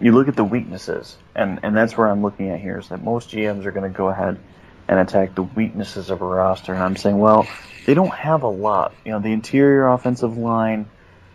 you 0.01 0.13
look 0.13 0.29
at 0.29 0.37
the 0.37 0.45
weaknesses, 0.45 1.17
and 1.35 1.59
and 1.65 1.77
that's 1.77 1.97
where 1.97 2.07
I'm 2.07 2.23
looking 2.23 2.51
at 2.51 2.61
here 2.61 2.79
is 2.79 2.91
that 2.91 3.03
most 3.03 3.31
GMs 3.31 3.65
are 3.65 3.73
going 3.73 3.93
to 3.93 3.97
go 3.97 4.09
ahead 4.09 4.39
and 4.87 5.01
attack 5.01 5.35
the 5.35 5.43
weaknesses 5.43 6.09
of 6.09 6.23
a 6.23 6.25
roster, 6.25 6.73
and 6.73 6.81
I'm 6.81 6.95
saying, 6.95 7.19
well, 7.19 7.49
they 7.87 7.95
don't 7.95 8.15
have 8.15 8.45
a 8.45 8.49
lot. 8.49 8.95
You 9.05 9.11
know, 9.11 9.19
the 9.19 9.33
interior 9.33 9.89
offensive 9.89 10.39
line, 10.39 10.89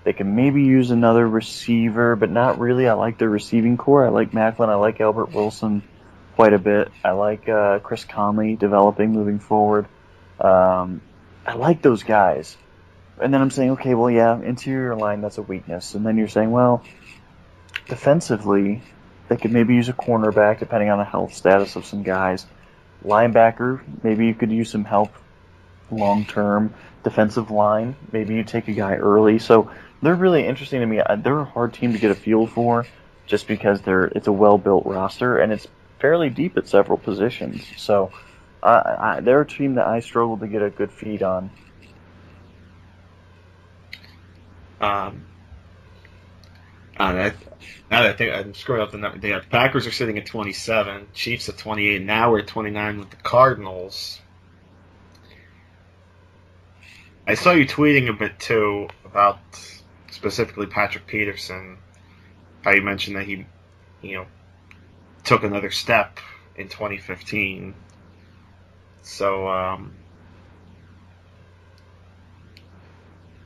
they 0.06 0.14
can 0.14 0.38
maybe 0.38 0.64
use 0.64 0.92
another 0.92 1.28
receiver, 1.28 2.16
but 2.16 2.32
not 2.32 2.60
really. 2.60 2.88
I 2.88 2.94
like 2.94 3.18
their 3.18 3.30
receiving 3.30 3.76
core. 3.76 4.06
I 4.06 4.10
like 4.10 4.32
Maclin. 4.32 4.70
I 4.70 4.76
like 4.76 5.02
Albert 5.02 5.34
Wilson 5.34 5.84
quite 6.38 6.54
a 6.54 6.60
bit. 6.60 6.92
I 7.04 7.14
like 7.14 7.50
uh, 7.50 7.80
Chris 7.80 8.06
Conley 8.06 8.56
developing 8.56 9.12
moving 9.12 9.40
forward. 9.40 9.88
Um, 10.40 11.02
I 11.48 11.56
like 11.56 11.82
those 11.82 12.04
guys. 12.04 12.56
And 13.20 13.34
then 13.34 13.42
I'm 13.42 13.50
saying, 13.50 13.72
okay, 13.72 13.96
well, 13.96 14.12
yeah, 14.12 14.40
interior 14.40 14.96
line, 14.96 15.22
that's 15.22 15.40
a 15.40 15.42
weakness. 15.42 15.96
And 15.96 16.06
then 16.06 16.16
you're 16.16 16.28
saying, 16.28 16.52
well, 16.52 16.84
defensively, 17.90 18.84
they 19.30 19.38
could 19.38 19.52
maybe 19.52 19.74
use 19.74 19.90
a 19.90 19.94
cornerback 19.94 20.60
depending 20.60 20.92
on 20.92 21.00
the 21.00 21.06
health 21.06 21.34
status 21.34 21.76
of 21.76 21.88
some 21.88 22.04
guys. 22.04 22.46
Linebacker, 23.04 23.82
maybe 24.04 24.28
you 24.28 24.36
could 24.36 24.52
use 24.52 24.70
some 24.70 24.86
help 24.86 25.12
long 25.90 26.24
term. 26.24 26.72
Defensive 27.04 27.50
line, 27.50 27.96
maybe 28.12 28.36
you 28.36 28.44
take 28.44 28.68
a 28.68 28.74
guy 28.74 28.98
early. 28.98 29.40
So 29.40 29.72
they're 30.04 30.14
really 30.14 30.46
interesting 30.46 30.82
to 30.82 30.86
me. 30.86 31.02
They're 31.18 31.40
a 31.40 31.46
hard 31.46 31.74
team 31.74 31.94
to 31.94 31.98
get 32.00 32.12
a 32.12 32.16
feel 32.16 32.46
for, 32.46 32.86
just 33.26 33.48
because 33.48 33.82
they're 33.82 34.06
it's 34.06 34.28
a 34.28 34.32
well 34.32 34.60
built 34.60 34.86
roster 34.86 35.40
and 35.40 35.52
it's 35.52 35.66
fairly 36.00 36.30
deep 36.30 36.58
at 36.58 36.68
several 36.68 36.98
positions. 36.98 37.66
So 37.78 38.12
uh, 38.62 38.96
I, 39.00 39.20
they're 39.22 39.42
a 39.42 39.48
team 39.48 39.76
that 39.76 39.88
I 39.88 40.00
struggle 40.00 40.38
to 40.38 40.48
get 40.48 40.62
a 40.62 40.70
good 40.70 40.92
feed 40.92 41.24
on. 41.24 41.50
Um, 44.80 45.26
I, 47.00 47.34
now 47.90 48.04
that 48.04 48.12
I 48.12 48.14
think 48.14 48.34
I'm 48.34 48.54
screwing 48.54 48.82
up 48.82 48.92
the 48.92 48.98
number, 48.98 49.18
the 49.20 49.42
Packers 49.50 49.88
are 49.88 49.92
sitting 49.92 50.18
at 50.18 50.26
27, 50.26 51.08
Chiefs 51.14 51.50
at 51.50 51.58
28. 51.58 52.04
Now 52.04 52.32
we're 52.32 52.40
at 52.40 52.48
29 52.48 53.00
with 53.00 53.10
the 53.10 53.16
Cardinals. 53.18 54.20
I 57.26 57.36
saw 57.36 57.52
you 57.52 57.66
tweeting 57.66 58.10
a 58.10 58.14
bit 58.14 58.40
too 58.40 58.88
about 59.04 59.40
specifically 60.12 60.66
Patrick 60.66 61.08
Peterson. 61.08 61.78
How 62.64 62.72
you 62.72 62.82
mentioned 62.82 63.16
that 63.18 63.26
he, 63.26 63.46
you 64.02 64.16
know, 64.16 64.26
took 65.28 65.44
another 65.44 65.70
step 65.70 66.20
in 66.56 66.70
2015. 66.70 67.76
So, 69.04 69.48
um, 69.48 69.94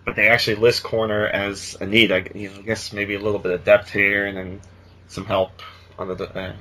but 0.05 0.15
they 0.15 0.29
actually 0.29 0.55
list 0.55 0.83
corner 0.83 1.25
as 1.25 1.75
a 1.81 1.85
need. 1.85 2.11
I, 2.11 2.25
you 2.33 2.49
know, 2.49 2.59
I 2.59 2.61
guess 2.61 2.93
maybe 2.93 3.15
a 3.15 3.19
little 3.19 3.39
bit 3.39 3.51
of 3.51 3.63
depth 3.63 3.91
here, 3.91 4.27
and 4.27 4.37
then 4.37 4.61
some 5.07 5.25
help 5.25 5.61
on 5.97 6.07
the 6.07 6.23
uh, 6.23 6.55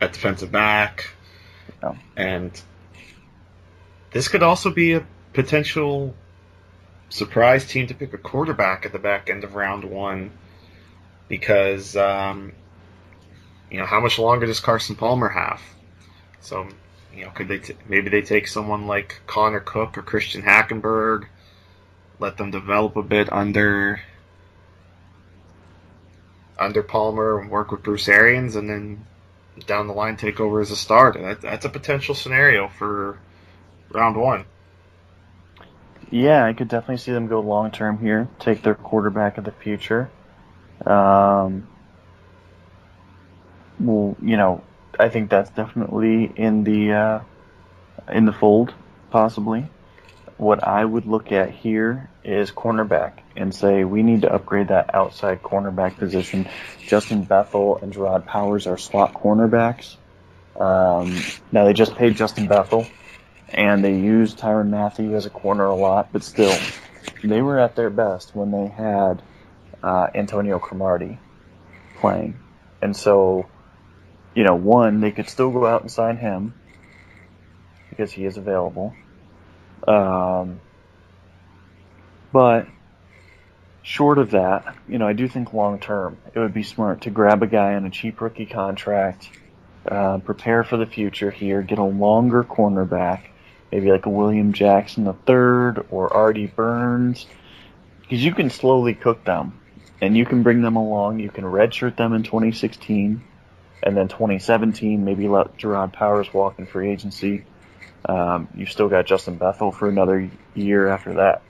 at 0.00 0.12
defensive 0.12 0.50
back. 0.50 1.10
Oh. 1.82 1.96
And 2.16 2.60
this 4.10 4.28
could 4.28 4.42
also 4.42 4.70
be 4.70 4.94
a 4.94 5.06
potential 5.32 6.14
surprise 7.08 7.66
team 7.66 7.86
to 7.88 7.94
pick 7.94 8.12
a 8.14 8.18
quarterback 8.18 8.86
at 8.86 8.92
the 8.92 8.98
back 8.98 9.28
end 9.28 9.44
of 9.44 9.54
round 9.54 9.84
one 9.84 10.30
because 11.28 11.96
um, 11.96 12.52
you 13.72 13.78
know 13.78 13.86
how 13.86 14.00
much 14.00 14.18
longer 14.18 14.44
does 14.44 14.60
Carson 14.60 14.96
Palmer 14.96 15.30
have? 15.30 15.62
So 16.40 16.68
you 17.16 17.24
know 17.24 17.30
could 17.30 17.48
they 17.48 17.58
t- 17.58 17.74
maybe 17.88 18.10
they 18.10 18.20
take 18.20 18.46
someone 18.46 18.86
like 18.86 19.22
Connor 19.26 19.60
Cook 19.60 19.96
or 19.96 20.02
Christian 20.02 20.42
Hackenberg, 20.42 21.24
let 22.18 22.36
them 22.36 22.50
develop 22.50 22.96
a 22.96 23.02
bit 23.02 23.32
under 23.32 23.98
under 26.58 26.82
Palmer 26.82 27.40
and 27.40 27.50
work 27.50 27.72
with 27.72 27.82
Bruce 27.82 28.08
Arians, 28.08 28.56
and 28.56 28.68
then 28.68 29.06
down 29.66 29.86
the 29.86 29.94
line 29.94 30.18
take 30.18 30.38
over 30.38 30.60
as 30.60 30.70
a 30.70 30.76
starter. 30.76 31.22
That, 31.22 31.40
that's 31.40 31.64
a 31.64 31.70
potential 31.70 32.14
scenario 32.14 32.68
for 32.68 33.18
round 33.90 34.16
one. 34.16 34.44
Yeah, 36.10 36.44
I 36.44 36.52
could 36.52 36.68
definitely 36.68 36.98
see 36.98 37.12
them 37.12 37.26
go 37.26 37.40
long 37.40 37.70
term 37.70 37.98
here, 37.98 38.28
take 38.38 38.62
their 38.62 38.74
quarterback 38.74 39.38
of 39.38 39.44
the 39.44 39.50
future. 39.50 40.10
Um, 40.84 41.68
well, 43.82 44.16
you 44.22 44.36
know, 44.36 44.62
I 44.98 45.08
think 45.08 45.30
that's 45.30 45.50
definitely 45.50 46.30
in 46.36 46.64
the 46.64 46.92
uh, 46.92 47.20
in 48.10 48.24
the 48.24 48.32
fold, 48.32 48.74
possibly. 49.10 49.68
What 50.36 50.66
I 50.66 50.84
would 50.84 51.06
look 51.06 51.30
at 51.30 51.50
here 51.50 52.10
is 52.24 52.50
cornerback 52.50 53.18
and 53.36 53.54
say 53.54 53.84
we 53.84 54.02
need 54.02 54.22
to 54.22 54.32
upgrade 54.32 54.68
that 54.68 54.94
outside 54.94 55.42
cornerback 55.42 55.98
position. 55.98 56.48
Justin 56.86 57.24
Bethel 57.24 57.78
and 57.78 57.92
Jerraud 57.92 58.26
Powers 58.26 58.66
are 58.66 58.78
slot 58.78 59.14
cornerbacks. 59.14 59.96
Um, 60.58 61.16
now 61.50 61.64
they 61.64 61.72
just 61.72 61.94
paid 61.94 62.16
Justin 62.16 62.46
Bethel 62.46 62.86
and 63.52 63.84
they 63.84 63.94
used 63.94 64.38
Tyrann 64.38 64.70
Mathieu 64.70 65.14
as 65.14 65.26
a 65.26 65.30
corner 65.30 65.66
a 65.66 65.74
lot, 65.74 66.08
but 66.12 66.24
still, 66.24 66.56
they 67.22 67.42
were 67.42 67.58
at 67.58 67.76
their 67.76 67.90
best 67.90 68.34
when 68.34 68.50
they 68.50 68.66
had 68.66 69.22
uh, 69.82 70.06
Antonio 70.14 70.58
Cromartie 70.58 71.18
playing. 71.96 72.38
And 72.80 72.96
so, 72.96 73.46
you 74.34 74.44
know, 74.44 74.54
one, 74.54 75.00
they 75.00 75.10
could 75.10 75.28
still 75.28 75.50
go 75.50 75.66
out 75.66 75.82
and 75.82 75.90
sign 75.90 76.16
him 76.16 76.54
because 77.90 78.12
he 78.12 78.24
is 78.24 78.36
available. 78.36 78.94
Um, 79.86 80.60
but 82.32 82.66
short 83.82 84.18
of 84.18 84.30
that, 84.30 84.76
you 84.88 84.98
know, 84.98 85.06
I 85.06 85.12
do 85.12 85.28
think 85.28 85.52
long 85.52 85.78
term 85.78 86.16
it 86.34 86.38
would 86.38 86.54
be 86.54 86.62
smart 86.62 87.02
to 87.02 87.10
grab 87.10 87.42
a 87.42 87.46
guy 87.46 87.74
on 87.74 87.84
a 87.84 87.90
cheap 87.90 88.20
rookie 88.20 88.46
contract, 88.46 89.28
uh, 89.86 90.18
prepare 90.18 90.64
for 90.64 90.76
the 90.76 90.86
future 90.86 91.30
here, 91.30 91.62
get 91.62 91.78
a 91.78 91.84
longer 91.84 92.44
cornerback, 92.44 93.24
maybe 93.70 93.90
like 93.90 94.06
a 94.06 94.10
William 94.10 94.52
Jackson 94.52 95.06
III 95.06 95.84
or 95.90 96.12
Artie 96.12 96.46
Burns, 96.46 97.26
because 98.00 98.24
you 98.24 98.34
can 98.34 98.48
slowly 98.48 98.94
cook 98.94 99.24
them 99.24 99.58
and 100.00 100.16
you 100.16 100.24
can 100.24 100.42
bring 100.42 100.62
them 100.62 100.76
along. 100.76 101.20
You 101.20 101.30
can 101.30 101.44
redshirt 101.44 101.96
them 101.96 102.12
in 102.12 102.22
2016, 102.22 103.22
and 103.82 103.96
then 103.96 104.08
2017 104.08 105.04
maybe 105.04 105.28
let 105.28 105.56
Jerraud 105.56 105.92
Powers 105.92 106.32
walk 106.32 106.58
in 106.58 106.66
free 106.66 106.90
agency. 106.90 107.44
Um, 108.04 108.48
you've 108.54 108.70
still 108.70 108.88
got 108.88 109.06
Justin 109.06 109.36
Bethel 109.36 109.72
for 109.72 109.88
another 109.88 110.30
year 110.54 110.88
after 110.88 111.14
that, 111.14 111.42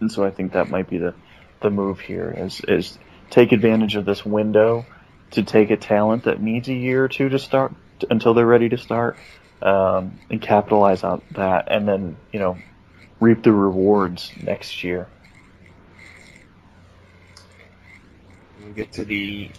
and 0.00 0.10
so 0.12 0.24
I 0.24 0.30
think 0.30 0.52
that 0.52 0.68
might 0.68 0.88
be 0.88 0.98
the 0.98 1.14
the 1.60 1.70
move 1.70 2.00
here 2.00 2.34
is 2.36 2.60
is 2.66 2.98
take 3.30 3.52
advantage 3.52 3.94
of 3.96 4.04
this 4.04 4.26
window 4.26 4.84
to 5.30 5.42
take 5.42 5.70
a 5.70 5.76
talent 5.76 6.24
that 6.24 6.42
needs 6.42 6.68
a 6.68 6.74
year 6.74 7.04
or 7.04 7.08
two 7.08 7.28
to 7.30 7.38
start 7.38 7.72
until 8.10 8.34
they're 8.34 8.44
ready 8.44 8.68
to 8.68 8.76
start 8.76 9.16
um, 9.62 10.18
and 10.28 10.42
capitalize 10.42 11.04
on 11.04 11.22
that, 11.32 11.68
and 11.70 11.88
then 11.88 12.16
you 12.32 12.38
know 12.38 12.58
reap 13.20 13.42
the 13.42 13.52
rewards 13.52 14.32
next 14.42 14.82
year. 14.84 15.08
We 18.66 18.72
get 18.72 18.92
to 18.92 19.04
the 19.04 19.50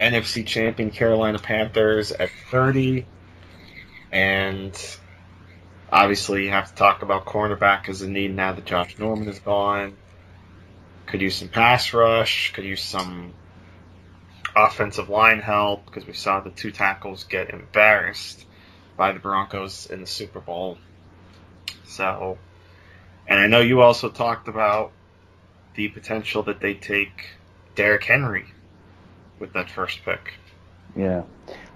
NFC 0.00 0.46
champion 0.46 0.90
Carolina 0.90 1.38
Panthers 1.38 2.10
at 2.10 2.30
30. 2.50 3.06
And 4.10 4.74
obviously, 5.92 6.44
you 6.44 6.50
have 6.50 6.68
to 6.70 6.74
talk 6.74 7.02
about 7.02 7.26
cornerback 7.26 7.88
as 7.88 8.02
a 8.02 8.08
need 8.08 8.34
now 8.34 8.52
that 8.52 8.64
Josh 8.64 8.98
Norman 8.98 9.28
is 9.28 9.38
gone. 9.38 9.96
Could 11.06 11.20
use 11.20 11.36
some 11.36 11.48
pass 11.48 11.92
rush, 11.92 12.52
could 12.52 12.64
use 12.64 12.82
some 12.82 13.34
offensive 14.56 15.08
line 15.08 15.40
help 15.40 15.84
because 15.86 16.06
we 16.06 16.12
saw 16.12 16.40
the 16.40 16.50
two 16.50 16.70
tackles 16.70 17.24
get 17.24 17.50
embarrassed 17.50 18.44
by 18.96 19.12
the 19.12 19.18
Broncos 19.18 19.86
in 19.86 20.00
the 20.00 20.06
Super 20.06 20.40
Bowl. 20.40 20.78
So, 21.84 22.38
and 23.26 23.38
I 23.38 23.48
know 23.48 23.60
you 23.60 23.80
also 23.80 24.08
talked 24.08 24.48
about 24.48 24.92
the 25.74 25.88
potential 25.88 26.42
that 26.44 26.60
they 26.60 26.74
take 26.74 27.26
Derrick 27.74 28.04
Henry 28.04 28.46
with 29.40 29.54
that 29.54 29.70
first 29.70 30.04
pick. 30.04 30.34
Yeah, 30.94 31.22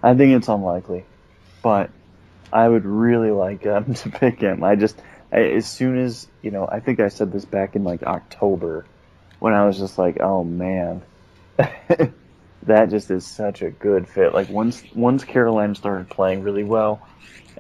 I 0.03 0.15
think 0.15 0.37
it's 0.37 0.49
unlikely, 0.49 1.05
but 1.63 1.91
I 2.53 2.69
would 2.69 2.85
really 2.85 3.31
like 3.31 3.63
them 3.63 3.95
to 3.95 4.11
pick 4.11 4.41
him. 4.41 4.63
I 4.63 4.77
just, 4.77 5.01
I, 5.33 5.41
as 5.41 5.67
soon 5.67 5.99
as 5.99 6.29
you 6.43 6.51
know, 6.51 6.69
I 6.71 6.81
think 6.81 7.01
I 7.01 7.09
said 7.09 7.33
this 7.33 7.45
back 7.45 7.75
in 7.75 7.83
like 7.83 8.03
October, 8.03 8.85
when 9.41 9.55
I 9.55 9.67
was 9.67 9.79
just 9.79 9.99
like, 9.99 10.21
oh 10.21 10.45
man, 10.45 11.03
that 11.57 12.91
just 12.91 13.11
is 13.11 13.27
such 13.27 13.63
a 13.63 13.71
good 13.71 14.09
fit. 14.09 14.35
Like 14.35 14.49
once 14.49 14.83
once 14.95 15.25
Caroline 15.25 15.75
started 15.75 16.09
playing 16.11 16.43
really 16.43 16.65
well, 16.65 17.07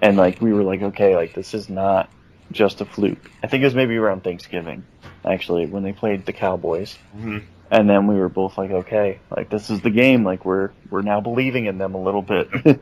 and 0.00 0.16
like 0.16 0.40
we 0.40 0.52
were 0.52 0.62
like, 0.62 0.82
okay, 0.82 1.16
like 1.16 1.34
this 1.34 1.54
is 1.54 1.68
not 1.68 2.10
just 2.52 2.80
a 2.80 2.84
fluke. 2.84 3.30
I 3.42 3.46
think 3.46 3.62
it 3.62 3.66
was 3.66 3.74
maybe 3.74 3.96
around 3.96 4.22
Thanksgiving, 4.22 4.84
actually, 5.24 5.66
when 5.66 5.82
they 5.82 5.92
played 5.92 6.26
the 6.26 6.32
Cowboys. 6.32 6.96
Mm-hmm. 7.16 7.38
And 7.74 7.90
then 7.90 8.06
we 8.06 8.14
were 8.14 8.28
both 8.28 8.56
like, 8.56 8.70
okay, 8.70 9.18
like 9.36 9.50
this 9.50 9.68
is 9.68 9.80
the 9.80 9.90
game. 9.90 10.22
Like 10.22 10.44
we're 10.44 10.70
we're 10.90 11.02
now 11.02 11.20
believing 11.20 11.66
in 11.66 11.76
them 11.76 11.96
a 11.96 12.00
little 12.00 12.22
bit. 12.22 12.48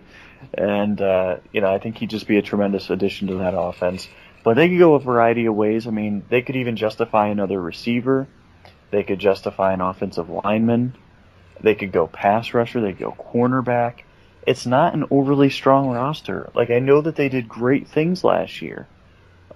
and 0.53 1.01
uh, 1.01 1.37
you 1.51 1.63
know, 1.63 1.73
I 1.73 1.79
think 1.79 1.97
he'd 1.97 2.11
just 2.11 2.29
be 2.29 2.37
a 2.37 2.43
tremendous 2.43 2.91
addition 2.91 3.29
to 3.29 3.37
that 3.37 3.55
offense. 3.57 4.07
But 4.45 4.57
they 4.57 4.69
could 4.69 4.79
go 4.79 4.95
a 4.95 5.01
variety 5.01 5.47
of 5.47 5.55
ways. 5.55 5.87
I 5.87 5.91
mean, 5.93 6.25
they 6.29 6.43
could 6.43 6.57
even 6.57 6.77
justify 6.77 7.29
another 7.29 7.59
receiver. 7.59 8.29
They 8.91 9.03
could 9.03 9.19
justify 9.19 9.73
an 9.73 9.81
offensive 9.81 10.29
lineman. 10.29 10.95
They 11.63 11.75
could 11.75 11.91
go 11.93 12.07
pass 12.07 12.53
rusher. 12.53 12.83
They 12.83 12.93
could 12.93 12.99
go 13.01 13.17
cornerback. 13.19 14.01
It's 14.47 14.67
not 14.67 14.93
an 14.93 15.07
overly 15.11 15.49
strong 15.49 15.89
roster. 15.89 16.51
Like 16.55 16.69
I 16.69 16.81
know 16.81 17.01
that 17.01 17.17
they 17.17 17.31
did 17.31 17.49
great 17.49 17.89
things 17.89 18.25
last 18.25 18.61
year, 18.61 18.87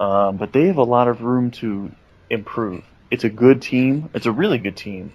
um, 0.01 0.39
but 0.39 0.55
they 0.55 0.69
have 0.69 0.79
a 0.79 0.83
lot 0.83 1.09
of 1.09 1.21
room 1.21 1.51
to 1.61 1.93
improve. 2.31 2.85
It's 3.11 3.25
a 3.25 3.29
good 3.29 3.63
team. 3.63 4.11
It's 4.15 4.27
a 4.27 4.33
really 4.33 4.59
good 4.59 4.77
team, 4.77 5.13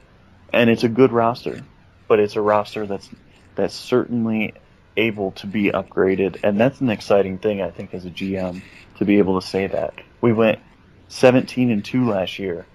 and 0.54 0.70
it's 0.70 0.84
a 0.84 0.90
good 0.90 1.12
roster. 1.12 1.62
But 2.08 2.20
it's 2.20 2.36
a 2.36 2.42
roster 2.42 2.86
that's 2.86 3.10
that's 3.56 3.74
certainly 3.74 4.54
able 4.98 5.32
to 5.32 5.48
be 5.48 5.72
upgraded, 5.72 6.40
and 6.44 6.60
that's 6.60 6.82
an 6.82 6.90
exciting 6.90 7.38
thing 7.38 7.62
I 7.62 7.72
think 7.72 7.94
as 7.94 8.06
a 8.06 8.10
GM 8.10 8.62
to 8.98 9.06
be 9.06 9.20
able 9.20 9.40
to 9.40 9.48
say 9.48 9.68
that. 9.68 9.94
We 10.20 10.34
went 10.34 10.60
17 11.08 11.72
and 11.72 11.84
2 11.84 12.10
last 12.10 12.40
year, 12.40 12.66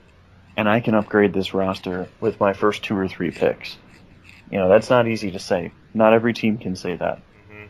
and 0.57 0.69
I 0.69 0.81
can 0.81 0.95
upgrade 0.95 1.33
this 1.33 1.55
roster 1.55 2.09
with 2.21 2.41
my 2.41 2.53
first 2.53 2.83
two 2.83 2.97
or 2.97 3.09
three 3.09 3.31
picks. 3.31 3.77
You 4.51 4.59
know, 4.59 4.69
that's 4.69 4.91
not 4.91 5.07
easy 5.09 5.33
to 5.33 5.39
say. 5.39 5.73
Not 5.93 6.13
every 6.13 6.33
team 6.33 6.59
can 6.59 6.77
say 6.77 6.97
that. 6.97 7.21
Mm-hmm. 7.51 7.67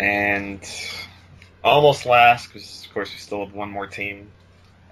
And 0.00 0.70
almost 1.64 2.06
last, 2.06 2.48
because 2.48 2.84
of 2.86 2.94
course 2.94 3.12
we 3.12 3.18
still 3.18 3.44
have 3.44 3.54
one 3.54 3.70
more 3.70 3.86
team 3.86 4.30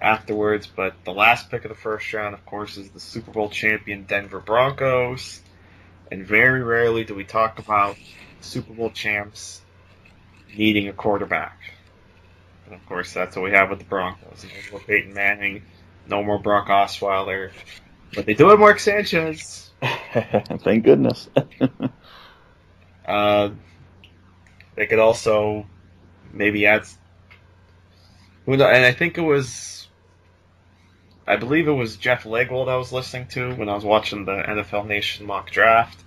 afterwards, 0.01 0.67
but 0.67 0.93
the 1.03 1.13
last 1.13 1.49
pick 1.49 1.65
of 1.65 1.69
the 1.69 1.75
first 1.75 2.11
round, 2.13 2.33
of 2.33 2.45
course, 2.45 2.77
is 2.77 2.89
the 2.89 2.99
Super 2.99 3.31
Bowl 3.31 3.49
champion 3.49 4.03
Denver 4.03 4.39
Broncos. 4.39 5.41
And 6.11 6.25
very 6.25 6.63
rarely 6.63 7.03
do 7.03 7.15
we 7.15 7.23
talk 7.23 7.59
about 7.59 7.97
Super 8.41 8.73
Bowl 8.73 8.91
champs 8.91 9.61
needing 10.55 10.87
a 10.87 10.93
quarterback. 10.93 11.59
And 12.65 12.75
of 12.75 12.85
course, 12.85 13.13
that's 13.13 13.35
what 13.35 13.43
we 13.43 13.51
have 13.51 13.69
with 13.69 13.79
the 13.79 13.85
Broncos. 13.85 14.43
No 14.43 14.71
more 14.71 14.79
Peyton 14.81 15.13
Manning, 15.13 15.63
no 16.07 16.23
more 16.23 16.39
Brock 16.39 16.67
Osweiler, 16.67 17.51
but 18.13 18.25
they 18.25 18.33
do 18.33 18.49
have 18.49 18.59
Mark 18.59 18.79
Sanchez. 18.79 19.71
Thank 19.81 20.83
goodness. 20.83 21.29
uh, 23.07 23.49
they 24.75 24.85
could 24.87 24.99
also 24.99 25.65
maybe 26.33 26.65
add. 26.65 26.85
Who 28.45 28.53
And 28.53 28.63
I 28.63 28.93
think 28.93 29.17
it 29.17 29.21
was, 29.21 29.86
I 31.27 31.35
believe 31.35 31.67
it 31.67 31.73
was 31.73 31.97
Jeff 31.97 32.23
Legwold 32.23 32.67
that 32.67 32.71
I 32.71 32.77
was 32.77 32.93
listening 32.93 33.27
to 33.29 33.53
when 33.53 33.67
I 33.67 33.75
was 33.75 33.83
watching 33.83 34.23
the 34.23 34.31
NFL 34.31 34.87
Nation 34.87 35.25
mock 35.25 35.51
draft. 35.51 36.01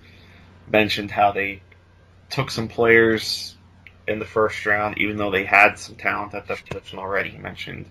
Mentioned 0.72 1.10
how 1.10 1.32
they 1.32 1.60
took 2.30 2.50
some 2.50 2.68
players 2.68 3.54
in 4.08 4.18
the 4.18 4.24
first 4.24 4.64
round, 4.64 4.96
even 4.96 5.18
though 5.18 5.30
they 5.30 5.44
had 5.44 5.78
some 5.78 5.96
talent 5.96 6.32
at 6.32 6.46
that 6.46 6.64
position 6.64 6.98
already. 6.98 7.30
He 7.30 7.38
mentioned, 7.38 7.84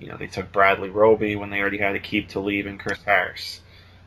you 0.00 0.08
know, 0.08 0.16
they 0.16 0.26
took 0.26 0.52
Bradley 0.52 0.88
Roby 0.88 1.36
when 1.36 1.50
they 1.50 1.60
already 1.60 1.78
had 1.78 1.96
Aqib 1.96 2.28
Talib 2.28 2.66
and 2.66 2.80
Chris 2.80 3.02
Harris. 3.04 3.60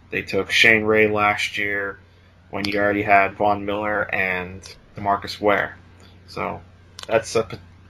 They 0.10 0.24
took 0.24 0.50
Shane 0.50 0.84
Ray 0.84 1.08
last 1.08 1.60
year 1.60 2.00
when 2.50 2.68
you 2.68 2.80
already 2.80 3.04
had 3.04 3.36
Von 3.36 3.66
Miller 3.66 4.04
and 4.04 4.62
Demarcus 4.96 5.40
Ware. 5.40 5.78
So 6.26 6.62
that's 7.06 7.36
a 7.36 7.48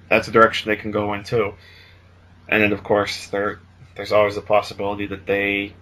that's 0.09 0.27
a 0.27 0.31
direction 0.31 0.69
they 0.69 0.75
can 0.75 0.91
go 0.91 1.13
in 1.13 1.23
too. 1.23 1.53
And 2.49 2.61
then 2.61 2.73
of 2.73 2.83
course 2.83 3.27
there 3.27 3.59
there's 3.97 4.11
always 4.11 4.35
the 4.35 4.41
possibility 4.41 5.07
that 5.07 5.25
they 5.25 5.73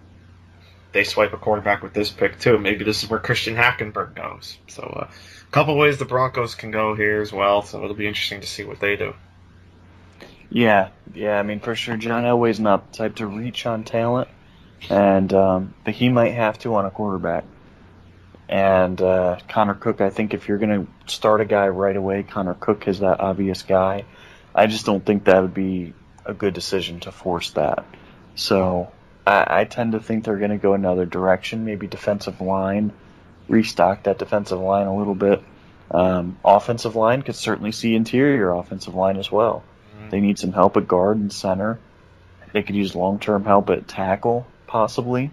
they 0.92 1.04
swipe 1.04 1.34
a 1.34 1.36
quarterback 1.36 1.82
with 1.82 1.92
this 1.92 2.10
pick 2.10 2.40
too. 2.40 2.58
Maybe 2.58 2.84
this 2.84 3.04
is 3.04 3.10
where 3.10 3.20
Christian 3.20 3.54
Hackenberg 3.54 4.14
goes. 4.14 4.56
So 4.68 4.82
uh, 4.82 5.08
a 5.08 5.50
couple 5.52 5.76
ways 5.76 5.98
the 5.98 6.06
Broncos 6.06 6.54
can 6.54 6.70
go 6.70 6.94
here 6.94 7.20
as 7.20 7.32
well. 7.32 7.62
So 7.62 7.84
it'll 7.84 7.94
be 7.94 8.08
interesting 8.08 8.40
to 8.40 8.46
see 8.46 8.64
what 8.64 8.80
they 8.80 8.96
do. 8.96 9.14
Yeah, 10.48 10.88
yeah. 11.14 11.38
I 11.38 11.42
mean, 11.42 11.60
for 11.60 11.74
sure, 11.74 11.96
John 11.96 12.24
Elway's 12.24 12.58
not 12.58 12.92
the 12.92 12.98
type 12.98 13.16
to 13.16 13.26
reach 13.26 13.66
on 13.66 13.84
talent, 13.84 14.28
and 14.88 15.32
um, 15.34 15.74
but 15.84 15.94
he 15.94 16.08
might 16.08 16.32
have 16.32 16.58
to 16.60 16.74
on 16.74 16.86
a 16.86 16.90
quarterback. 16.90 17.44
And 18.48 19.00
uh, 19.02 19.38
Connor 19.48 19.74
Cook, 19.74 20.00
I 20.00 20.08
think 20.08 20.32
if 20.32 20.48
you're 20.48 20.58
going 20.58 20.86
to 20.86 21.12
start 21.12 21.40
a 21.40 21.44
guy 21.44 21.68
right 21.68 21.96
away, 21.96 22.22
Connor 22.22 22.54
Cook 22.54 22.86
is 22.86 23.00
that 23.00 23.20
obvious 23.20 23.62
guy. 23.62 24.04
I 24.54 24.68
just 24.68 24.86
don't 24.86 25.04
think 25.04 25.24
that 25.24 25.42
would 25.42 25.52
be 25.52 25.92
a 26.24 26.32
good 26.32 26.54
decision 26.54 27.00
to 27.00 27.12
force 27.12 27.50
that. 27.50 27.84
So 28.36 28.92
I, 29.26 29.60
I 29.60 29.64
tend 29.64 29.92
to 29.92 30.00
think 30.00 30.24
they're 30.24 30.38
going 30.38 30.52
to 30.52 30.58
go 30.58 30.74
another 30.74 31.04
direction, 31.04 31.64
maybe 31.64 31.88
defensive 31.88 32.40
line, 32.40 32.92
restock 33.48 34.04
that 34.04 34.18
defensive 34.18 34.60
line 34.60 34.86
a 34.86 34.96
little 34.96 35.14
bit. 35.14 35.42
Um, 35.90 36.38
offensive 36.44 36.94
line 36.94 37.22
could 37.22 37.36
certainly 37.36 37.72
see 37.72 37.94
interior 37.94 38.52
offensive 38.52 38.94
line 38.94 39.16
as 39.16 39.30
well. 39.30 39.64
Mm-hmm. 39.96 40.10
They 40.10 40.20
need 40.20 40.38
some 40.38 40.52
help 40.52 40.76
at 40.76 40.86
guard 40.86 41.16
and 41.16 41.32
center. 41.32 41.80
They 42.52 42.62
could 42.62 42.76
use 42.76 42.94
long 42.94 43.18
term 43.18 43.44
help 43.44 43.70
at 43.70 43.88
tackle, 43.88 44.46
possibly. 44.66 45.30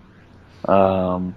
Um, 0.68 1.36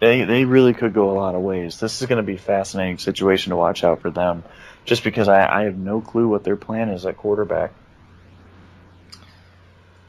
they 0.00 0.24
they 0.24 0.44
really 0.44 0.74
could 0.74 0.94
go 0.94 1.10
a 1.10 1.16
lot 1.16 1.34
of 1.34 1.42
ways. 1.42 1.78
This 1.78 2.00
is 2.00 2.08
going 2.08 2.18
to 2.18 2.26
be 2.26 2.34
a 2.34 2.38
fascinating 2.38 2.98
situation 2.98 3.50
to 3.50 3.56
watch 3.56 3.84
out 3.84 4.00
for 4.00 4.10
them, 4.10 4.42
just 4.84 5.04
because 5.04 5.28
I, 5.28 5.60
I 5.60 5.64
have 5.64 5.76
no 5.76 6.00
clue 6.00 6.28
what 6.28 6.44
their 6.44 6.56
plan 6.56 6.88
is 6.88 7.06
at 7.06 7.16
quarterback. 7.16 7.72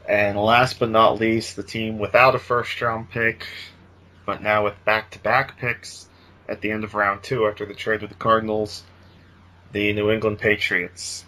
And 0.08 0.38
last 0.38 0.80
but 0.80 0.90
not 0.90 1.20
least, 1.20 1.56
the 1.56 1.64
team 1.64 1.98
without 1.98 2.36
a 2.36 2.40
first 2.40 2.82
round 2.82 3.10
pick, 3.10 3.46
but 4.26 4.42
now 4.42 4.66
with 4.66 4.84
back 4.84 5.12
to 5.12 5.20
back 5.20 5.58
picks 5.58 6.08
at 6.48 6.62
the 6.62 6.72
end 6.72 6.84
of 6.84 6.94
round 6.94 7.24
two 7.24 7.48
after 7.48 7.66
the 7.66 7.74
trade 7.74 8.02
with 8.02 8.10
the 8.10 8.18
Cardinals, 8.18 8.84
the 9.72 9.94
New 9.94 10.12
England 10.12 10.40
Patriots. 10.40 11.24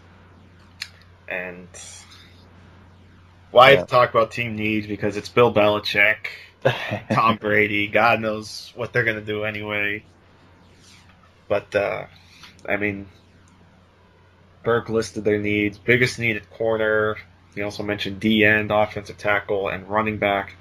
And 1.27 1.67
why 3.51 3.71
yeah. 3.71 3.85
talk 3.85 4.09
about 4.09 4.31
team 4.31 4.55
needs? 4.55 4.87
Because 4.87 5.15
it's 5.15 5.29
Bill 5.29 5.53
Belichick, 5.53 6.27
Tom 7.11 7.37
Brady. 7.37 7.87
God 7.87 8.19
knows 8.19 8.73
what 8.75 8.91
they're 8.91 9.05
going 9.05 9.19
to 9.19 9.25
do 9.25 9.45
anyway. 9.45 10.03
But, 11.47 11.73
uh, 11.73 12.07
I 12.67 12.77
mean, 12.77 13.07
Burke 14.63 14.89
listed 14.89 15.23
their 15.23 15.39
needs. 15.39 15.77
Biggest 15.77 16.19
need 16.19 16.35
at 16.35 16.49
corner, 16.51 17.17
he 17.55 17.61
also 17.61 17.83
mentioned 17.83 18.19
D 18.19 18.43
end, 18.43 18.71
offensive 18.71 19.17
tackle, 19.17 19.69
and 19.69 19.89
running 19.89 20.17
back. 20.17 20.55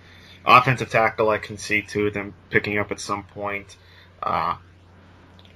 Offensive 0.46 0.90
tackle, 0.90 1.30
I 1.30 1.38
can 1.38 1.58
see 1.58 1.82
too 1.82 2.10
them 2.10 2.34
picking 2.50 2.78
up 2.78 2.92
at 2.92 3.00
some 3.00 3.24
point. 3.24 3.76
Uh, 4.22 4.56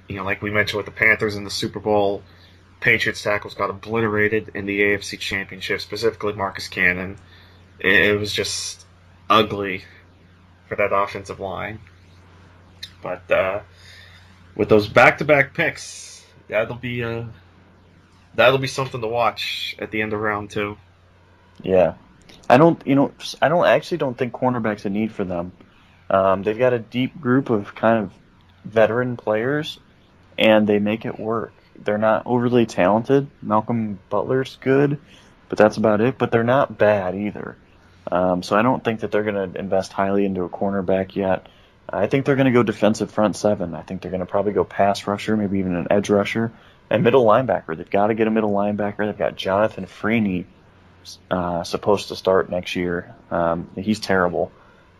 you 0.07 0.17
know, 0.17 0.23
like 0.23 0.41
we 0.41 0.51
mentioned 0.51 0.77
with 0.77 0.85
the 0.85 0.91
Panthers 0.91 1.35
in 1.35 1.43
the 1.43 1.49
Super 1.49 1.79
Bowl, 1.79 2.23
Patriots 2.79 3.21
tackles 3.21 3.53
got 3.53 3.69
obliterated 3.69 4.51
in 4.55 4.65
the 4.65 4.79
AFC 4.81 5.19
Championship, 5.19 5.81
specifically 5.81 6.33
Marcus 6.33 6.67
Cannon. 6.67 7.17
It, 7.79 7.93
it 7.93 8.19
was 8.19 8.33
just 8.33 8.85
ugly 9.29 9.83
for 10.67 10.75
that 10.75 10.93
offensive 10.93 11.39
line. 11.39 11.79
But 13.01 13.29
uh, 13.31 13.61
with 14.55 14.69
those 14.69 14.87
back-to-back 14.87 15.53
picks, 15.53 16.25
that'll 16.47 16.75
be 16.75 17.03
uh, 17.03 17.25
that'll 18.35 18.57
be 18.59 18.67
something 18.67 19.01
to 19.01 19.07
watch 19.07 19.75
at 19.79 19.91
the 19.91 20.01
end 20.01 20.13
of 20.13 20.19
round 20.19 20.49
two. 20.49 20.77
Yeah. 21.61 21.95
I 22.49 22.57
don't, 22.57 22.81
you 22.85 22.95
know, 22.95 23.11
I 23.41 23.49
don't 23.49 23.65
I 23.65 23.73
actually 23.73 23.97
don't 23.97 24.17
think 24.17 24.33
cornerback's 24.33 24.85
a 24.85 24.89
need 24.89 25.11
for 25.11 25.23
them. 25.23 25.51
Um, 26.09 26.43
they've 26.43 26.57
got 26.57 26.73
a 26.73 26.79
deep 26.79 27.19
group 27.21 27.49
of 27.49 27.75
kind 27.75 28.03
of 28.03 28.13
veteran 28.65 29.17
players, 29.17 29.79
and 30.37 30.65
they 30.67 30.79
make 30.79 31.05
it 31.05 31.19
work. 31.19 31.53
They're 31.75 31.97
not 31.97 32.23
overly 32.25 32.65
talented. 32.65 33.27
Malcolm 33.41 33.99
Butler's 34.09 34.57
good, 34.61 34.99
but 35.47 35.57
that's 35.57 35.77
about 35.77 36.01
it. 36.01 36.17
But 36.17 36.31
they're 36.31 36.43
not 36.43 36.77
bad 36.77 37.15
either. 37.15 37.55
Um, 38.11 38.41
so 38.41 38.57
I 38.57 38.63
don't 38.63 38.83
think 38.83 39.01
that 39.01 39.11
they're 39.11 39.23
going 39.23 39.51
to 39.51 39.59
invest 39.59 39.93
highly 39.93 40.25
into 40.25 40.43
a 40.43 40.49
cornerback 40.49 41.15
yet. 41.15 41.47
I 41.87 42.07
think 42.07 42.25
they're 42.25 42.35
going 42.35 42.45
to 42.45 42.51
go 42.51 42.63
defensive 42.63 43.11
front 43.11 43.35
seven. 43.35 43.75
I 43.75 43.81
think 43.81 44.01
they're 44.01 44.11
going 44.11 44.19
to 44.19 44.25
probably 44.25 44.53
go 44.53 44.63
pass 44.63 45.05
rusher, 45.07 45.37
maybe 45.37 45.59
even 45.59 45.75
an 45.75 45.87
edge 45.91 46.09
rusher, 46.09 46.51
and 46.89 47.03
middle 47.03 47.25
linebacker. 47.25 47.77
They've 47.77 47.89
got 47.89 48.07
to 48.07 48.15
get 48.15 48.27
a 48.27 48.31
middle 48.31 48.51
linebacker. 48.51 49.05
They've 49.05 49.17
got 49.17 49.35
Jonathan 49.35 49.85
Freeny 49.85 50.45
uh, 51.31 51.63
supposed 51.63 52.09
to 52.09 52.15
start 52.15 52.49
next 52.49 52.75
year. 52.75 53.13
Um, 53.31 53.69
he's 53.75 53.99
terrible. 53.99 54.51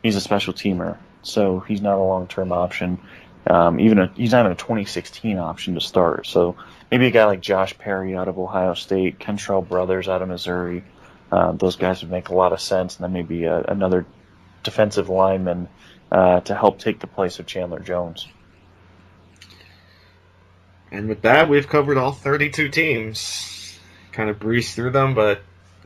He's 0.03 0.15
a 0.15 0.21
special 0.21 0.53
teamer, 0.53 0.97
so 1.23 1.59
he's 1.59 1.81
not 1.81 1.97
a 1.97 2.03
long 2.03 2.27
term 2.27 2.51
option. 2.51 2.99
Um, 3.47 3.79
even 3.79 3.99
a, 3.99 4.11
he's 4.15 4.31
not 4.31 4.45
a 4.45 4.55
2016 4.55 5.37
option 5.37 5.75
to 5.75 5.81
start. 5.81 6.27
So 6.27 6.55
maybe 6.91 7.07
a 7.07 7.11
guy 7.11 7.25
like 7.25 7.41
Josh 7.41 7.77
Perry 7.77 8.15
out 8.15 8.27
of 8.27 8.37
Ohio 8.37 8.73
State, 8.73 9.19
Kentrell 9.19 9.67
Brothers 9.67 10.07
out 10.07 10.21
of 10.21 10.27
Missouri. 10.27 10.83
Uh, 11.31 11.51
those 11.53 11.75
guys 11.75 12.01
would 12.01 12.11
make 12.11 12.29
a 12.29 12.35
lot 12.35 12.53
of 12.53 12.61
sense, 12.61 12.97
and 12.97 13.03
then 13.03 13.13
maybe 13.13 13.45
a, 13.45 13.61
another 13.61 14.05
defensive 14.63 15.09
lineman 15.09 15.67
uh, 16.11 16.41
to 16.41 16.55
help 16.55 16.79
take 16.79 16.99
the 16.99 17.07
place 17.07 17.39
of 17.39 17.45
Chandler 17.45 17.79
Jones. 17.79 18.27
And 20.91 21.07
with 21.07 21.21
that, 21.21 21.49
we've 21.49 21.67
covered 21.67 21.97
all 21.97 22.11
32 22.11 22.69
teams. 22.69 23.79
Kind 24.11 24.29
of 24.29 24.39
breezed 24.39 24.73
through 24.73 24.91
them, 24.91 25.13
but 25.13 25.41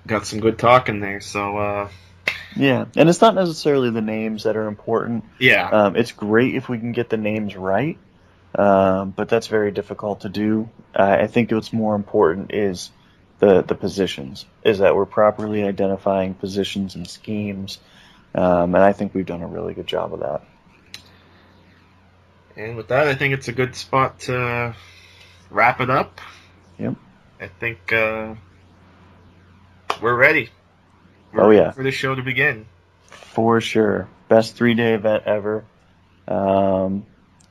got 0.07 0.25
some 0.25 0.39
good 0.39 0.57
talk 0.57 0.89
in 0.89 0.99
there. 0.99 1.21
So, 1.21 1.57
uh, 1.57 1.89
yeah, 2.55 2.85
and 2.95 3.09
it's 3.09 3.21
not 3.21 3.35
necessarily 3.35 3.89
the 3.89 4.01
names 4.01 4.43
that 4.43 4.55
are 4.55 4.67
important. 4.67 5.23
Yeah. 5.39 5.69
Um, 5.69 5.95
it's 5.95 6.11
great 6.11 6.55
if 6.55 6.69
we 6.69 6.77
can 6.77 6.91
get 6.91 7.09
the 7.09 7.17
names 7.17 7.55
right, 7.55 7.97
um, 8.55 9.11
but 9.11 9.29
that's 9.29 9.47
very 9.47 9.71
difficult 9.71 10.21
to 10.21 10.29
do. 10.29 10.69
Uh, 10.95 11.17
I 11.21 11.27
think 11.27 11.51
what's 11.51 11.73
more 11.73 11.95
important 11.95 12.53
is 12.53 12.91
the 13.39 13.61
the 13.61 13.75
positions, 13.75 14.45
is 14.63 14.79
that 14.79 14.95
we're 14.95 15.05
properly 15.05 15.63
identifying 15.63 16.33
positions 16.35 16.95
and 16.95 17.07
schemes, 17.07 17.79
um, 18.35 18.75
and 18.75 18.83
I 18.83 18.93
think 18.93 19.13
we've 19.13 19.25
done 19.25 19.41
a 19.41 19.47
really 19.47 19.73
good 19.73 19.87
job 19.87 20.13
of 20.13 20.19
that. 20.19 20.43
And 22.55 22.77
with 22.77 22.89
that, 22.89 23.07
I 23.07 23.15
think 23.15 23.33
it's 23.33 23.47
a 23.47 23.51
good 23.51 23.75
spot 23.75 24.19
to 24.21 24.75
wrap 25.49 25.81
it 25.81 25.89
up. 25.89 26.21
Yep. 26.77 26.95
I 27.41 27.47
think 27.47 27.91
uh, 27.91 28.35
we're 30.03 30.13
ready. 30.13 30.49
We're 31.31 31.43
oh 31.43 31.47
ready 31.47 31.61
yeah, 31.61 31.71
for 31.71 31.81
the 31.81 31.91
show 31.91 32.13
to 32.13 32.21
begin. 32.21 32.65
For 33.05 33.61
sure, 33.61 34.09
best 34.27 34.55
three 34.55 34.73
day 34.73 34.93
event 34.93 35.23
ever. 35.25 35.63
Um, 36.27 37.05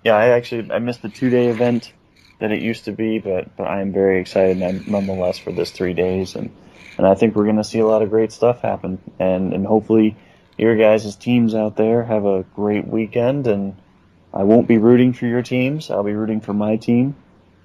yeah, 0.04 0.14
I 0.14 0.28
actually 0.28 0.70
I 0.70 0.78
missed 0.78 1.00
the 1.00 1.08
two 1.08 1.30
day 1.30 1.48
event 1.48 1.92
that 2.40 2.52
it 2.52 2.60
used 2.60 2.84
to 2.84 2.92
be, 2.92 3.18
but 3.18 3.56
but 3.56 3.66
I 3.66 3.80
am 3.80 3.92
very 3.92 4.20
excited 4.20 4.58
nonetheless 4.86 5.38
for 5.38 5.50
this 5.50 5.70
three 5.70 5.94
days, 5.94 6.36
and 6.36 6.54
and 6.98 7.06
I 7.06 7.14
think 7.14 7.34
we're 7.34 7.44
going 7.44 7.56
to 7.56 7.64
see 7.64 7.78
a 7.78 7.86
lot 7.86 8.02
of 8.02 8.10
great 8.10 8.32
stuff 8.32 8.60
happen, 8.60 9.00
and 9.18 9.54
and 9.54 9.66
hopefully 9.66 10.14
your 10.58 10.76
guys' 10.76 11.16
teams 11.16 11.54
out 11.54 11.76
there 11.76 12.04
have 12.04 12.26
a 12.26 12.44
great 12.54 12.86
weekend, 12.86 13.46
and 13.46 13.76
I 14.32 14.42
won't 14.42 14.68
be 14.68 14.76
rooting 14.76 15.14
for 15.14 15.24
your 15.24 15.42
teams, 15.42 15.90
I'll 15.90 16.04
be 16.04 16.12
rooting 16.12 16.42
for 16.42 16.52
my 16.52 16.76
team, 16.76 17.16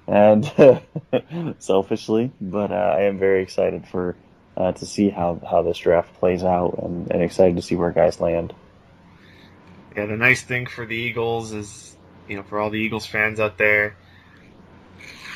and 0.07 0.49
selfishly, 1.59 2.31
but 2.39 2.71
uh, 2.71 2.95
I 2.97 3.01
am 3.01 3.19
very 3.19 3.43
excited 3.43 3.85
for 3.85 4.15
uh, 4.57 4.71
to 4.71 4.85
see 4.85 5.09
how 5.09 5.39
how 5.47 5.61
this 5.61 5.77
draft 5.77 6.13
plays 6.15 6.43
out, 6.43 6.79
and, 6.81 7.11
and 7.11 7.21
excited 7.21 7.55
to 7.55 7.61
see 7.61 7.75
where 7.75 7.91
guys 7.91 8.19
land. 8.19 8.53
Yeah, 9.95 10.07
the 10.07 10.17
nice 10.17 10.41
thing 10.41 10.65
for 10.65 10.85
the 10.85 10.95
Eagles 10.95 11.53
is, 11.53 11.95
you 12.27 12.35
know, 12.35 12.43
for 12.43 12.59
all 12.59 12.71
the 12.71 12.79
Eagles 12.79 13.05
fans 13.05 13.39
out 13.39 13.57
there, 13.57 13.95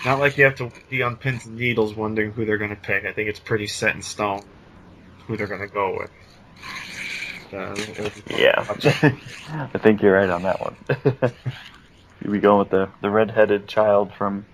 not 0.05 0.19
like 0.19 0.38
you 0.38 0.45
have 0.45 0.55
to 0.55 0.72
be 0.89 1.03
on 1.03 1.17
pins 1.17 1.45
and 1.45 1.57
needles 1.57 1.95
wondering 1.95 2.32
who 2.32 2.45
they're 2.45 2.57
going 2.57 2.72
to 2.72 2.76
pick. 2.76 3.05
I 3.05 3.13
think 3.13 3.30
it's 3.30 3.39
pretty 3.39 3.67
set 3.67 3.95
in 3.95 4.01
stone 4.01 4.43
who 5.28 5.38
they're 5.38 5.47
going 5.47 5.61
to 5.61 5.67
go 5.67 5.97
with. 5.99 6.11
Uh, 7.53 7.76
yeah, 8.38 8.53
I 9.74 9.78
think 9.78 10.01
you're 10.01 10.13
right 10.13 10.30
on 10.30 10.43
that 10.43 10.61
one. 10.61 11.34
we 12.26 12.39
go 12.39 12.59
with 12.59 12.69
the 12.69 12.89
the 13.01 13.09
redheaded 13.09 13.67
child 13.67 14.13
from 14.13 14.45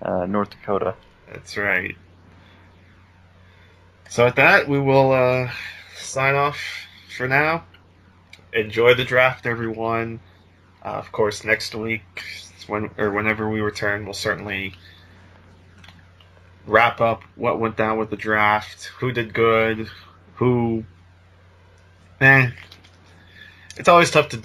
uh, 0.00 0.26
North 0.26 0.50
Dakota. 0.50 0.94
That's 1.28 1.56
right. 1.56 1.96
So 4.12 4.26
with 4.26 4.34
that, 4.34 4.68
we 4.68 4.78
will 4.78 5.12
uh, 5.12 5.50
sign 5.96 6.34
off 6.34 6.60
for 7.16 7.26
now. 7.26 7.64
Enjoy 8.52 8.92
the 8.92 9.06
draft, 9.06 9.46
everyone. 9.46 10.20
Uh, 10.84 10.88
of 10.88 11.10
course, 11.12 11.44
next 11.44 11.74
week, 11.74 12.02
when 12.66 12.90
or 12.98 13.10
whenever 13.10 13.48
we 13.48 13.62
return, 13.62 14.04
we'll 14.04 14.12
certainly 14.12 14.74
wrap 16.66 17.00
up 17.00 17.22
what 17.36 17.58
went 17.58 17.78
down 17.78 17.96
with 17.96 18.10
the 18.10 18.18
draft, 18.18 18.84
who 18.98 19.12
did 19.12 19.32
good, 19.32 19.88
who. 20.34 20.84
Eh, 22.20 22.50
it's 23.78 23.88
always 23.88 24.10
tough 24.10 24.28
to 24.28 24.42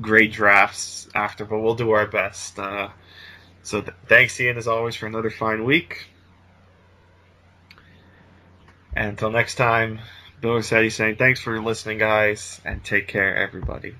grade 0.00 0.32
drafts 0.32 1.08
after, 1.14 1.44
but 1.44 1.58
we'll 1.58 1.74
do 1.74 1.90
our 1.90 2.06
best. 2.06 2.58
Uh, 2.58 2.88
so 3.64 3.82
th- 3.82 3.92
thanks, 4.06 4.40
Ian, 4.40 4.56
as 4.56 4.66
always, 4.66 4.96
for 4.96 5.06
another 5.06 5.28
fine 5.28 5.66
week. 5.66 6.06
And 8.94 9.10
until 9.10 9.30
next 9.30 9.54
time, 9.54 10.00
Bill 10.40 10.54
Rossetti 10.54 10.90
saying 10.90 11.16
thanks 11.16 11.40
for 11.40 11.60
listening, 11.60 11.98
guys, 11.98 12.60
and 12.64 12.82
take 12.82 13.08
care, 13.08 13.36
everybody. 13.36 13.94